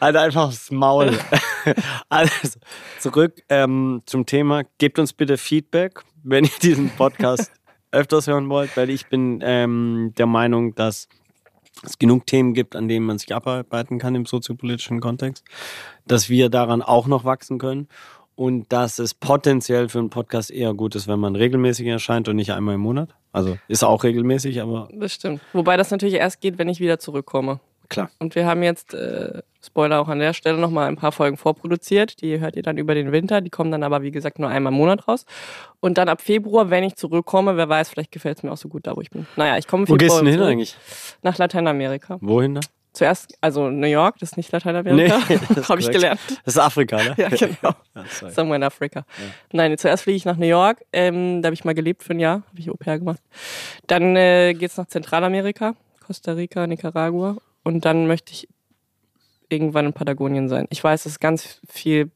Halt 0.00 0.16
einfach 0.16 0.46
aufs 0.48 0.70
Maul. 0.70 1.18
also, 2.08 2.58
zurück 2.98 3.42
ähm, 3.48 4.02
zum 4.06 4.26
Thema. 4.26 4.62
Gebt 4.78 4.98
uns 4.98 5.12
bitte 5.12 5.36
Feedback, 5.36 6.02
wenn 6.22 6.44
ihr 6.44 6.50
diesen 6.62 6.90
Podcast 6.90 7.52
öfters 7.92 8.26
hören 8.26 8.48
wollt, 8.48 8.76
weil 8.76 8.90
ich 8.90 9.06
bin 9.08 9.40
ähm, 9.42 10.12
der 10.16 10.26
Meinung, 10.26 10.74
dass 10.74 11.08
es 11.84 11.98
genug 11.98 12.26
Themen 12.26 12.54
gibt, 12.54 12.76
an 12.76 12.88
denen 12.88 13.06
man 13.06 13.18
sich 13.18 13.34
abarbeiten 13.34 13.98
kann 13.98 14.14
im 14.14 14.26
soziopolitischen 14.26 15.00
Kontext, 15.00 15.44
dass 16.06 16.28
wir 16.28 16.48
daran 16.48 16.82
auch 16.82 17.06
noch 17.06 17.24
wachsen 17.24 17.58
können 17.58 17.88
und 18.34 18.72
dass 18.72 18.98
es 18.98 19.14
potenziell 19.14 19.88
für 19.88 19.98
einen 19.98 20.10
Podcast 20.10 20.50
eher 20.50 20.74
gut 20.74 20.94
ist, 20.94 21.08
wenn 21.08 21.20
man 21.20 21.36
regelmäßig 21.36 21.86
erscheint 21.86 22.28
und 22.28 22.36
nicht 22.36 22.52
einmal 22.52 22.74
im 22.74 22.80
Monat. 22.80 23.14
Also 23.32 23.58
ist 23.68 23.84
auch 23.84 24.02
regelmäßig, 24.02 24.60
aber 24.60 24.88
Das 24.92 25.12
stimmt. 25.14 25.40
Wobei 25.52 25.76
das 25.76 25.90
natürlich 25.90 26.14
erst 26.14 26.40
geht, 26.40 26.58
wenn 26.58 26.68
ich 26.68 26.80
wieder 26.80 26.98
zurückkomme. 26.98 27.60
Klar. 27.90 28.10
Und 28.18 28.34
wir 28.34 28.46
haben 28.46 28.62
jetzt, 28.62 28.94
äh, 28.94 29.42
Spoiler 29.62 30.00
auch 30.00 30.08
an 30.08 30.20
der 30.20 30.32
Stelle, 30.32 30.56
nochmal 30.56 30.88
ein 30.88 30.96
paar 30.96 31.12
Folgen 31.12 31.36
vorproduziert. 31.36 32.22
Die 32.22 32.40
hört 32.40 32.56
ihr 32.56 32.62
dann 32.62 32.78
über 32.78 32.94
den 32.94 33.12
Winter. 33.12 33.42
Die 33.42 33.50
kommen 33.50 33.70
dann 33.70 33.82
aber, 33.82 34.00
wie 34.02 34.10
gesagt, 34.10 34.38
nur 34.38 34.48
einmal 34.48 34.72
im 34.72 34.78
Monat 34.78 35.06
raus. 35.06 35.26
Und 35.80 35.98
dann 35.98 36.08
ab 36.08 36.22
Februar, 36.22 36.70
wenn 36.70 36.82
ich 36.82 36.96
zurückkomme, 36.96 37.58
wer 37.58 37.68
weiß, 37.68 37.90
vielleicht 37.90 38.10
gefällt 38.10 38.38
es 38.38 38.42
mir 38.42 38.52
auch 38.52 38.56
so 38.56 38.68
gut 38.68 38.86
da, 38.86 38.96
wo 38.96 39.02
ich 39.02 39.10
bin. 39.10 39.26
Naja, 39.36 39.58
ich 39.58 39.66
komme 39.66 39.86
Wo 39.86 39.96
gehst 39.96 40.18
du 40.18 40.24
denn 40.24 40.32
hin 40.32 40.42
eigentlich? 40.42 40.76
Nach 41.22 41.36
Lateinamerika. 41.36 42.16
Wohin 42.22 42.54
da? 42.54 42.60
Zuerst, 42.92 43.36
also 43.40 43.70
New 43.70 43.86
York, 43.86 44.18
das 44.18 44.30
ist 44.30 44.36
nicht 44.36 44.50
Lateinamerika. 44.50 45.20
Nee, 45.28 45.38
Habe 45.68 45.80
ich 45.80 45.90
gelernt. 45.90 46.20
Das 46.44 46.54
ist 46.54 46.58
Afrika, 46.58 46.96
ne? 46.96 47.14
Ja, 47.16 47.28
genau. 47.28 47.74
Ja. 47.94 48.30
Somewhere 48.30 48.56
in 48.56 48.62
Afrika. 48.62 49.04
Nein, 49.52 49.76
zuerst 49.76 50.04
fliege 50.04 50.16
ich 50.16 50.24
nach 50.24 50.36
New 50.36 50.46
York. 50.46 50.84
Ähm, 50.92 51.42
da 51.42 51.48
habe 51.48 51.54
ich 51.54 51.64
mal 51.64 51.74
gelebt 51.74 52.02
für 52.02 52.14
ein 52.14 52.18
Jahr. 52.18 52.42
Habe 52.48 52.58
ich 52.58 52.70
Au 52.70 52.74
pair 52.74 52.98
gemacht. 52.98 53.20
Dann 53.86 54.16
äh, 54.16 54.54
geht's 54.54 54.76
nach 54.76 54.86
Zentralamerika, 54.86 55.74
Costa 56.04 56.32
Rica, 56.32 56.66
Nicaragua. 56.66 57.36
Und 57.62 57.84
dann 57.84 58.06
möchte 58.06 58.32
ich 58.32 58.48
irgendwann 59.48 59.86
in 59.86 59.92
Patagonien 59.92 60.48
sein. 60.48 60.66
Ich 60.70 60.82
weiß, 60.82 61.04
dass 61.04 61.20
ganz 61.20 61.60
viel 61.68 62.10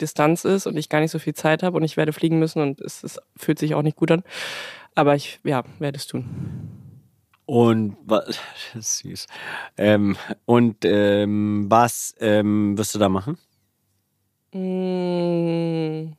Distanz 0.00 0.44
ist 0.44 0.66
und 0.66 0.76
ich 0.76 0.88
gar 0.88 1.00
nicht 1.00 1.10
so 1.10 1.18
viel 1.18 1.34
Zeit 1.34 1.62
habe 1.62 1.76
und 1.76 1.82
ich 1.82 1.96
werde 1.96 2.12
fliegen 2.12 2.38
müssen 2.38 2.62
und 2.62 2.80
es, 2.80 3.02
es 3.02 3.18
fühlt 3.36 3.58
sich 3.58 3.74
auch 3.74 3.82
nicht 3.82 3.96
gut 3.96 4.10
an. 4.10 4.22
Aber 4.94 5.14
ich, 5.14 5.40
ja, 5.44 5.62
werde 5.78 5.96
es 5.96 6.06
tun. 6.06 6.24
Und 7.46 7.96
was, 8.04 8.26
das 8.26 8.74
ist 8.74 8.98
süß. 8.98 9.26
Ähm, 9.76 10.16
und 10.46 10.84
ähm, 10.84 11.66
was 11.68 12.14
ähm, 12.20 12.78
wirst 12.78 12.94
du 12.94 12.98
da 12.98 13.08
machen? 13.08 13.38
Mm, 14.52 16.12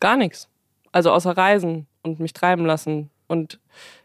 gar 0.00 0.16
nichts. 0.16 0.48
Also 0.90 1.10
außer 1.12 1.36
Reisen 1.36 1.86
und 2.02 2.20
mich 2.20 2.32
treiben 2.32 2.64
lassen. 2.64 3.10
Und 3.28 3.60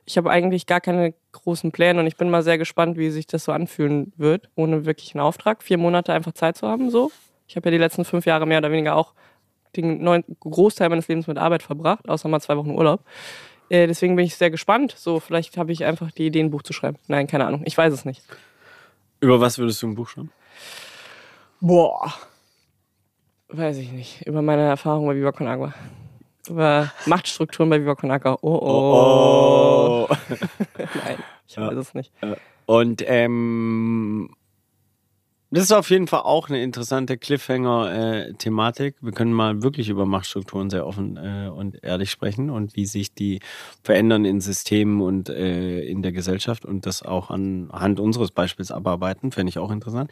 ich 0.06 0.18
habe 0.18 0.30
eigentlich 0.30 0.68
gar 0.68 0.82
keine 0.82 1.14
großen 1.32 1.72
Pläne 1.72 2.00
und 2.00 2.08
ich 2.08 2.18
bin 2.18 2.30
mal 2.30 2.44
sehr 2.44 2.58
gespannt, 2.58 2.98
wie 2.98 3.10
sich 3.10 3.26
das 3.26 3.46
so 3.46 3.52
anfühlen 3.52 4.14
wird, 4.18 4.50
ohne 4.56 4.86
wirklich 4.86 5.16
einen 5.16 5.22
Auftrag. 5.22 5.64
Vier 5.64 5.78
Monate 5.78 6.14
einfach 6.14 6.34
Zeit 6.34 6.58
zu 6.58 6.68
haben, 6.68 6.92
so. 6.92 7.12
Ich 7.48 7.56
habe 7.56 7.70
ja 7.70 7.72
die 7.72 7.78
letzten 7.78 8.06
fünf 8.06 8.26
Jahre 8.26 8.46
mehr 8.46 8.60
oder 8.60 8.72
weniger 8.72 8.96
auch 8.96 9.14
den 9.76 10.04
neun, 10.04 10.24
Großteil 10.40 10.90
meines 10.90 11.08
Lebens 11.08 11.28
mit 11.28 11.38
Arbeit 11.38 11.64
verbracht, 11.64 12.08
außer 12.08 12.30
mal 12.30 12.40
zwei 12.40 12.58
Wochen 12.58 12.72
Urlaub. 12.72 13.02
Äh, 13.70 13.88
deswegen 13.88 14.16
bin 14.16 14.26
ich 14.26 14.36
sehr 14.36 14.52
gespannt. 14.52 14.94
So, 14.98 15.20
vielleicht 15.20 15.58
habe 15.58 15.72
ich 15.72 15.86
einfach 15.86 16.12
die 16.12 16.28
Idee, 16.28 16.42
ein 16.42 16.52
Buch 16.52 16.64
zu 16.64 16.74
schreiben. 16.74 16.98
Nein, 17.08 17.28
keine 17.28 17.46
Ahnung. 17.46 17.64
Ich 17.66 17.78
weiß 17.78 17.94
es 17.94 18.06
nicht. 18.06 18.22
Über 19.20 19.40
was 19.40 19.58
würdest 19.58 19.82
du 19.82 19.88
ein 19.88 19.96
Buch 19.96 20.10
schreiben? 20.10 20.32
Boah. 21.60 22.14
Weiß 23.48 23.78
ich 23.78 23.92
nicht. 23.92 24.26
Über 24.28 24.42
meine 24.42 24.64
Erfahrung 24.64 25.08
bei 25.08 25.16
Viva 25.16 25.32
Con 25.32 25.48
Agua. 25.48 25.74
Über 26.50 26.92
Machtstrukturen 27.06 27.70
bei 27.70 27.80
Viva 27.82 27.96
Con 27.96 28.12
Agua. 28.12 28.38
Oh, 28.42 28.60
oh. 28.62 30.08
Oh. 30.10 30.16
Nein, 30.78 31.18
ich 31.48 31.56
Ja. 31.56 31.68
weiß 31.70 31.78
es 31.78 31.94
nicht. 31.94 32.12
Und 32.66 33.04
ähm, 33.08 34.30
das 35.52 35.64
ist 35.66 35.72
auf 35.72 35.90
jeden 35.92 36.08
Fall 36.08 36.22
auch 36.22 36.50
eine 36.50 36.64
interessante 36.64 37.16
Cliffhanger-Thematik. 37.18 38.96
Wir 39.02 39.12
können 39.12 39.34
mal 39.34 39.62
wirklich 39.62 39.88
über 39.88 40.06
Machtstrukturen 40.06 40.70
sehr 40.72 40.88
offen 40.88 41.16
äh, 41.18 41.48
und 41.48 41.84
ehrlich 41.84 42.10
sprechen 42.10 42.50
und 42.50 42.76
wie 42.76 42.88
sich 42.88 43.14
die 43.14 43.40
verändern 43.84 44.26
in 44.26 44.42
Systemen 44.42 45.00
und 45.02 45.30
äh, 45.30 45.82
in 45.82 46.02
der 46.02 46.12
Gesellschaft 46.12 46.66
und 46.66 46.86
das 46.88 47.04
auch 47.04 47.30
anhand 47.30 48.00
unseres 48.00 48.32
Beispiels 48.32 48.72
abarbeiten. 48.72 49.32
Fände 49.32 49.50
ich 49.50 49.60
auch 49.60 49.72
interessant. 49.72 50.10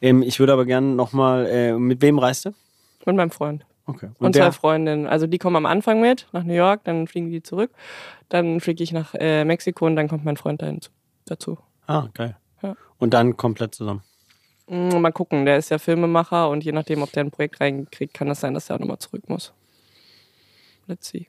Ähm, 0.00 0.22
ich 0.22 0.40
würde 0.40 0.54
aber 0.54 0.64
gerne 0.64 0.86
nochmal, 0.94 1.46
äh, 1.46 1.72
mit 1.78 2.00
wem 2.00 2.18
reist 2.18 2.46
du? 2.46 2.54
Mit 3.04 3.14
meinem 3.14 3.30
Freund. 3.30 3.64
Okay. 3.88 4.10
Und, 4.18 4.34
der- 4.34 4.44
zwei 4.44 4.52
Freundinnen. 4.52 5.06
Also 5.06 5.26
die 5.26 5.38
kommen 5.38 5.56
am 5.56 5.66
Anfang 5.66 6.00
mit 6.00 6.26
nach 6.32 6.44
New 6.44 6.52
York, 6.54 6.84
dann 6.84 7.06
fliegen 7.06 7.30
die 7.30 7.42
zurück. 7.42 7.70
Dann 8.28 8.60
fliege 8.60 8.84
ich 8.84 8.92
nach 8.92 9.14
äh, 9.14 9.44
Mexiko 9.44 9.86
und 9.86 9.96
dann 9.96 10.08
kommt 10.08 10.24
mein 10.26 10.36
Freund 10.36 10.60
dahin 10.60 10.82
zu, 10.82 10.90
dazu. 11.24 11.58
Ah, 11.86 12.08
geil. 12.12 12.36
Ja. 12.62 12.76
Und 12.98 13.14
dann 13.14 13.38
komplett 13.38 13.74
zusammen. 13.74 14.02
Mm, 14.68 15.00
Mal 15.00 15.12
gucken, 15.12 15.46
der 15.46 15.56
ist 15.56 15.70
ja 15.70 15.78
Filmemacher 15.78 16.50
und 16.50 16.64
je 16.64 16.72
nachdem, 16.72 17.02
ob 17.02 17.10
der 17.12 17.24
ein 17.24 17.30
Projekt 17.30 17.62
reinkriegt, 17.62 18.12
kann 18.12 18.28
das 18.28 18.40
sein, 18.40 18.52
dass 18.52 18.68
er 18.68 18.76
auch 18.76 18.80
nochmal 18.80 18.98
zurück 18.98 19.26
muss. 19.28 19.54
Let's 20.86 21.08
see. 21.08 21.26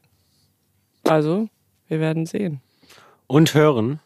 Also, 1.07 1.47
wir 1.87 2.01
werden 2.01 2.25
sehen. 2.25 2.61
Und 3.27 3.53
hören. 3.53 4.01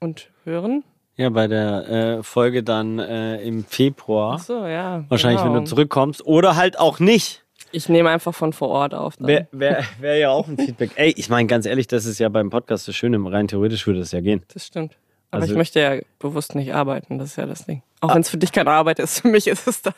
Und 0.00 0.30
hören? 0.44 0.82
Ja, 1.16 1.30
bei 1.30 1.46
der 1.46 1.88
äh, 1.88 2.22
Folge 2.24 2.64
dann 2.64 2.98
äh, 2.98 3.40
im 3.42 3.64
Februar. 3.64 4.38
Ach 4.40 4.44
so, 4.44 4.66
ja. 4.66 5.04
Wahrscheinlich, 5.08 5.40
wenn 5.42 5.52
genau. 5.52 5.60
du 5.60 5.66
zurückkommst. 5.66 6.26
Oder 6.26 6.56
halt 6.56 6.78
auch 6.78 6.98
nicht. 6.98 7.41
Ich 7.72 7.88
nehme 7.88 8.10
einfach 8.10 8.34
von 8.34 8.52
vor 8.52 8.68
Ort 8.68 8.94
auf. 8.94 9.14
Wäre 9.18 9.48
wär, 9.52 9.84
wär 9.98 10.16
ja 10.18 10.30
auch 10.30 10.46
ein 10.46 10.56
Feedback. 10.58 10.90
Ey, 10.96 11.12
ich 11.16 11.28
meine, 11.28 11.46
ganz 11.46 11.66
ehrlich, 11.66 11.86
das 11.86 12.04
ist 12.04 12.18
ja 12.18 12.28
beim 12.28 12.50
Podcast 12.50 12.86
das 12.86 12.94
Schöne. 12.94 13.18
Rein 13.32 13.48
theoretisch 13.48 13.86
würde 13.86 14.00
es 14.00 14.12
ja 14.12 14.20
gehen. 14.20 14.42
Das 14.52 14.66
stimmt. 14.66 14.96
Aber 15.30 15.42
Also- 15.42 15.54
ich 15.54 15.58
möchte 15.58 15.80
ja 15.80 15.98
bewusst 16.18 16.54
nicht 16.54 16.74
arbeiten, 16.74 17.18
das 17.18 17.30
ist 17.30 17.36
ja 17.36 17.46
das 17.46 17.64
Ding. 17.64 17.82
Auch 18.00 18.14
wenn 18.14 18.20
es 18.20 18.28
für 18.28 18.36
dich 18.36 18.52
keine 18.52 18.70
Arbeit 18.70 18.98
ist, 18.98 19.20
für 19.20 19.28
mich 19.28 19.46
ist 19.46 19.66
es 19.66 19.80
das. 19.82 19.94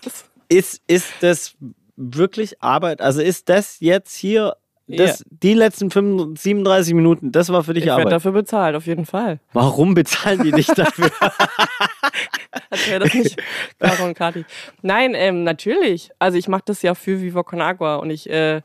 Ist, 0.49 0.83
ist 0.87 1.13
das 1.21 1.57
wirklich 1.97 2.63
Arbeit? 2.63 3.01
Also 3.01 3.21
ist 3.21 3.49
das 3.49 3.81
jetzt 3.81 4.15
hier, 4.15 4.57
das, 4.87 5.25
die 5.31 5.55
letzten 5.55 5.91
35, 5.91 6.43
37 6.43 6.95
Minuten, 6.95 7.33
das 7.33 7.49
war 7.51 7.65
für 7.65 7.75
dich 7.75 7.85
Ich 7.85 7.87
werde 7.89 8.03
Arbeit? 8.03 8.13
dafür 8.13 8.33
bezahlt, 8.33 8.77
auf 8.77 8.87
jeden 8.87 9.07
Fall. 9.07 9.41
Warum 9.53 9.95
bezahlen 9.95 10.43
die 10.43 10.53
dich 10.53 10.67
dafür? 10.67 11.11
Als 12.71 12.89
wäre 12.89 13.01
das 13.01 13.15
nicht 13.15 13.37
Caro 13.79 14.05
und 14.05 14.15
Kati. 14.15 14.45
Nein, 14.83 15.15
ähm, 15.15 15.45
natürlich. 15.45 16.11
Also 16.19 16.39
ich 16.39 16.49
mache 16.49 16.63
das 16.67 16.83
ja 16.83 16.95
für 16.95 17.21
Viva 17.21 17.43
Con 17.43 17.61
Agua 17.61 17.97
und 17.97 18.11
ich, 18.11 18.29
äh, 18.29 18.61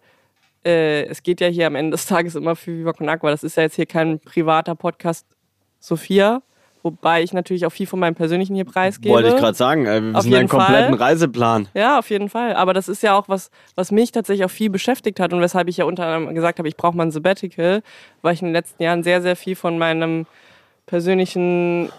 äh, 0.66 1.04
es 1.06 1.24
geht 1.24 1.42
ja 1.42 1.48
hier 1.48 1.68
am 1.68 1.76
Ende 1.76 1.92
des 1.92 2.06
Tages 2.06 2.36
immer 2.36 2.56
für 2.56 2.78
Viva 2.78 2.94
Con 2.94 3.10
Agua. 3.10 3.32
Das 3.32 3.44
ist 3.44 3.58
ja 3.58 3.64
jetzt 3.64 3.76
hier 3.76 3.86
kein 3.86 4.20
privater 4.20 4.76
Podcast 4.76 5.26
Sophia, 5.80 6.42
Wobei 6.82 7.24
ich 7.24 7.34
natürlich 7.34 7.66
auch 7.66 7.72
viel 7.72 7.88
von 7.88 8.00
meinem 8.00 8.16
persönlichen 8.16 8.56
hier 8.56 8.66
preisgebe. 8.66 9.14
Wollte 9.14 9.30
ich 9.30 9.36
gerade 9.36 9.58
sagen, 9.58 9.86
äh, 9.86 9.96
wir 9.96 10.02
müssen 10.02 10.34
einen 10.34 10.48
kompletten 10.48 10.98
Fall. 10.98 11.08
Reiseplan. 11.08 11.68
Ja, 11.74 12.00
auf 12.00 12.10
jeden 12.10 12.30
Fall. 12.30 12.56
Aber 12.56 12.74
das 12.74 12.88
ist 12.88 13.04
ja 13.04 13.18
auch 13.18 13.28
was, 13.28 13.52
was 13.76 13.92
mich 13.92 14.12
tatsächlich 14.12 14.46
auch 14.46 14.52
viel 14.52 14.70
beschäftigt 14.70 15.20
hat 15.20 15.34
und 15.34 15.42
weshalb 15.42 15.68
ich 15.68 15.78
ja 15.78 15.86
unter 15.86 16.06
anderem 16.06 16.34
gesagt 16.34 16.60
habe, 16.60 16.70
ich 16.70 16.78
brauche 16.78 16.96
mal 16.96 17.04
ein 17.04 17.12
Sabbatical, 17.12 17.82
weil 18.22 18.34
ich 18.34 18.42
in 18.42 18.48
den 18.48 18.54
letzten 18.54 18.82
Jahren 18.82 19.04
sehr, 19.04 19.22
sehr 19.22 19.36
viel 19.36 19.58
von 19.58 19.78
meinem 19.78 20.26
persönlichen, 20.86 21.88
äh, 21.88 21.92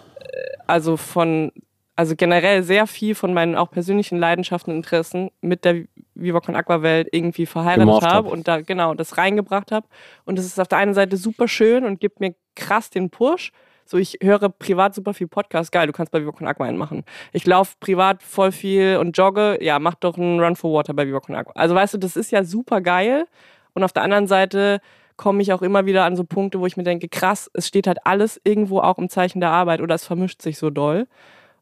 also 0.65 0.97
von, 0.97 1.51
also 1.95 2.15
generell 2.15 2.63
sehr 2.63 2.87
viel 2.87 3.13
von 3.13 3.35
meinen 3.35 3.55
auch 3.55 3.69
persönlichen 3.69 4.17
Leidenschaften 4.17 4.71
und 4.71 4.77
Interessen 4.77 5.29
mit 5.41 5.63
der 5.63 5.83
Viva 6.15 6.39
Con 6.39 6.55
Aqua 6.55 6.81
Welt 6.81 7.07
irgendwie 7.11 7.45
verheiratet 7.45 8.03
habe 8.03 8.29
und 8.29 8.47
da 8.47 8.61
genau 8.61 8.95
das 8.95 9.17
reingebracht 9.17 9.71
habe. 9.71 9.87
Und 10.25 10.39
das 10.39 10.45
ist 10.45 10.59
auf 10.59 10.67
der 10.67 10.79
einen 10.79 10.95
Seite 10.95 11.17
super 11.17 11.47
schön 11.47 11.85
und 11.85 11.99
gibt 11.99 12.19
mir 12.19 12.33
krass 12.55 12.89
den 12.89 13.11
Push. 13.11 13.51
So, 13.91 13.97
ich 13.97 14.17
höre 14.23 14.47
privat 14.47 14.95
super 14.95 15.13
viel 15.13 15.27
Podcast. 15.27 15.69
Geil, 15.69 15.85
du 15.85 15.91
kannst 15.91 16.13
bei 16.13 16.21
Viva 16.21 16.31
Con 16.31 16.47
Aqua 16.47 16.65
einen 16.65 16.77
machen. 16.77 17.03
Ich 17.33 17.45
laufe 17.45 17.75
privat 17.81 18.23
voll 18.23 18.53
viel 18.53 18.95
und 18.95 19.17
jogge. 19.17 19.57
Ja, 19.61 19.79
mach 19.79 19.95
doch 19.95 20.17
einen 20.17 20.39
Run 20.39 20.55
for 20.55 20.71
Water 20.71 20.93
bei 20.93 21.05
Viva 21.05 21.19
Con 21.19 21.35
Aqua. 21.35 21.51
Also, 21.55 21.75
weißt 21.75 21.95
du, 21.95 21.97
das 21.97 22.15
ist 22.15 22.31
ja 22.31 22.45
super 22.45 22.79
geil. 22.79 23.25
Und 23.73 23.83
auf 23.83 23.91
der 23.91 24.03
anderen 24.03 24.27
Seite 24.27 24.79
komme 25.17 25.41
ich 25.41 25.51
auch 25.51 25.61
immer 25.61 25.85
wieder 25.85 26.05
an 26.05 26.15
so 26.15 26.23
Punkte, 26.23 26.61
wo 26.61 26.65
ich 26.67 26.77
mir 26.77 26.83
denke, 26.83 27.09
krass, 27.09 27.51
es 27.53 27.67
steht 27.67 27.85
halt 27.85 27.97
alles 28.05 28.39
irgendwo 28.45 28.79
auch 28.79 28.97
im 28.97 29.09
Zeichen 29.09 29.41
der 29.41 29.49
Arbeit 29.49 29.81
oder 29.81 29.95
es 29.95 30.05
vermischt 30.05 30.41
sich 30.41 30.57
so 30.57 30.69
doll. 30.69 31.05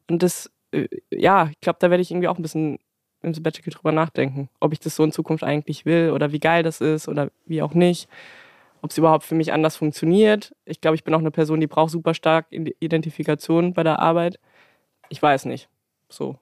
Und 0.08 0.22
das, 0.22 0.52
äh, 0.70 0.86
ja, 1.10 1.48
ich 1.50 1.60
glaube, 1.60 1.80
da 1.80 1.90
werde 1.90 2.00
ich 2.00 2.12
irgendwie 2.12 2.28
auch 2.28 2.36
ein 2.36 2.42
bisschen 2.42 2.78
im 3.22 3.34
Sabbatical 3.34 3.72
drüber 3.72 3.90
nachdenken, 3.90 4.48
ob 4.60 4.72
ich 4.72 4.78
das 4.78 4.94
so 4.94 5.02
in 5.02 5.10
Zukunft 5.10 5.42
eigentlich 5.42 5.84
will 5.84 6.12
oder 6.12 6.30
wie 6.30 6.38
geil 6.38 6.62
das 6.62 6.80
ist 6.80 7.08
oder 7.08 7.32
wie 7.46 7.60
auch 7.60 7.74
nicht 7.74 8.08
ob 8.82 8.90
es 8.90 8.98
überhaupt 8.98 9.24
für 9.24 9.34
mich 9.34 9.52
anders 9.52 9.76
funktioniert. 9.76 10.54
Ich 10.64 10.80
glaube, 10.80 10.94
ich 10.94 11.04
bin 11.04 11.14
auch 11.14 11.20
eine 11.20 11.30
Person, 11.30 11.60
die 11.60 11.66
braucht 11.66 11.90
super 11.90 12.14
stark 12.14 12.46
Identifikation 12.50 13.74
bei 13.74 13.82
der 13.82 13.98
Arbeit. 13.98 14.38
Ich 15.08 15.20
weiß 15.20 15.44
nicht. 15.46 15.68
So. 16.08 16.38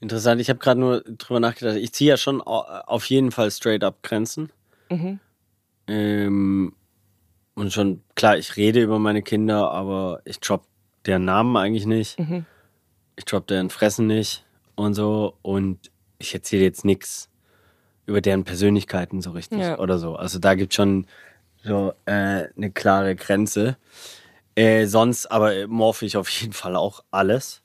Interessant. 0.00 0.40
Ich 0.40 0.50
habe 0.50 0.58
gerade 0.58 0.80
nur 0.80 1.00
drüber 1.02 1.40
nachgedacht. 1.40 1.76
Ich 1.76 1.92
ziehe 1.92 2.10
ja 2.10 2.16
schon 2.16 2.40
auf 2.42 3.06
jeden 3.06 3.30
Fall 3.30 3.50
straight 3.50 3.84
up 3.84 4.02
Grenzen. 4.02 4.50
Mhm. 4.90 5.20
Ähm, 5.86 6.74
und 7.54 7.72
schon, 7.72 8.02
klar, 8.14 8.36
ich 8.36 8.56
rede 8.56 8.82
über 8.82 8.98
meine 8.98 9.22
Kinder, 9.22 9.70
aber 9.70 10.20
ich 10.24 10.40
drop 10.40 10.66
deren 11.06 11.24
Namen 11.24 11.56
eigentlich 11.56 11.86
nicht. 11.86 12.18
Mhm. 12.18 12.44
Ich 13.16 13.24
drop 13.24 13.46
deren 13.46 13.70
Fressen 13.70 14.06
nicht 14.06 14.44
und 14.74 14.94
so. 14.94 15.38
Und 15.42 15.90
ich 16.18 16.34
erzähle 16.34 16.64
jetzt 16.64 16.84
nichts 16.84 17.30
über 18.06 18.20
deren 18.20 18.44
Persönlichkeiten 18.44 19.22
so 19.22 19.30
richtig 19.30 19.60
ja. 19.60 19.78
oder 19.78 19.98
so. 19.98 20.16
Also 20.16 20.38
da 20.38 20.54
gibt 20.54 20.72
es 20.72 20.76
schon 20.76 21.06
so 21.64 21.92
äh, 22.06 22.46
eine 22.56 22.70
klare 22.72 23.16
Grenze. 23.16 23.76
Äh, 24.54 24.86
sonst 24.86 25.26
aber 25.26 25.66
morphe 25.66 26.06
ich 26.06 26.16
auf 26.16 26.28
jeden 26.28 26.52
Fall 26.52 26.76
auch 26.76 27.02
alles. 27.10 27.62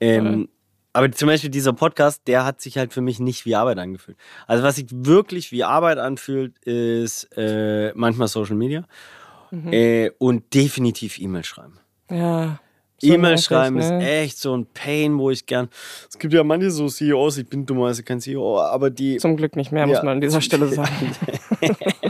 Ähm, 0.00 0.48
aber 0.92 1.12
zum 1.12 1.28
Beispiel 1.28 1.50
dieser 1.50 1.74
Podcast, 1.74 2.22
der 2.26 2.46
hat 2.46 2.62
sich 2.62 2.78
halt 2.78 2.94
für 2.94 3.02
mich 3.02 3.20
nicht 3.20 3.44
wie 3.44 3.54
Arbeit 3.54 3.78
angefühlt. 3.78 4.16
Also 4.46 4.62
was 4.62 4.76
sich 4.76 4.86
wirklich 4.90 5.52
wie 5.52 5.62
Arbeit 5.62 5.98
anfühlt, 5.98 6.58
ist 6.60 7.28
äh, 7.36 7.92
manchmal 7.94 8.28
Social 8.28 8.56
Media 8.56 8.84
mhm. 9.50 9.72
äh, 9.72 10.10
und 10.18 10.54
definitiv 10.54 11.18
E-Mail 11.18 11.44
schreiben. 11.44 11.80
Ja. 12.10 12.60
So 12.98 13.12
E-Mail 13.12 13.36
schreiben 13.36 13.76
ne? 13.76 13.98
ist 13.98 14.08
echt 14.08 14.38
so 14.38 14.56
ein 14.56 14.64
Pain, 14.72 15.18
wo 15.18 15.30
ich 15.30 15.44
gern. 15.44 15.68
Es 16.08 16.18
gibt 16.18 16.32
ja 16.32 16.42
manche 16.42 16.70
so 16.70 16.88
CEOs, 16.88 17.36
ich 17.36 17.46
bin 17.46 17.66
dummerweise 17.66 18.02
kein 18.02 18.20
CEO, 18.20 18.58
aber 18.58 18.88
die. 18.88 19.18
Zum 19.18 19.36
Glück 19.36 19.54
nicht 19.54 19.70
mehr, 19.70 19.82
ja. 19.82 19.86
muss 19.86 19.98
man 19.98 20.14
an 20.14 20.20
dieser 20.22 20.40
Stelle 20.40 20.66
sagen. 20.72 21.14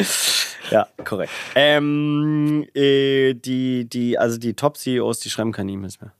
Ja, 0.70 0.86
korrekt. 1.04 1.32
Ähm, 1.56 2.64
äh, 2.74 3.34
die, 3.34 3.86
die, 3.88 4.18
also 4.18 4.38
die 4.38 4.54
Top-CEOs, 4.54 5.18
die 5.18 5.30
schreiben 5.30 5.50
keine 5.50 5.72
E-Mails 5.72 6.00
mehr. 6.00 6.12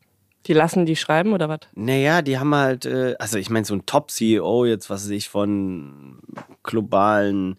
Die 0.47 0.55
lassen 0.55 0.87
die 0.87 0.97
schreiben 0.97 1.33
oder 1.33 1.49
was? 1.49 1.61
Naja, 1.75 2.23
die 2.23 2.39
haben 2.39 2.55
halt, 2.55 2.87
äh, 2.87 3.15
also 3.19 3.39
ich 3.39 3.51
meine, 3.51 3.65
so 3.65 3.75
ein 3.75 3.87
Top-CEO 3.87 4.65
jetzt, 4.65 4.91
was 4.91 5.05
weiß 5.05 5.11
ich, 5.11 5.29
von 5.29 6.19
globalen, 6.63 7.59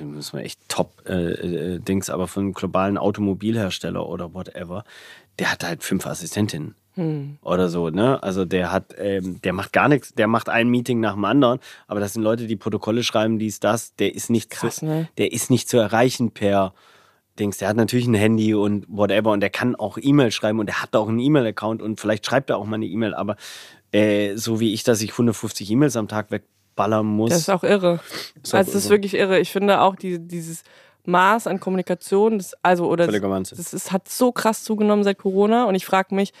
muss 0.00 0.32
man 0.32 0.42
echt 0.42 0.60
Top-Dings, 0.68 2.08
äh, 2.08 2.12
äh, 2.12 2.14
aber 2.14 2.28
von 2.28 2.52
globalen 2.52 2.98
Automobilhersteller 2.98 4.06
oder 4.06 4.34
whatever, 4.34 4.84
der 5.38 5.50
hat 5.50 5.64
halt 5.64 5.82
fünf 5.82 6.06
Assistentinnen. 6.06 6.74
Hm. 6.98 7.38
Oder 7.42 7.68
so, 7.68 7.90
ne? 7.90 8.20
Also 8.24 8.44
der 8.44 8.72
hat, 8.72 8.92
ähm, 8.98 9.40
der 9.42 9.52
macht 9.52 9.72
gar 9.72 9.88
nichts, 9.88 10.14
der 10.14 10.26
macht 10.26 10.48
ein 10.48 10.68
Meeting 10.68 10.98
nach 10.98 11.14
dem 11.14 11.24
anderen, 11.24 11.60
aber 11.86 12.00
das 12.00 12.14
sind 12.14 12.24
Leute, 12.24 12.48
die 12.48 12.56
Protokolle 12.56 13.04
schreiben, 13.04 13.38
dies, 13.38 13.60
das, 13.60 13.94
der 13.94 14.16
ist 14.16 14.30
nicht 14.30 14.50
Krass, 14.50 14.76
zu, 14.76 14.86
ne? 14.86 15.08
der 15.16 15.30
ist 15.30 15.48
nicht 15.48 15.68
zu 15.68 15.78
erreichen 15.78 16.32
per 16.32 16.74
Dings. 17.38 17.58
Der 17.58 17.68
hat 17.68 17.76
natürlich 17.76 18.08
ein 18.08 18.14
Handy 18.14 18.52
und 18.52 18.84
whatever 18.88 19.30
und 19.30 19.38
der 19.38 19.50
kann 19.50 19.76
auch 19.76 19.96
E-Mail 19.96 20.32
schreiben 20.32 20.58
und 20.58 20.66
der 20.66 20.82
hat 20.82 20.96
auch 20.96 21.08
einen 21.08 21.20
E-Mail-Account 21.20 21.82
und 21.82 22.00
vielleicht 22.00 22.26
schreibt 22.26 22.50
er 22.50 22.56
auch 22.56 22.66
mal 22.66 22.74
eine 22.74 22.86
E-Mail, 22.86 23.14
aber 23.14 23.36
äh, 23.92 24.34
so 24.34 24.58
wie 24.58 24.74
ich, 24.74 24.82
dass 24.82 25.00
ich 25.00 25.12
150 25.12 25.70
E-Mails 25.70 25.94
am 25.94 26.08
Tag 26.08 26.32
wegballern 26.32 27.06
muss. 27.06 27.30
Das 27.30 27.38
ist 27.38 27.50
auch 27.50 27.62
irre. 27.62 28.00
Ist 28.42 28.56
also, 28.56 28.72
das 28.72 28.84
ist 28.84 28.90
wirklich 28.90 29.14
irre. 29.14 29.38
Ich 29.38 29.52
finde 29.52 29.82
auch 29.82 29.94
die, 29.94 30.18
dieses 30.18 30.64
Maß 31.04 31.46
an 31.46 31.60
Kommunikation, 31.60 32.38
das, 32.38 32.54
also, 32.60 32.88
oder 32.88 33.06
das, 33.06 33.50
das 33.50 33.72
ist, 33.72 33.92
hat 33.92 34.08
so 34.08 34.32
krass 34.32 34.64
zugenommen 34.64 35.04
seit 35.04 35.18
Corona 35.18 35.66
und 35.66 35.76
ich 35.76 35.86
frage 35.86 36.12
mich, 36.12 36.32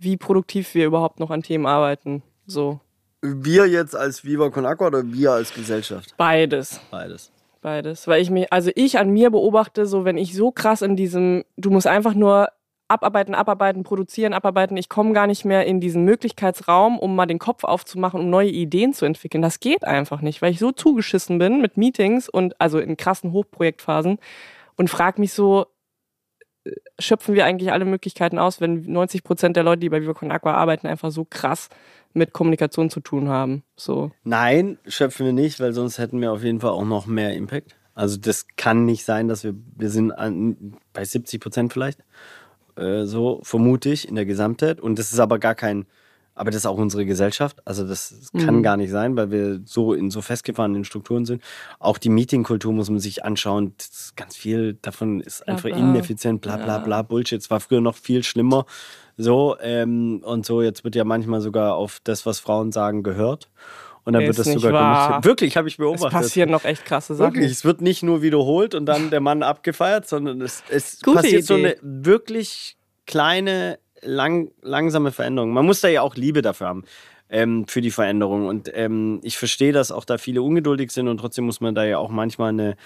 wie 0.00 0.16
produktiv 0.16 0.74
wir 0.74 0.86
überhaupt 0.86 1.20
noch 1.20 1.30
an 1.30 1.42
Themen 1.42 1.66
arbeiten. 1.66 2.22
So. 2.46 2.80
Wir 3.22 3.66
jetzt 3.66 3.94
als 3.94 4.24
Viva 4.24 4.48
Con 4.48 4.64
Aqua 4.64 4.86
oder 4.86 5.02
wir 5.04 5.32
als 5.32 5.52
Gesellschaft? 5.52 6.14
Beides. 6.16 6.80
Beides. 6.90 7.30
Beides. 7.60 8.08
Weil 8.08 8.22
ich 8.22 8.30
mich, 8.30 8.50
also 8.50 8.70
ich 8.74 8.98
an 8.98 9.10
mir 9.10 9.30
beobachte, 9.30 9.84
so 9.84 10.06
wenn 10.06 10.16
ich 10.16 10.34
so 10.34 10.50
krass 10.50 10.80
in 10.80 10.96
diesem, 10.96 11.44
du 11.58 11.70
musst 11.70 11.86
einfach 11.86 12.14
nur 12.14 12.48
abarbeiten, 12.88 13.34
abarbeiten, 13.34 13.84
produzieren, 13.84 14.32
abarbeiten. 14.32 14.76
Ich 14.76 14.88
komme 14.88 15.12
gar 15.12 15.26
nicht 15.26 15.44
mehr 15.44 15.66
in 15.66 15.80
diesen 15.80 16.04
Möglichkeitsraum, 16.04 16.98
um 16.98 17.14
mal 17.14 17.26
den 17.26 17.38
Kopf 17.38 17.62
aufzumachen, 17.64 18.20
um 18.20 18.30
neue 18.30 18.48
Ideen 18.48 18.94
zu 18.94 19.04
entwickeln. 19.04 19.42
Das 19.42 19.60
geht 19.60 19.84
einfach 19.84 20.22
nicht, 20.22 20.42
weil 20.42 20.52
ich 20.52 20.58
so 20.58 20.72
zugeschissen 20.72 21.38
bin 21.38 21.60
mit 21.60 21.76
Meetings 21.76 22.28
und 22.28 22.60
also 22.60 22.78
in 22.80 22.96
krassen 22.96 23.32
Hochprojektphasen 23.32 24.18
und 24.76 24.90
frage 24.90 25.20
mich 25.20 25.32
so, 25.32 25.66
schöpfen 26.98 27.34
wir 27.34 27.46
eigentlich 27.46 27.72
alle 27.72 27.84
Möglichkeiten 27.84 28.38
aus, 28.38 28.60
wenn 28.60 28.82
90 28.82 29.24
Prozent 29.24 29.56
der 29.56 29.62
Leute, 29.62 29.80
die 29.80 29.88
bei 29.88 30.02
Viva 30.02 30.14
Con 30.14 30.30
Aqua 30.30 30.52
arbeiten, 30.52 30.86
einfach 30.86 31.10
so 31.10 31.24
krass 31.24 31.68
mit 32.12 32.32
Kommunikation 32.32 32.90
zu 32.90 33.00
tun 33.00 33.28
haben. 33.28 33.62
So. 33.76 34.10
Nein, 34.24 34.78
schöpfen 34.86 35.26
wir 35.26 35.32
nicht, 35.32 35.60
weil 35.60 35.72
sonst 35.72 35.98
hätten 35.98 36.20
wir 36.20 36.32
auf 36.32 36.42
jeden 36.42 36.60
Fall 36.60 36.70
auch 36.70 36.84
noch 36.84 37.06
mehr 37.06 37.34
Impact. 37.34 37.76
Also 37.94 38.16
das 38.18 38.46
kann 38.56 38.84
nicht 38.84 39.04
sein, 39.04 39.28
dass 39.28 39.44
wir, 39.44 39.54
wir 39.76 39.90
sind 39.90 40.12
an, 40.12 40.76
bei 40.92 41.04
70 41.04 41.40
Prozent 41.40 41.72
vielleicht, 41.72 42.00
äh, 42.76 43.04
so 43.04 43.40
vermute 43.42 43.90
ich, 43.90 44.08
in 44.08 44.14
der 44.14 44.26
Gesamtheit. 44.26 44.80
Und 44.80 44.98
das 44.98 45.12
ist 45.12 45.20
aber 45.20 45.38
gar 45.38 45.54
kein 45.54 45.86
aber 46.40 46.50
das 46.50 46.62
ist 46.62 46.66
auch 46.66 46.78
unsere 46.78 47.04
Gesellschaft. 47.04 47.58
Also 47.66 47.86
das, 47.86 48.30
kann 48.32 48.56
mhm. 48.56 48.62
gar 48.62 48.78
nicht 48.78 48.90
sein, 48.90 49.14
weil 49.14 49.30
wir 49.30 49.60
so 49.66 49.92
in 49.92 50.10
so 50.10 50.22
festgefahrenen 50.22 50.84
Strukturen 50.84 51.26
sind. 51.26 51.42
Auch 51.78 51.98
die 51.98 52.08
Meetingkultur 52.08 52.72
muss 52.72 52.88
man 52.88 52.98
sich 52.98 53.26
anschauen. 53.26 53.74
ganz 54.16 54.36
viel 54.36 54.78
davon 54.80 55.20
ist 55.20 55.46
einfach 55.46 55.68
bla, 55.68 55.76
ineffizient, 55.76 56.40
bla 56.40 56.56
bla 56.56 56.78
bla, 56.78 57.02
Bullshit. 57.02 57.38
Es 57.38 57.50
war 57.50 57.60
früher 57.60 57.82
noch 57.82 57.94
viel 57.94 58.22
schlimmer. 58.22 58.64
So, 59.18 59.58
ähm, 59.60 60.22
und 60.24 60.46
so, 60.46 60.62
jetzt 60.62 60.82
wird 60.82 60.94
ja 60.94 61.04
manchmal 61.04 61.42
sogar 61.42 61.74
auf 61.74 62.00
das, 62.04 62.24
was 62.24 62.40
Frauen 62.40 62.72
sagen, 62.72 63.02
gehört. 63.02 63.50
Und 64.04 64.14
dann 64.14 64.22
ist 64.22 64.38
wird 64.38 64.46
das 64.46 64.54
sogar 64.54 64.72
wahr. 64.72 65.24
Wirklich, 65.24 65.58
habe 65.58 65.68
ich 65.68 65.76
beobachtet. 65.76 66.06
Es 66.06 66.12
passieren 66.12 66.50
noch 66.50 66.64
echt 66.64 66.86
krasse 66.86 67.16
Sachen. 67.16 67.34
Wirklich, 67.34 67.52
es 67.52 67.66
wird 67.66 67.82
nicht 67.82 68.02
nur 68.02 68.22
wiederholt 68.22 68.74
und 68.74 68.86
dann 68.86 69.10
der 69.10 69.20
Mann 69.20 69.42
abgefeiert, 69.42 70.08
sondern 70.08 70.40
es, 70.40 70.62
es 70.70 71.00
passiert 71.00 71.26
Idee. 71.26 71.40
so 71.42 71.54
eine 71.54 71.76
wirklich 71.82 72.78
kleine 73.04 73.78
lang, 74.02 74.50
langsame 74.62 75.12
Veränderung. 75.12 75.52
Man 75.52 75.66
muss 75.66 75.80
da 75.80 75.88
ja 75.88 76.02
auch 76.02 76.16
Liebe 76.16 76.42
dafür 76.42 76.68
haben. 76.68 76.84
Ähm, 77.32 77.64
für 77.68 77.80
die 77.80 77.92
Veränderung. 77.92 78.48
Und 78.48 78.72
ähm, 78.74 79.20
ich 79.22 79.38
verstehe, 79.38 79.70
dass 79.72 79.92
auch 79.92 80.04
da 80.04 80.18
viele 80.18 80.42
ungeduldig 80.42 80.90
sind 80.90 81.06
und 81.06 81.18
trotzdem 81.18 81.44
muss 81.44 81.60
man 81.60 81.76
da 81.76 81.84
ja 81.84 81.96
auch 81.98 82.08
manchmal 82.08 82.48
eine, 82.48 82.76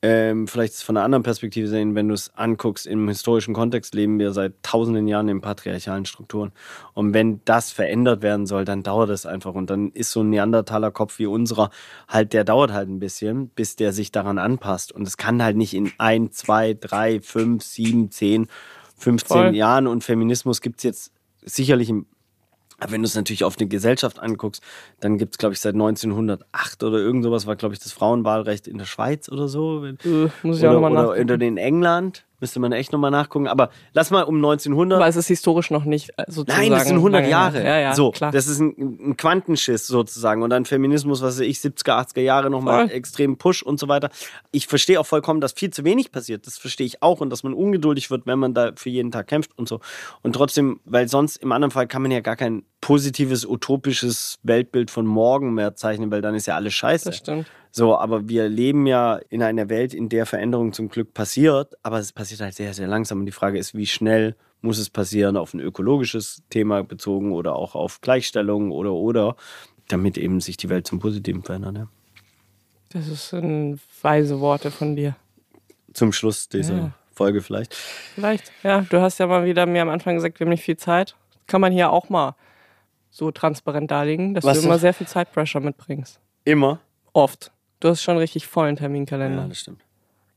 ähm, 0.00 0.46
vielleicht 0.46 0.74
von 0.82 0.96
einer 0.96 1.04
anderen 1.04 1.24
Perspektive 1.24 1.66
sehen, 1.66 1.94
wenn 1.94 2.06
du 2.08 2.14
es 2.14 2.32
anguckst, 2.36 2.86
im 2.86 3.08
historischen 3.08 3.52
Kontext 3.54 3.94
leben 3.94 4.18
wir 4.18 4.32
seit 4.32 4.62
tausenden 4.62 5.08
Jahren 5.08 5.28
in 5.28 5.40
patriarchalen 5.40 6.04
Strukturen. 6.04 6.52
Und 6.94 7.14
wenn 7.14 7.40
das 7.46 7.72
verändert 7.72 8.22
werden 8.22 8.46
soll, 8.46 8.64
dann 8.64 8.82
dauert 8.82 9.10
es 9.10 9.26
einfach. 9.26 9.54
Und 9.54 9.70
dann 9.70 9.90
ist 9.92 10.12
so 10.12 10.20
ein 10.20 10.30
Neandertaler 10.30 10.92
Kopf 10.92 11.18
wie 11.18 11.26
unserer 11.26 11.70
halt, 12.06 12.32
der 12.32 12.44
dauert 12.44 12.72
halt 12.72 12.88
ein 12.88 13.00
bisschen, 13.00 13.48
bis 13.48 13.74
der 13.74 13.92
sich 13.92 14.12
daran 14.12 14.38
anpasst. 14.38 14.92
Und 14.92 15.08
es 15.08 15.16
kann 15.16 15.42
halt 15.42 15.56
nicht 15.56 15.74
in 15.74 15.90
ein, 15.98 16.30
zwei, 16.30 16.74
drei, 16.74 17.20
fünf, 17.20 17.64
sieben, 17.64 18.10
zehn 18.10 18.46
15 18.98 19.36
Voll. 19.36 19.56
Jahren 19.56 19.86
und 19.86 20.04
Feminismus 20.04 20.60
gibt 20.60 20.78
es 20.78 20.82
jetzt 20.84 21.12
sicherlich 21.42 21.88
im 21.88 22.06
wenn 22.86 23.02
du 23.02 23.06
es 23.06 23.16
natürlich 23.16 23.42
auf 23.42 23.58
eine 23.58 23.68
Gesellschaft 23.68 24.20
anguckst, 24.20 24.62
dann 25.00 25.18
gibt 25.18 25.34
es, 25.34 25.38
glaube 25.38 25.52
ich, 25.52 25.60
seit 25.60 25.74
1908 25.74 26.84
oder 26.84 26.98
irgend 26.98 27.24
sowas 27.24 27.46
war, 27.46 27.56
glaube 27.56 27.74
ich, 27.74 27.80
das 27.80 27.90
Frauenwahlrecht 27.92 28.68
in 28.68 28.78
der 28.78 28.84
Schweiz 28.84 29.28
oder 29.28 29.48
so. 29.48 29.84
Uh, 30.04 30.28
muss 30.44 30.58
ich 30.58 30.62
oder, 30.64 30.78
auch 30.78 30.80
nochmal 30.82 31.06
Oder 31.08 31.40
in 31.40 31.56
England. 31.56 32.24
Müsste 32.40 32.60
man 32.60 32.72
echt 32.72 32.92
nochmal 32.92 33.10
nachgucken. 33.10 33.48
Aber 33.48 33.70
lass 33.92 34.10
mal 34.10 34.22
um 34.22 34.36
1900. 34.36 34.96
Aber 34.96 35.08
es 35.08 35.16
ist 35.16 35.26
historisch 35.26 35.70
noch 35.70 35.84
nicht 35.84 36.10
äh, 36.16 36.24
sozusagen. 36.28 36.62
Nein, 36.62 36.70
das 36.70 36.86
sind 36.86 36.96
100 36.96 37.20
lange 37.20 37.30
Jahre. 37.30 37.64
Ja, 37.64 37.78
ja, 37.78 37.94
so, 37.94 38.12
klar. 38.12 38.30
das 38.30 38.46
ist 38.46 38.60
ein, 38.60 39.10
ein 39.10 39.16
Quantenschiss 39.16 39.86
sozusagen. 39.86 40.42
Und 40.42 40.50
dann 40.50 40.64
Feminismus, 40.64 41.20
was 41.20 41.38
weiß 41.38 41.46
ich, 41.46 41.58
70er, 41.58 41.98
80er 42.06 42.20
Jahre 42.20 42.50
nochmal 42.50 42.86
Voll. 42.86 42.96
extrem 42.96 43.38
Push 43.38 43.62
und 43.62 43.80
so 43.80 43.88
weiter. 43.88 44.10
Ich 44.52 44.68
verstehe 44.68 45.00
auch 45.00 45.06
vollkommen, 45.06 45.40
dass 45.40 45.52
viel 45.52 45.70
zu 45.70 45.84
wenig 45.84 46.12
passiert. 46.12 46.46
Das 46.46 46.58
verstehe 46.58 46.86
ich 46.86 47.02
auch. 47.02 47.20
Und 47.20 47.30
dass 47.30 47.42
man 47.42 47.54
ungeduldig 47.54 48.10
wird, 48.10 48.26
wenn 48.26 48.38
man 48.38 48.54
da 48.54 48.70
für 48.76 48.90
jeden 48.90 49.10
Tag 49.10 49.26
kämpft 49.26 49.56
und 49.58 49.68
so. 49.68 49.80
Und 50.22 50.34
trotzdem, 50.34 50.80
weil 50.84 51.08
sonst 51.08 51.38
im 51.38 51.50
anderen 51.50 51.72
Fall 51.72 51.88
kann 51.88 52.02
man 52.02 52.10
ja 52.12 52.20
gar 52.20 52.36
kein 52.36 52.62
positives, 52.80 53.44
utopisches 53.44 54.38
Weltbild 54.44 54.90
von 54.90 55.06
morgen 55.06 55.54
mehr 55.54 55.74
zeichnen, 55.74 56.10
weil 56.10 56.20
dann 56.20 56.34
ist 56.34 56.46
ja 56.46 56.54
alles 56.54 56.74
scheiße. 56.74 57.06
das 57.06 57.16
stimmt. 57.16 57.46
So, 57.78 57.96
aber 57.96 58.28
wir 58.28 58.48
leben 58.48 58.88
ja 58.88 59.20
in 59.28 59.40
einer 59.40 59.68
Welt, 59.68 59.94
in 59.94 60.08
der 60.08 60.26
Veränderung 60.26 60.72
zum 60.72 60.88
Glück 60.88 61.14
passiert, 61.14 61.76
aber 61.84 62.00
es 62.00 62.12
passiert 62.12 62.40
halt 62.40 62.56
sehr, 62.56 62.74
sehr 62.74 62.88
langsam. 62.88 63.20
Und 63.20 63.26
die 63.26 63.32
Frage 63.32 63.56
ist, 63.56 63.72
wie 63.76 63.86
schnell 63.86 64.34
muss 64.62 64.78
es 64.78 64.90
passieren, 64.90 65.36
auf 65.36 65.54
ein 65.54 65.60
ökologisches 65.60 66.42
Thema 66.50 66.82
bezogen 66.82 67.32
oder 67.32 67.54
auch 67.54 67.76
auf 67.76 68.00
Gleichstellung 68.00 68.72
oder 68.72 68.94
oder, 68.94 69.36
damit 69.86 70.18
eben 70.18 70.40
sich 70.40 70.56
die 70.56 70.68
Welt 70.68 70.88
zum 70.88 70.98
Positiven 70.98 71.44
verändert. 71.44 71.76
Ja. 71.76 71.88
Das 72.88 73.06
ist 73.06 73.32
ein 73.32 73.78
weise 74.02 74.40
Worte 74.40 74.72
von 74.72 74.96
dir. 74.96 75.14
Zum 75.92 76.12
Schluss 76.12 76.48
dieser 76.48 76.76
Ja. 76.76 76.92
Folge 77.12 77.42
vielleicht. 77.42 77.74
Vielleicht. 77.74 78.50
Ja, 78.64 78.80
du 78.90 79.00
hast 79.00 79.18
ja 79.18 79.28
mal 79.28 79.44
wieder 79.44 79.66
mir 79.66 79.82
am 79.82 79.88
Anfang 79.88 80.16
gesagt, 80.16 80.40
wir 80.40 80.46
haben 80.46 80.50
nicht 80.50 80.64
viel 80.64 80.78
Zeit. 80.78 81.14
Kann 81.46 81.60
man 81.60 81.70
hier 81.72 81.92
auch 81.92 82.08
mal 82.08 82.34
so 83.12 83.30
transparent 83.30 83.92
darlegen, 83.92 84.34
dass 84.34 84.42
Was 84.42 84.58
du 84.58 84.66
immer 84.66 84.80
sehr 84.80 84.94
viel 84.94 85.06
Zeitpressure 85.06 85.62
mitbringst. 85.62 86.18
Immer. 86.44 86.80
Oft. 87.12 87.52
Du 87.80 87.88
hast 87.88 88.02
schon 88.02 88.16
richtig 88.18 88.46
vollen 88.46 88.74
Ja, 88.76 88.80
Terminkalender. 88.80 89.46
das 89.48 89.58
stimmt. 89.60 89.80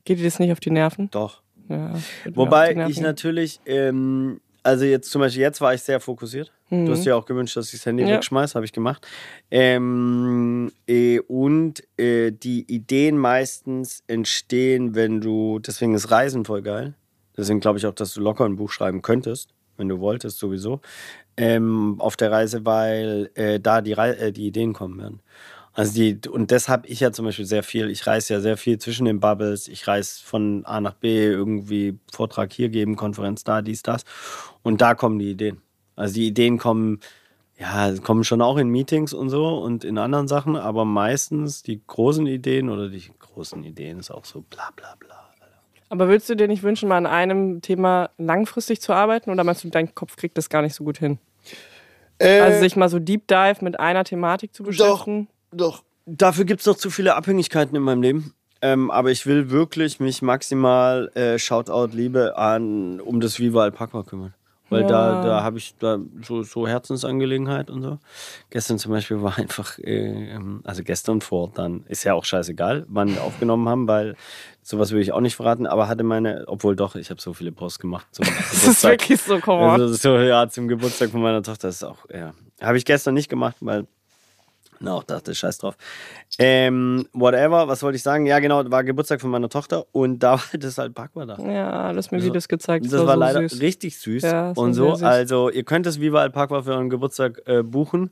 Geht 0.04 0.18
dir 0.18 0.24
das 0.24 0.38
nicht 0.38 0.52
auf 0.52 0.60
die 0.60 0.70
Nerven? 0.70 1.10
Doch. 1.10 1.42
Ja, 1.68 1.94
Wobei 2.34 2.74
Nerven. 2.74 2.90
ich 2.90 3.00
natürlich, 3.00 3.60
ähm, 3.66 4.40
also 4.62 4.84
jetzt 4.84 5.10
zum 5.10 5.20
Beispiel, 5.20 5.42
jetzt 5.42 5.60
war 5.60 5.74
ich 5.74 5.82
sehr 5.82 6.00
fokussiert. 6.00 6.52
Du 6.70 6.90
hast 6.90 7.04
dir 7.04 7.16
auch 7.16 7.26
gewünscht, 7.26 7.54
dass 7.56 7.66
ich 7.66 7.72
das 7.80 7.86
Handy 7.86 8.02
Mhm. 8.04 8.08
Ja. 8.08 8.16
wegschmeiße, 8.16 8.54
habe 8.54 8.64
ich 8.64 8.72
gemacht. 8.72 9.06
Ähm, 9.50 10.72
äh, 10.88 11.20
und 11.20 11.82
äh, 11.98 12.30
die 12.32 12.64
Ideen 12.72 13.18
meistens 13.18 14.02
entstehen, 14.06 14.94
wenn 14.94 15.20
du, 15.20 15.58
deswegen 15.58 15.94
ist 15.94 16.10
Reisen 16.10 16.44
voll 16.46 16.62
geil. 16.62 16.94
Deswegen 17.36 17.60
glaube 17.60 17.78
ich 17.78 17.86
auch, 17.86 17.94
dass 17.94 18.14
du 18.14 18.20
locker 18.20 18.44
ein 18.44 18.56
Buch 18.56 18.70
schreiben 18.70 19.02
könntest, 19.02 19.50
wenn 19.76 19.88
du 19.88 20.00
wolltest, 20.00 20.38
sowieso. 20.38 20.80
Ähm, 21.36 21.96
auf 21.98 22.16
der 22.16 22.30
Reise, 22.30 22.64
weil 22.66 23.30
äh, 23.34 23.60
da 23.60 23.80
die, 23.82 23.92
Rei 23.92 24.10
äh, 24.12 24.32
die 24.32 24.46
Ideen 24.46 24.72
kommen 24.72 24.98
werden. 24.98 25.20
Also 25.74 25.94
die, 25.94 26.20
und 26.28 26.50
das 26.50 26.68
habe 26.68 26.86
ich 26.86 27.00
ja 27.00 27.12
zum 27.12 27.24
Beispiel 27.24 27.46
sehr 27.46 27.62
viel. 27.62 27.88
Ich 27.90 28.06
reise 28.06 28.34
ja 28.34 28.40
sehr 28.40 28.56
viel 28.56 28.78
zwischen 28.78 29.06
den 29.06 29.20
Bubbles. 29.20 29.68
Ich 29.68 29.86
reise 29.86 30.22
von 30.22 30.64
A 30.66 30.80
nach 30.80 30.94
B, 30.94 31.24
irgendwie 31.26 31.98
Vortrag 32.12 32.52
hier 32.52 32.68
geben, 32.68 32.96
Konferenz 32.96 33.42
da, 33.42 33.62
dies, 33.62 33.82
das. 33.82 34.04
Und 34.62 34.82
da 34.82 34.94
kommen 34.94 35.18
die 35.18 35.30
Ideen. 35.30 35.62
Also 35.96 36.14
die 36.14 36.26
Ideen 36.26 36.58
kommen, 36.58 37.00
ja, 37.58 37.94
kommen 37.98 38.24
schon 38.24 38.42
auch 38.42 38.58
in 38.58 38.68
Meetings 38.68 39.14
und 39.14 39.30
so 39.30 39.58
und 39.58 39.84
in 39.84 39.96
anderen 39.98 40.28
Sachen, 40.28 40.56
aber 40.56 40.84
meistens 40.84 41.62
die 41.62 41.80
großen 41.86 42.26
Ideen 42.26 42.68
oder 42.68 42.88
die 42.88 43.10
großen 43.18 43.62
Ideen 43.64 43.98
ist 43.98 44.10
auch 44.10 44.24
so 44.24 44.42
bla 44.42 44.70
bla 44.76 44.94
bla. 44.98 45.22
Aber 45.92 46.08
würdest 46.08 46.30
du 46.30 46.34
dir 46.34 46.48
nicht 46.48 46.62
wünschen, 46.62 46.88
mal 46.88 46.96
an 46.96 47.04
einem 47.04 47.60
Thema 47.60 48.08
langfristig 48.16 48.80
zu 48.80 48.94
arbeiten 48.94 49.30
oder 49.30 49.44
meinst 49.44 49.62
du, 49.62 49.68
dein 49.68 49.94
Kopf 49.94 50.16
kriegt 50.16 50.38
das 50.38 50.48
gar 50.48 50.62
nicht 50.62 50.74
so 50.74 50.84
gut 50.84 50.96
hin? 50.96 51.18
also 52.18 52.60
sich 52.60 52.76
mal 52.76 52.88
so 52.88 52.98
Deep 52.98 53.28
Dive 53.28 53.58
mit 53.60 53.78
einer 53.78 54.02
Thematik 54.02 54.54
zu 54.54 54.62
beschäftigen? 54.62 55.26
Doch. 55.26 55.32
Dafür 56.06 56.44
gibt 56.44 56.60
es 56.60 56.66
noch 56.66 56.76
zu 56.76 56.90
viele 56.90 57.14
Abhängigkeiten 57.14 57.76
in 57.76 57.82
meinem 57.82 58.02
Leben. 58.02 58.34
Ähm, 58.60 58.90
aber 58.90 59.10
ich 59.10 59.26
will 59.26 59.50
wirklich 59.50 59.98
mich 59.98 60.22
maximal, 60.22 61.10
äh, 61.14 61.38
Shoutout, 61.38 61.96
Liebe 61.96 62.36
an, 62.38 63.00
um 63.00 63.20
das 63.20 63.38
Viva 63.40 63.62
Alpaca 63.62 64.02
kümmern. 64.04 64.34
Weil 64.70 64.86
da, 64.86 65.14
Ja. 65.16 65.24
da 65.24 65.42
habe 65.42 65.58
ich 65.58 65.74
da 65.78 65.98
so, 66.24 66.42
so 66.44 66.66
Herzensangelegenheit 66.66 67.70
und 67.70 67.82
so. 67.82 67.98
Gestern 68.50 68.78
zum 68.78 68.92
Beispiel 68.92 69.20
war 69.20 69.36
einfach, 69.36 69.78
äh, 69.80 70.30
ähm, 70.32 70.60
also 70.64 70.82
gestern 70.82 71.20
vor, 71.20 71.50
dann 71.54 71.84
ist 71.88 72.04
ja 72.04 72.14
auch 72.14 72.24
scheißegal, 72.24 72.86
wann 72.88 73.12
wir 73.14 73.22
aufgenommen 73.22 73.68
haben, 73.68 73.86
weil 73.88 74.16
sowas 74.62 74.92
will 74.92 75.00
ich 75.02 75.12
auch 75.12 75.20
nicht 75.20 75.34
verraten, 75.36 75.66
aber 75.66 75.88
hatte 75.88 76.04
meine, 76.04 76.44
obwohl 76.46 76.74
doch, 76.76 76.94
ich 76.94 77.10
habe 77.10 77.20
so 77.20 77.34
viele 77.34 77.52
Posts 77.52 77.80
gemacht 77.80 78.06
zum 78.12 78.24
Das 78.50 78.64
ist 78.66 78.84
wirklich 78.84 79.20
so, 79.20 79.34
on. 79.46 79.70
also 79.80 79.88
so, 79.92 80.16
ja, 80.18 80.48
zum 80.48 80.68
Geburtstag 80.68 81.10
von 81.10 81.20
meiner 81.20 81.42
Tochter 81.42 81.68
ist 81.68 81.82
auch, 81.84 81.98
ja. 82.10 82.32
Habe 82.60 82.78
ich 82.78 82.84
gestern 82.84 83.14
nicht 83.14 83.28
gemacht, 83.28 83.56
weil, 83.60 83.86
auch 84.88 85.04
dachte, 85.04 85.34
scheiß 85.34 85.58
drauf. 85.58 85.76
Ähm, 86.38 87.06
whatever, 87.12 87.68
was 87.68 87.82
wollte 87.82 87.96
ich 87.96 88.02
sagen? 88.02 88.26
Ja, 88.26 88.38
genau, 88.38 88.70
war 88.70 88.84
Geburtstag 88.84 89.20
von 89.20 89.30
meiner 89.30 89.48
Tochter 89.48 89.84
und 89.92 90.20
da 90.20 90.32
war 90.38 90.42
das 90.58 90.78
halt 90.78 90.98
Aqua 90.98 91.26
da. 91.26 91.36
Ja, 91.38 91.92
du 91.92 91.98
hast 91.98 92.10
mir 92.10 92.18
Also, 92.18 92.28
Videos 92.28 92.48
gezeigt. 92.48 92.84
Das 92.86 92.92
war 92.92 93.14
so 93.14 93.20
leider 93.20 93.48
süß. 93.48 93.60
richtig 93.60 93.98
süß 93.98 94.22
Ja, 94.22 94.48
das 94.48 94.56
war 94.56 94.64
und 94.64 94.74
so. 94.74 94.94
süß. 94.94 95.02
Also, 95.02 95.50
ihr 95.50 95.64
könnt 95.64 95.86
das 95.86 96.00
Viva 96.00 96.20
Alpaca 96.20 96.62
für 96.62 96.70
euren 96.72 96.90
Geburtstag 96.90 97.42
äh, 97.46 97.62
buchen. 97.62 98.10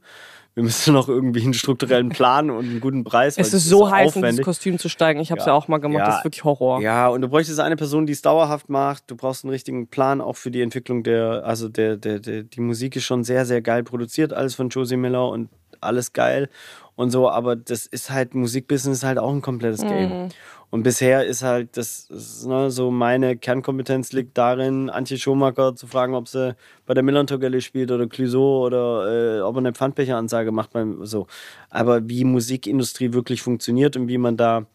Wir 0.54 0.64
müssen 0.64 0.94
noch 0.94 1.08
irgendwie 1.08 1.44
einen 1.44 1.54
strukturellen 1.54 2.08
Plan 2.08 2.50
und 2.50 2.64
einen 2.64 2.80
guten 2.80 3.04
Preis. 3.04 3.38
Es 3.38 3.52
das 3.52 3.62
ist 3.62 3.68
so 3.68 3.88
heiß, 3.88 4.00
in 4.00 4.04
dieses 4.06 4.16
aufwendig. 4.16 4.44
Kostüm 4.44 4.78
zu 4.80 4.88
steigen. 4.88 5.20
Ich 5.20 5.30
habe 5.30 5.38
es 5.38 5.46
Ja. 5.46 5.52
ja. 5.52 5.56
auch 5.56 5.68
mal 5.68 5.78
gemacht. 5.78 6.00
Ja. 6.00 6.06
Das 6.06 6.18
ist 6.18 6.24
wirklich 6.24 6.42
Horror. 6.42 6.80
Ja, 6.82 7.06
und 7.06 7.20
du 7.20 7.28
bräuchtest 7.28 7.60
eine 7.60 7.76
Person, 7.76 8.04
die 8.04 8.12
es 8.12 8.20
dauerhaft 8.20 8.68
macht. 8.68 9.04
Du 9.08 9.14
brauchst 9.16 9.44
einen 9.44 9.52
richtigen 9.52 9.86
Plan 9.86 10.20
auch 10.20 10.34
für 10.36 10.50
die 10.50 10.60
Entwicklung 10.60 11.04
der, 11.04 11.44
also 11.44 11.68
der, 11.68 11.96
der, 11.96 12.18
der, 12.18 12.42
die 12.42 12.60
Musik 12.60 12.96
ist 12.96 13.04
schon 13.04 13.22
sehr, 13.22 13.46
sehr 13.46 13.62
geil 13.62 13.84
produziert, 13.84 14.32
alles 14.32 14.56
von 14.56 14.70
Josie 14.70 14.96
Miller 14.96 15.28
und 15.28 15.50
alles 15.80 16.12
geil 16.12 16.48
und 16.96 17.10
so, 17.10 17.30
aber 17.30 17.56
das 17.56 17.86
ist 17.86 18.10
halt, 18.10 18.34
Musikbusiness 18.34 19.02
halt 19.02 19.18
auch 19.18 19.32
ein 19.32 19.42
komplettes 19.42 19.80
Game. 19.80 20.28
Und 20.72 20.84
bisher 20.84 21.26
ist 21.26 21.42
halt, 21.42 21.76
das 21.76 22.08
ist, 22.10 22.46
ne, 22.46 22.70
so 22.70 22.92
meine 22.92 23.36
Kernkompetenz 23.36 24.12
liegt 24.12 24.38
darin, 24.38 24.88
Antje 24.88 25.18
Schumacher 25.18 25.74
zu 25.74 25.88
fragen, 25.88 26.14
ob 26.14 26.28
sie 26.28 26.54
bei 26.86 26.94
der 26.94 27.02
Milan 27.02 27.26
Torgelli 27.26 27.60
spielt 27.60 27.90
oder 27.90 28.06
Clouseau 28.06 28.64
oder 28.66 29.38
äh, 29.38 29.40
ob 29.40 29.56
er 29.56 29.58
eine 29.58 29.72
Pfandbecheransage 29.72 30.52
macht 30.52 30.72
beim 30.72 31.04
so. 31.04 31.26
Aber 31.70 32.08
wie 32.08 32.22
Musikindustrie 32.22 33.12
wirklich 33.12 33.42
funktioniert 33.42 33.96
und 33.96 34.06
wie 34.06 34.18
man 34.18 34.36
da 34.36 34.66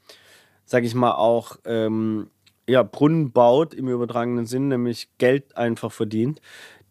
sag 0.66 0.84
ich 0.84 0.96
mal, 0.96 1.14
auch 1.14 1.58
ähm, 1.66 2.30
ja, 2.68 2.84
Brunnen 2.84 3.32
baut 3.32 3.74
im 3.74 3.88
übertragenen 3.88 4.46
Sinn, 4.46 4.68
nämlich 4.68 5.10
Geld 5.18 5.56
einfach 5.56 5.92
verdient, 5.92 6.42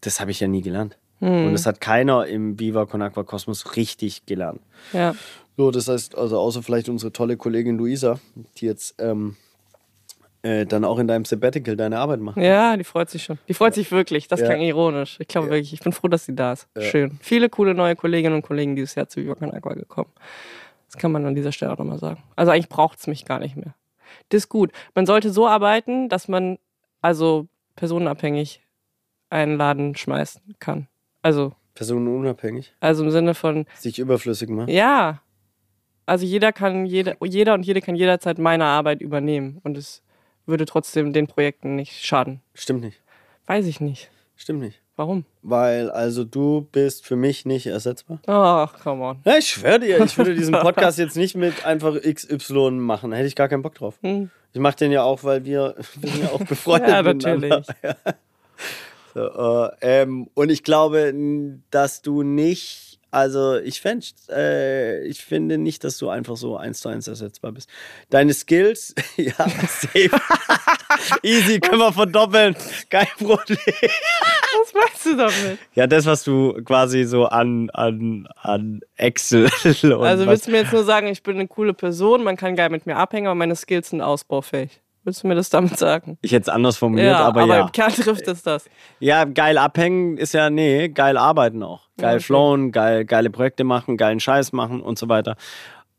das 0.01 0.19
habe 0.19 0.31
ich 0.31 0.39
ja 0.39 0.47
nie 0.47 0.61
gelernt. 0.61 0.97
Und 1.27 1.53
das 1.53 1.65
hat 1.65 1.81
keiner 1.81 2.25
im 2.27 2.59
Viva 2.59 2.85
Con 2.85 3.01
Aqua 3.01 3.23
Kosmos 3.23 3.75
richtig 3.75 4.25
gelernt. 4.25 4.61
Ja. 4.93 5.15
So, 5.57 5.71
das 5.71 5.87
heißt, 5.87 6.15
also 6.17 6.37
außer 6.39 6.61
vielleicht 6.61 6.89
unsere 6.89 7.11
tolle 7.13 7.37
Kollegin 7.37 7.77
Luisa, 7.77 8.19
die 8.57 8.65
jetzt 8.65 8.95
ähm, 8.99 9.35
äh, 10.41 10.65
dann 10.65 10.83
auch 10.83 10.99
in 10.99 11.07
deinem 11.07 11.25
Sabbatical 11.25 11.75
deine 11.75 11.97
Arbeit 11.97 12.19
macht. 12.19 12.37
ja, 12.37 12.75
die 12.77 12.83
freut 12.83 13.09
sich 13.09 13.23
schon. 13.23 13.39
Die 13.47 13.53
freut 13.53 13.73
sich 13.73 13.91
wirklich. 13.91 14.27
Das 14.27 14.41
Ja. 14.41 14.47
klang 14.47 14.61
ironisch. 14.61 15.15
Ich 15.19 15.27
glaube 15.27 15.49
wirklich, 15.49 15.73
ich 15.73 15.79
bin 15.79 15.93
froh, 15.93 16.07
dass 16.09 16.25
sie 16.25 16.35
da 16.35 16.53
ist. 16.53 16.67
Schön. 16.77 17.17
Viele 17.21 17.49
coole 17.49 17.73
neue 17.73 17.95
Kolleginnen 17.95 18.35
und 18.35 18.41
Kollegen 18.41 18.75
dieses 18.75 18.95
Jahr 18.95 19.07
zu 19.07 19.21
Viva 19.21 19.35
Con 19.35 19.51
Aqua 19.51 19.73
gekommen. 19.73 20.11
Das 20.87 20.97
kann 21.01 21.11
man 21.11 21.25
an 21.25 21.33
dieser 21.35 21.51
Stelle 21.51 21.71
auch 21.73 21.77
nochmal 21.77 21.99
sagen. 21.99 22.21
Also 22.35 22.51
eigentlich 22.51 22.69
braucht 22.69 22.99
es 22.99 23.07
mich 23.07 23.25
gar 23.25 23.39
nicht 23.39 23.55
mehr. 23.55 23.73
Das 24.29 24.43
ist 24.43 24.49
gut. 24.49 24.71
Man 24.93 25.05
sollte 25.05 25.31
so 25.31 25.47
arbeiten, 25.47 26.09
dass 26.09 26.27
man 26.27 26.57
also 27.01 27.47
personenabhängig 27.75 28.61
einen 29.29 29.57
Laden 29.57 29.95
schmeißen 29.95 30.41
kann. 30.59 30.87
Also, 31.25 31.53
Personenunabhängig, 31.73 32.71
also 32.81 33.03
im 33.03 33.09
Sinne 33.09 33.33
von, 33.33 33.65
sich 33.73 33.97
überflüssig 33.97 34.47
machen. 34.47 34.69
ja, 34.69 35.21
also 36.05 36.23
jeder 36.23 36.53
kann, 36.53 36.85
jeder, 36.85 37.15
jeder 37.23 37.55
und 37.55 37.65
jede 37.65 37.81
kann 37.81 37.95
jederzeit 37.95 38.37
meine 38.37 38.65
Arbeit 38.65 39.01
übernehmen 39.01 39.59
und 39.63 39.75
es 39.75 40.03
würde 40.45 40.65
trotzdem 40.65 41.13
den 41.13 41.25
Projekten 41.25 41.75
nicht 41.75 42.05
schaden. 42.05 42.41
Stimmt 42.53 42.81
nicht. 42.81 43.01
Weiß 43.47 43.65
ich 43.65 43.81
nicht. 43.81 44.11
Stimmt 44.35 44.59
nicht. 44.59 44.79
Warum? 44.97 45.25
Weil, 45.41 45.89
also 45.89 46.25
du 46.25 46.67
bist 46.71 47.03
für 47.07 47.15
mich 47.15 47.43
nicht 47.43 47.65
ersetzbar. 47.65 48.19
Ach, 48.27 48.79
come 48.83 49.03
on. 49.03 49.19
Ja, 49.25 49.39
ich 49.39 49.49
schwöre 49.49 49.79
dir, 49.79 50.03
ich 50.03 50.15
würde 50.19 50.35
diesen 50.35 50.53
Podcast 50.61 50.99
jetzt 50.99 51.17
nicht 51.17 51.33
mit 51.33 51.65
einfach 51.65 51.95
XY 52.03 52.69
machen. 52.69 53.09
Da 53.09 53.17
hätte 53.17 53.27
ich 53.27 53.35
gar 53.35 53.49
keinen 53.49 53.63
Bock 53.63 53.73
drauf. 53.73 53.97
Hm. 54.03 54.29
Ich 54.53 54.59
mache 54.59 54.75
den 54.75 54.91
ja 54.91 55.01
auch, 55.01 55.23
weil 55.23 55.43
wir, 55.43 55.73
wir 55.95 56.09
sind 56.11 56.23
ja 56.23 56.29
auch 56.29 56.43
befreundet 56.43 56.89
Ja, 56.89 57.01
natürlich. 57.01 57.65
So, 59.15 59.21
äh, 59.21 60.01
ähm, 60.01 60.29
und 60.33 60.49
ich 60.49 60.65
glaube, 60.65 61.13
dass 61.71 62.01
du 62.01 62.21
nicht, 62.21 62.99
also 63.11 63.55
ich, 63.55 63.79
fänd, 63.79 64.13
äh, 64.29 65.05
ich 65.05 65.23
finde 65.23 65.57
nicht, 65.57 65.85
dass 65.85 65.97
du 65.97 66.09
einfach 66.09 66.35
so 66.35 66.57
eins 66.57 66.81
zu 66.81 66.89
eins 66.89 67.07
ersetzbar 67.07 67.53
bist. 67.53 67.69
Deine 68.09 68.33
Skills, 68.33 68.93
ja, 69.15 69.31
safe. 69.31 70.09
Easy, 71.23 71.61
können 71.61 71.79
wir 71.79 71.93
verdoppeln. 71.93 72.57
Kein 72.89 73.07
Problem. 73.17 73.57
Was 73.57 74.73
meinst 74.73 75.05
du 75.05 75.15
damit? 75.15 75.59
Ja, 75.75 75.87
das, 75.87 76.05
was 76.05 76.25
du 76.25 76.61
quasi 76.65 77.05
so 77.05 77.27
an, 77.27 77.69
an, 77.69 78.27
an 78.35 78.81
Excel 78.97 79.49
Also 79.63 80.27
willst 80.27 80.47
du 80.47 80.51
mir 80.51 80.57
jetzt 80.57 80.73
nur 80.73 80.83
sagen, 80.83 81.07
ich 81.07 81.23
bin 81.23 81.35
eine 81.35 81.47
coole 81.47 81.73
Person, 81.73 82.21
man 82.21 82.35
kann 82.35 82.57
geil 82.57 82.69
mit 82.69 82.85
mir 82.85 82.97
abhängen, 82.97 83.27
aber 83.27 83.35
meine 83.35 83.55
Skills 83.55 83.91
sind 83.91 84.01
ausbaufähig. 84.01 84.81
Willst 85.05 85.21
du 85.21 85.27
mir 85.27 85.35
das 85.35 85.51
damit 85.51 85.77
sagen? 85.77 86.17
ich 86.23 86.31
hätte 86.31 86.41
es 86.41 86.49
anders 86.49 86.77
formuliert, 86.77 87.11
ja, 87.11 87.19
aber, 87.19 87.45
ja. 87.45 87.61
im 87.61 87.71
Kern 87.71 87.93
trifft 87.93 88.27
es 88.27 88.41
das. 88.41 88.65
Ja, 88.99 89.25
geil 89.25 89.59
abhängen 89.59 90.17
ist 90.17 90.33
ja, 90.33 90.49
nee, 90.49 90.89
geil 90.89 91.15
arbeiten 91.15 91.61
auch. 91.61 91.87
Geil 91.97 92.15
okay. 92.15 92.23
flowen, 92.23 92.71
geil, 92.71 93.05
geile 93.05 93.29
Projekte 93.29 93.63
machen, 93.63 93.97
geilen 93.97 94.19
Scheiß 94.19 94.51
machen 94.51 94.81
und 94.81 94.97
so 94.97 95.07
weiter. 95.07 95.35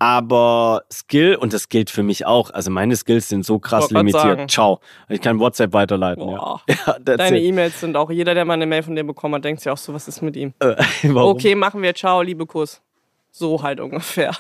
Aber 0.00 0.82
Skill, 0.92 1.36
und 1.36 1.52
das 1.52 1.68
gilt 1.68 1.88
für 1.88 2.02
mich 2.02 2.26
auch, 2.26 2.50
also 2.50 2.70
meine 2.72 2.96
Skills 2.96 3.28
sind 3.28 3.46
so 3.46 3.60
krass 3.60 3.90
limitiert. 3.92 4.22
sagen. 4.22 4.48
Ciao. 4.48 4.80
Ich 5.08 5.20
kann 5.20 5.38
WhatsApp 5.38 5.72
weiterleiten. 5.72 6.28
Ja. 6.28 6.60
ja 6.68 6.98
Deine. 6.98 7.40
E-Mails 7.40 7.80
sind 7.80 7.96
auch, 7.96 8.10
jeder, 8.10 8.34
der 8.34 8.44
mal 8.44 8.54
eine 8.54 8.66
Mail 8.66 8.82
von 8.82 8.96
dir 8.96 9.04
bekommen 9.04 9.36
hat, 9.36 9.44
denkt 9.44 9.62
sich 9.62 9.70
auch 9.70 9.78
so, 9.78 9.94
was 9.94 10.08
ist 10.08 10.20
mit 10.20 10.36
ihm? 10.36 10.52
Äh? 10.58 10.74
Okay, 11.14 11.54
machen 11.54 11.80
wir, 11.80 11.94
ciao, 11.94 12.22
liebe 12.22 12.44
Kuss. 12.44 12.82
So 13.30 13.62
halt 13.62 13.78
ungefähr. 13.78 14.32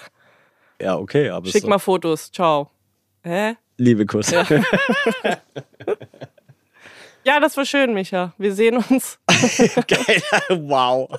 Ja, 0.82 0.98
okay, 0.98 1.30
aber 1.30 1.46
Schick 1.46 1.62
so. 1.62 1.68
mal 1.68 1.78
Fotos, 1.78 2.32
ciao. 2.32 2.68
Hä? 3.22 3.54
Liebe 3.78 4.06
Kuss. 4.06 4.30
Ja. 4.30 4.46
Ja, 7.26 7.40
das 7.40 7.56
war 7.56 7.64
schön, 7.64 7.92
Micha. 7.92 8.32
Wir 8.38 8.54
sehen 8.54 8.76
uns. 8.88 9.18
Geil. 9.88 10.22
wow. 10.48 11.10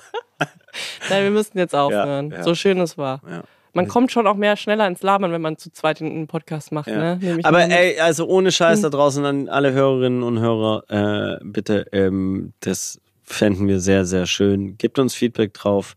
Nein, 1.10 1.24
wir 1.24 1.30
müssen 1.30 1.58
jetzt 1.58 1.74
aufhören. 1.74 2.30
ja. 2.30 2.42
So 2.42 2.54
schön 2.54 2.80
es 2.80 2.96
war. 2.96 3.20
Ja. 3.30 3.42
Man 3.74 3.88
kommt 3.88 4.10
schon 4.10 4.26
auch 4.26 4.34
mehr 4.34 4.56
schneller 4.56 4.86
ins 4.88 5.02
Labern, 5.02 5.32
wenn 5.32 5.42
man 5.42 5.58
zu 5.58 5.70
zweit 5.70 6.00
einen 6.00 6.26
Podcast 6.26 6.72
macht. 6.72 6.88
Ja. 6.88 7.16
Ne? 7.16 7.40
Aber 7.42 7.60
ey, 7.60 8.00
also 8.00 8.26
ohne 8.26 8.50
Scheiß 8.50 8.80
da 8.80 8.88
draußen 8.88 9.22
an 9.26 9.48
alle 9.50 9.72
Hörerinnen 9.72 10.22
und 10.22 10.40
Hörer, 10.40 10.84
äh, 10.88 11.44
bitte, 11.44 11.86
ähm, 11.92 12.54
das 12.60 13.00
fänden 13.22 13.68
wir 13.68 13.78
sehr, 13.78 14.06
sehr 14.06 14.26
schön. 14.26 14.78
Gebt 14.78 14.98
uns 14.98 15.14
Feedback 15.14 15.52
drauf, 15.52 15.94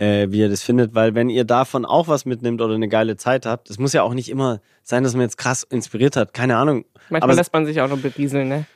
äh, 0.00 0.26
wie 0.30 0.40
ihr 0.40 0.48
das 0.48 0.62
findet, 0.62 0.94
weil 0.94 1.14
wenn 1.14 1.28
ihr 1.28 1.44
davon 1.44 1.84
auch 1.84 2.08
was 2.08 2.24
mitnimmt 2.24 2.60
oder 2.60 2.74
eine 2.74 2.88
geile 2.88 3.16
Zeit 3.16 3.46
habt, 3.46 3.70
das 3.70 3.78
muss 3.78 3.92
ja 3.92 4.02
auch 4.02 4.14
nicht 4.14 4.28
immer 4.30 4.60
sein, 4.82 5.04
dass 5.04 5.12
man 5.12 5.22
jetzt 5.22 5.36
krass 5.36 5.62
inspiriert 5.62 6.16
hat, 6.16 6.34
keine 6.34 6.56
Ahnung. 6.56 6.84
Manchmal 7.10 7.30
aber 7.30 7.34
lässt 7.36 7.52
man 7.52 7.66
sich 7.66 7.80
auch 7.80 7.88
noch 7.88 7.98
berieseln, 7.98 8.48
ne? 8.48 8.66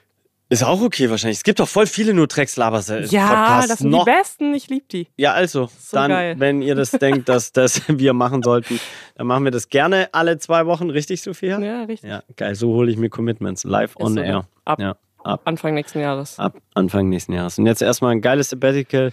ist 0.51 0.63
auch 0.63 0.81
okay 0.83 1.11
wahrscheinlich. 1.11 1.39
Es 1.39 1.43
gibt 1.43 1.59
doch 1.59 1.69
voll 1.69 1.87
viele 1.87 2.15
nur 2.15 2.27
Drecks-Labers. 2.27 2.89
Ja, 3.11 3.27
Podcasts 3.27 3.69
das 3.69 3.79
sind 3.81 3.91
noch. 3.91 4.05
die 4.05 4.11
besten. 4.11 4.55
Ich 4.55 4.69
liebe 4.69 4.87
die. 4.91 5.09
Ja, 5.17 5.33
also, 5.33 5.69
So 5.79 5.97
dann, 5.97 6.11
geil. 6.11 6.35
wenn 6.39 6.63
ihr 6.63 6.75
das 6.75 6.91
denkt, 6.93 7.29
dass 7.29 7.53
das 7.53 7.83
wir 7.89 8.13
machen 8.13 8.43
sollten, 8.43 8.79
dann 9.17 9.27
machen 9.27 9.45
wir 9.45 9.51
das 9.51 9.69
gerne 9.69 10.09
alle 10.13 10.39
zwei 10.39 10.67
Wochen, 10.67 10.91
richtig, 10.91 11.23
Sophia? 11.23 11.59
Ja, 11.59 11.85
richtig. 11.85 12.11
Ja, 12.11 12.23
geil. 12.37 12.55
So 12.55 12.75
hole 12.75 12.91
ich 12.91 12.97
mir 12.99 13.09
Commitments 13.09 13.65
live 13.65 13.97
on 13.97 14.15
so, 14.15 14.21
air. 14.21 14.47
Ab. 14.65 14.79
Ja, 14.81 14.97
ab, 15.25 15.41
Anfang 15.45 15.75
nächsten 15.75 16.01
Jahres. 16.01 16.39
ab 16.39 16.57
Anfang 16.75 17.09
nächsten 17.09 17.33
Jahres. 17.33 17.59
Und 17.59 17.67
jetzt 17.67 17.83
erstmal 17.83 18.13
ein 18.13 18.21
geiles 18.21 18.51
Sabbatical. 18.51 19.13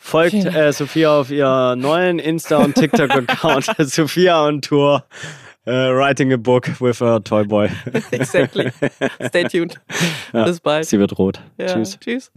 Folgt 0.00 0.34
äh, 0.34 0.72
Sophia 0.72 1.18
auf 1.20 1.30
ihr 1.30 1.76
neuen 1.76 2.20
Insta- 2.20 2.64
und 2.64 2.74
TikTok-Account. 2.74 3.66
Sophia 3.78 4.44
on 4.46 4.62
Tour. 4.62 5.04
äh, 5.66 5.90
writing 5.92 6.32
a 6.32 6.36
book 6.38 6.80
with 6.80 7.02
a 7.02 7.20
toy 7.20 7.44
boy. 7.44 7.68
Exactly. 8.10 8.70
Stay 9.26 9.44
tuned. 9.44 9.78
Ja, 10.32 10.44
Bis 10.44 10.60
bald. 10.60 10.86
Sie 10.86 10.98
wird 10.98 11.18
rot. 11.18 11.40
Ja, 11.58 11.66
Tschüss. 11.66 11.98
Tschüss. 12.00 12.30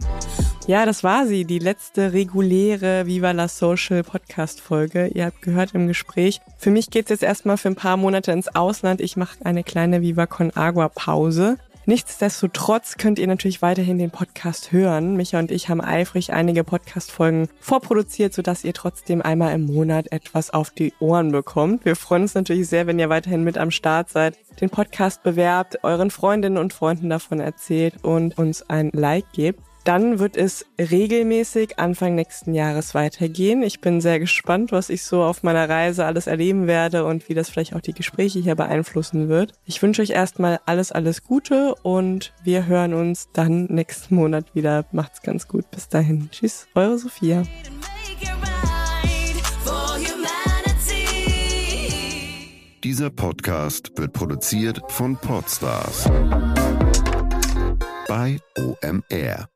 Ja, 0.66 0.84
das 0.84 1.02
war 1.02 1.26
sie, 1.26 1.44
die 1.46 1.58
letzte 1.58 2.12
reguläre 2.12 3.06
Viva 3.06 3.30
la 3.30 3.48
Social 3.48 4.02
Podcast 4.02 4.60
Folge. 4.60 5.06
Ihr 5.08 5.24
habt 5.26 5.40
gehört 5.40 5.74
im 5.74 5.88
Gespräch. 5.88 6.40
Für 6.58 6.70
mich 6.70 6.90
geht's 6.90 7.08
jetzt 7.10 7.22
erstmal 7.22 7.56
für 7.56 7.68
ein 7.68 7.74
paar 7.74 7.96
Monate 7.96 8.32
ins 8.32 8.54
Ausland. 8.54 9.00
Ich 9.00 9.16
mache 9.16 9.38
eine 9.44 9.64
kleine 9.64 10.02
Viva 10.02 10.26
Con 10.26 10.54
Agua 10.54 10.88
Pause. 10.88 11.56
Nichtsdestotrotz 11.84 12.96
könnt 12.96 13.18
ihr 13.18 13.26
natürlich 13.26 13.60
weiterhin 13.60 13.98
den 13.98 14.12
Podcast 14.12 14.70
hören. 14.70 15.16
Micha 15.16 15.40
und 15.40 15.50
ich 15.50 15.68
haben 15.68 15.80
eifrig 15.80 16.32
einige 16.32 16.62
Podcast-Folgen 16.62 17.48
vorproduziert, 17.58 18.32
sodass 18.32 18.62
ihr 18.64 18.72
trotzdem 18.72 19.20
einmal 19.20 19.52
im 19.52 19.66
Monat 19.66 20.12
etwas 20.12 20.50
auf 20.50 20.70
die 20.70 20.92
Ohren 21.00 21.32
bekommt. 21.32 21.84
Wir 21.84 21.96
freuen 21.96 22.22
uns 22.22 22.34
natürlich 22.34 22.68
sehr, 22.68 22.86
wenn 22.86 23.00
ihr 23.00 23.08
weiterhin 23.08 23.42
mit 23.42 23.58
am 23.58 23.72
Start 23.72 24.10
seid, 24.10 24.38
den 24.60 24.70
Podcast 24.70 25.24
bewerbt, 25.24 25.82
euren 25.82 26.12
Freundinnen 26.12 26.58
und 26.58 26.72
Freunden 26.72 27.10
davon 27.10 27.40
erzählt 27.40 27.94
und 28.04 28.38
uns 28.38 28.62
ein 28.70 28.90
Like 28.92 29.32
gebt. 29.32 29.60
Dann 29.84 30.20
wird 30.20 30.36
es 30.36 30.64
regelmäßig 30.78 31.78
Anfang 31.78 32.14
nächsten 32.14 32.54
Jahres 32.54 32.94
weitergehen. 32.94 33.64
Ich 33.64 33.80
bin 33.80 34.00
sehr 34.00 34.20
gespannt, 34.20 34.70
was 34.70 34.90
ich 34.90 35.02
so 35.02 35.22
auf 35.24 35.42
meiner 35.42 35.68
Reise 35.68 36.04
alles 36.04 36.28
erleben 36.28 36.68
werde 36.68 37.04
und 37.04 37.28
wie 37.28 37.34
das 37.34 37.50
vielleicht 37.50 37.74
auch 37.74 37.80
die 37.80 37.92
Gespräche 37.92 38.38
hier 38.38 38.54
beeinflussen 38.54 39.28
wird. 39.28 39.54
Ich 39.64 39.82
wünsche 39.82 40.02
euch 40.02 40.10
erstmal 40.10 40.60
alles, 40.66 40.92
alles 40.92 41.24
Gute 41.24 41.74
und 41.82 42.32
wir 42.44 42.66
hören 42.66 42.94
uns 42.94 43.28
dann 43.32 43.64
nächsten 43.66 44.14
Monat 44.14 44.54
wieder. 44.54 44.84
Macht's 44.92 45.22
ganz 45.22 45.48
gut. 45.48 45.68
Bis 45.72 45.88
dahin. 45.88 46.28
Tschüss, 46.30 46.68
eure 46.74 46.98
Sophia. 46.98 47.42
Dieser 52.84 53.10
Podcast 53.10 53.92
wird 53.96 54.12
produziert 54.12 54.80
von 54.88 55.16
Podstars 55.16 56.08
bei 58.08 58.38
OMR. 58.58 59.48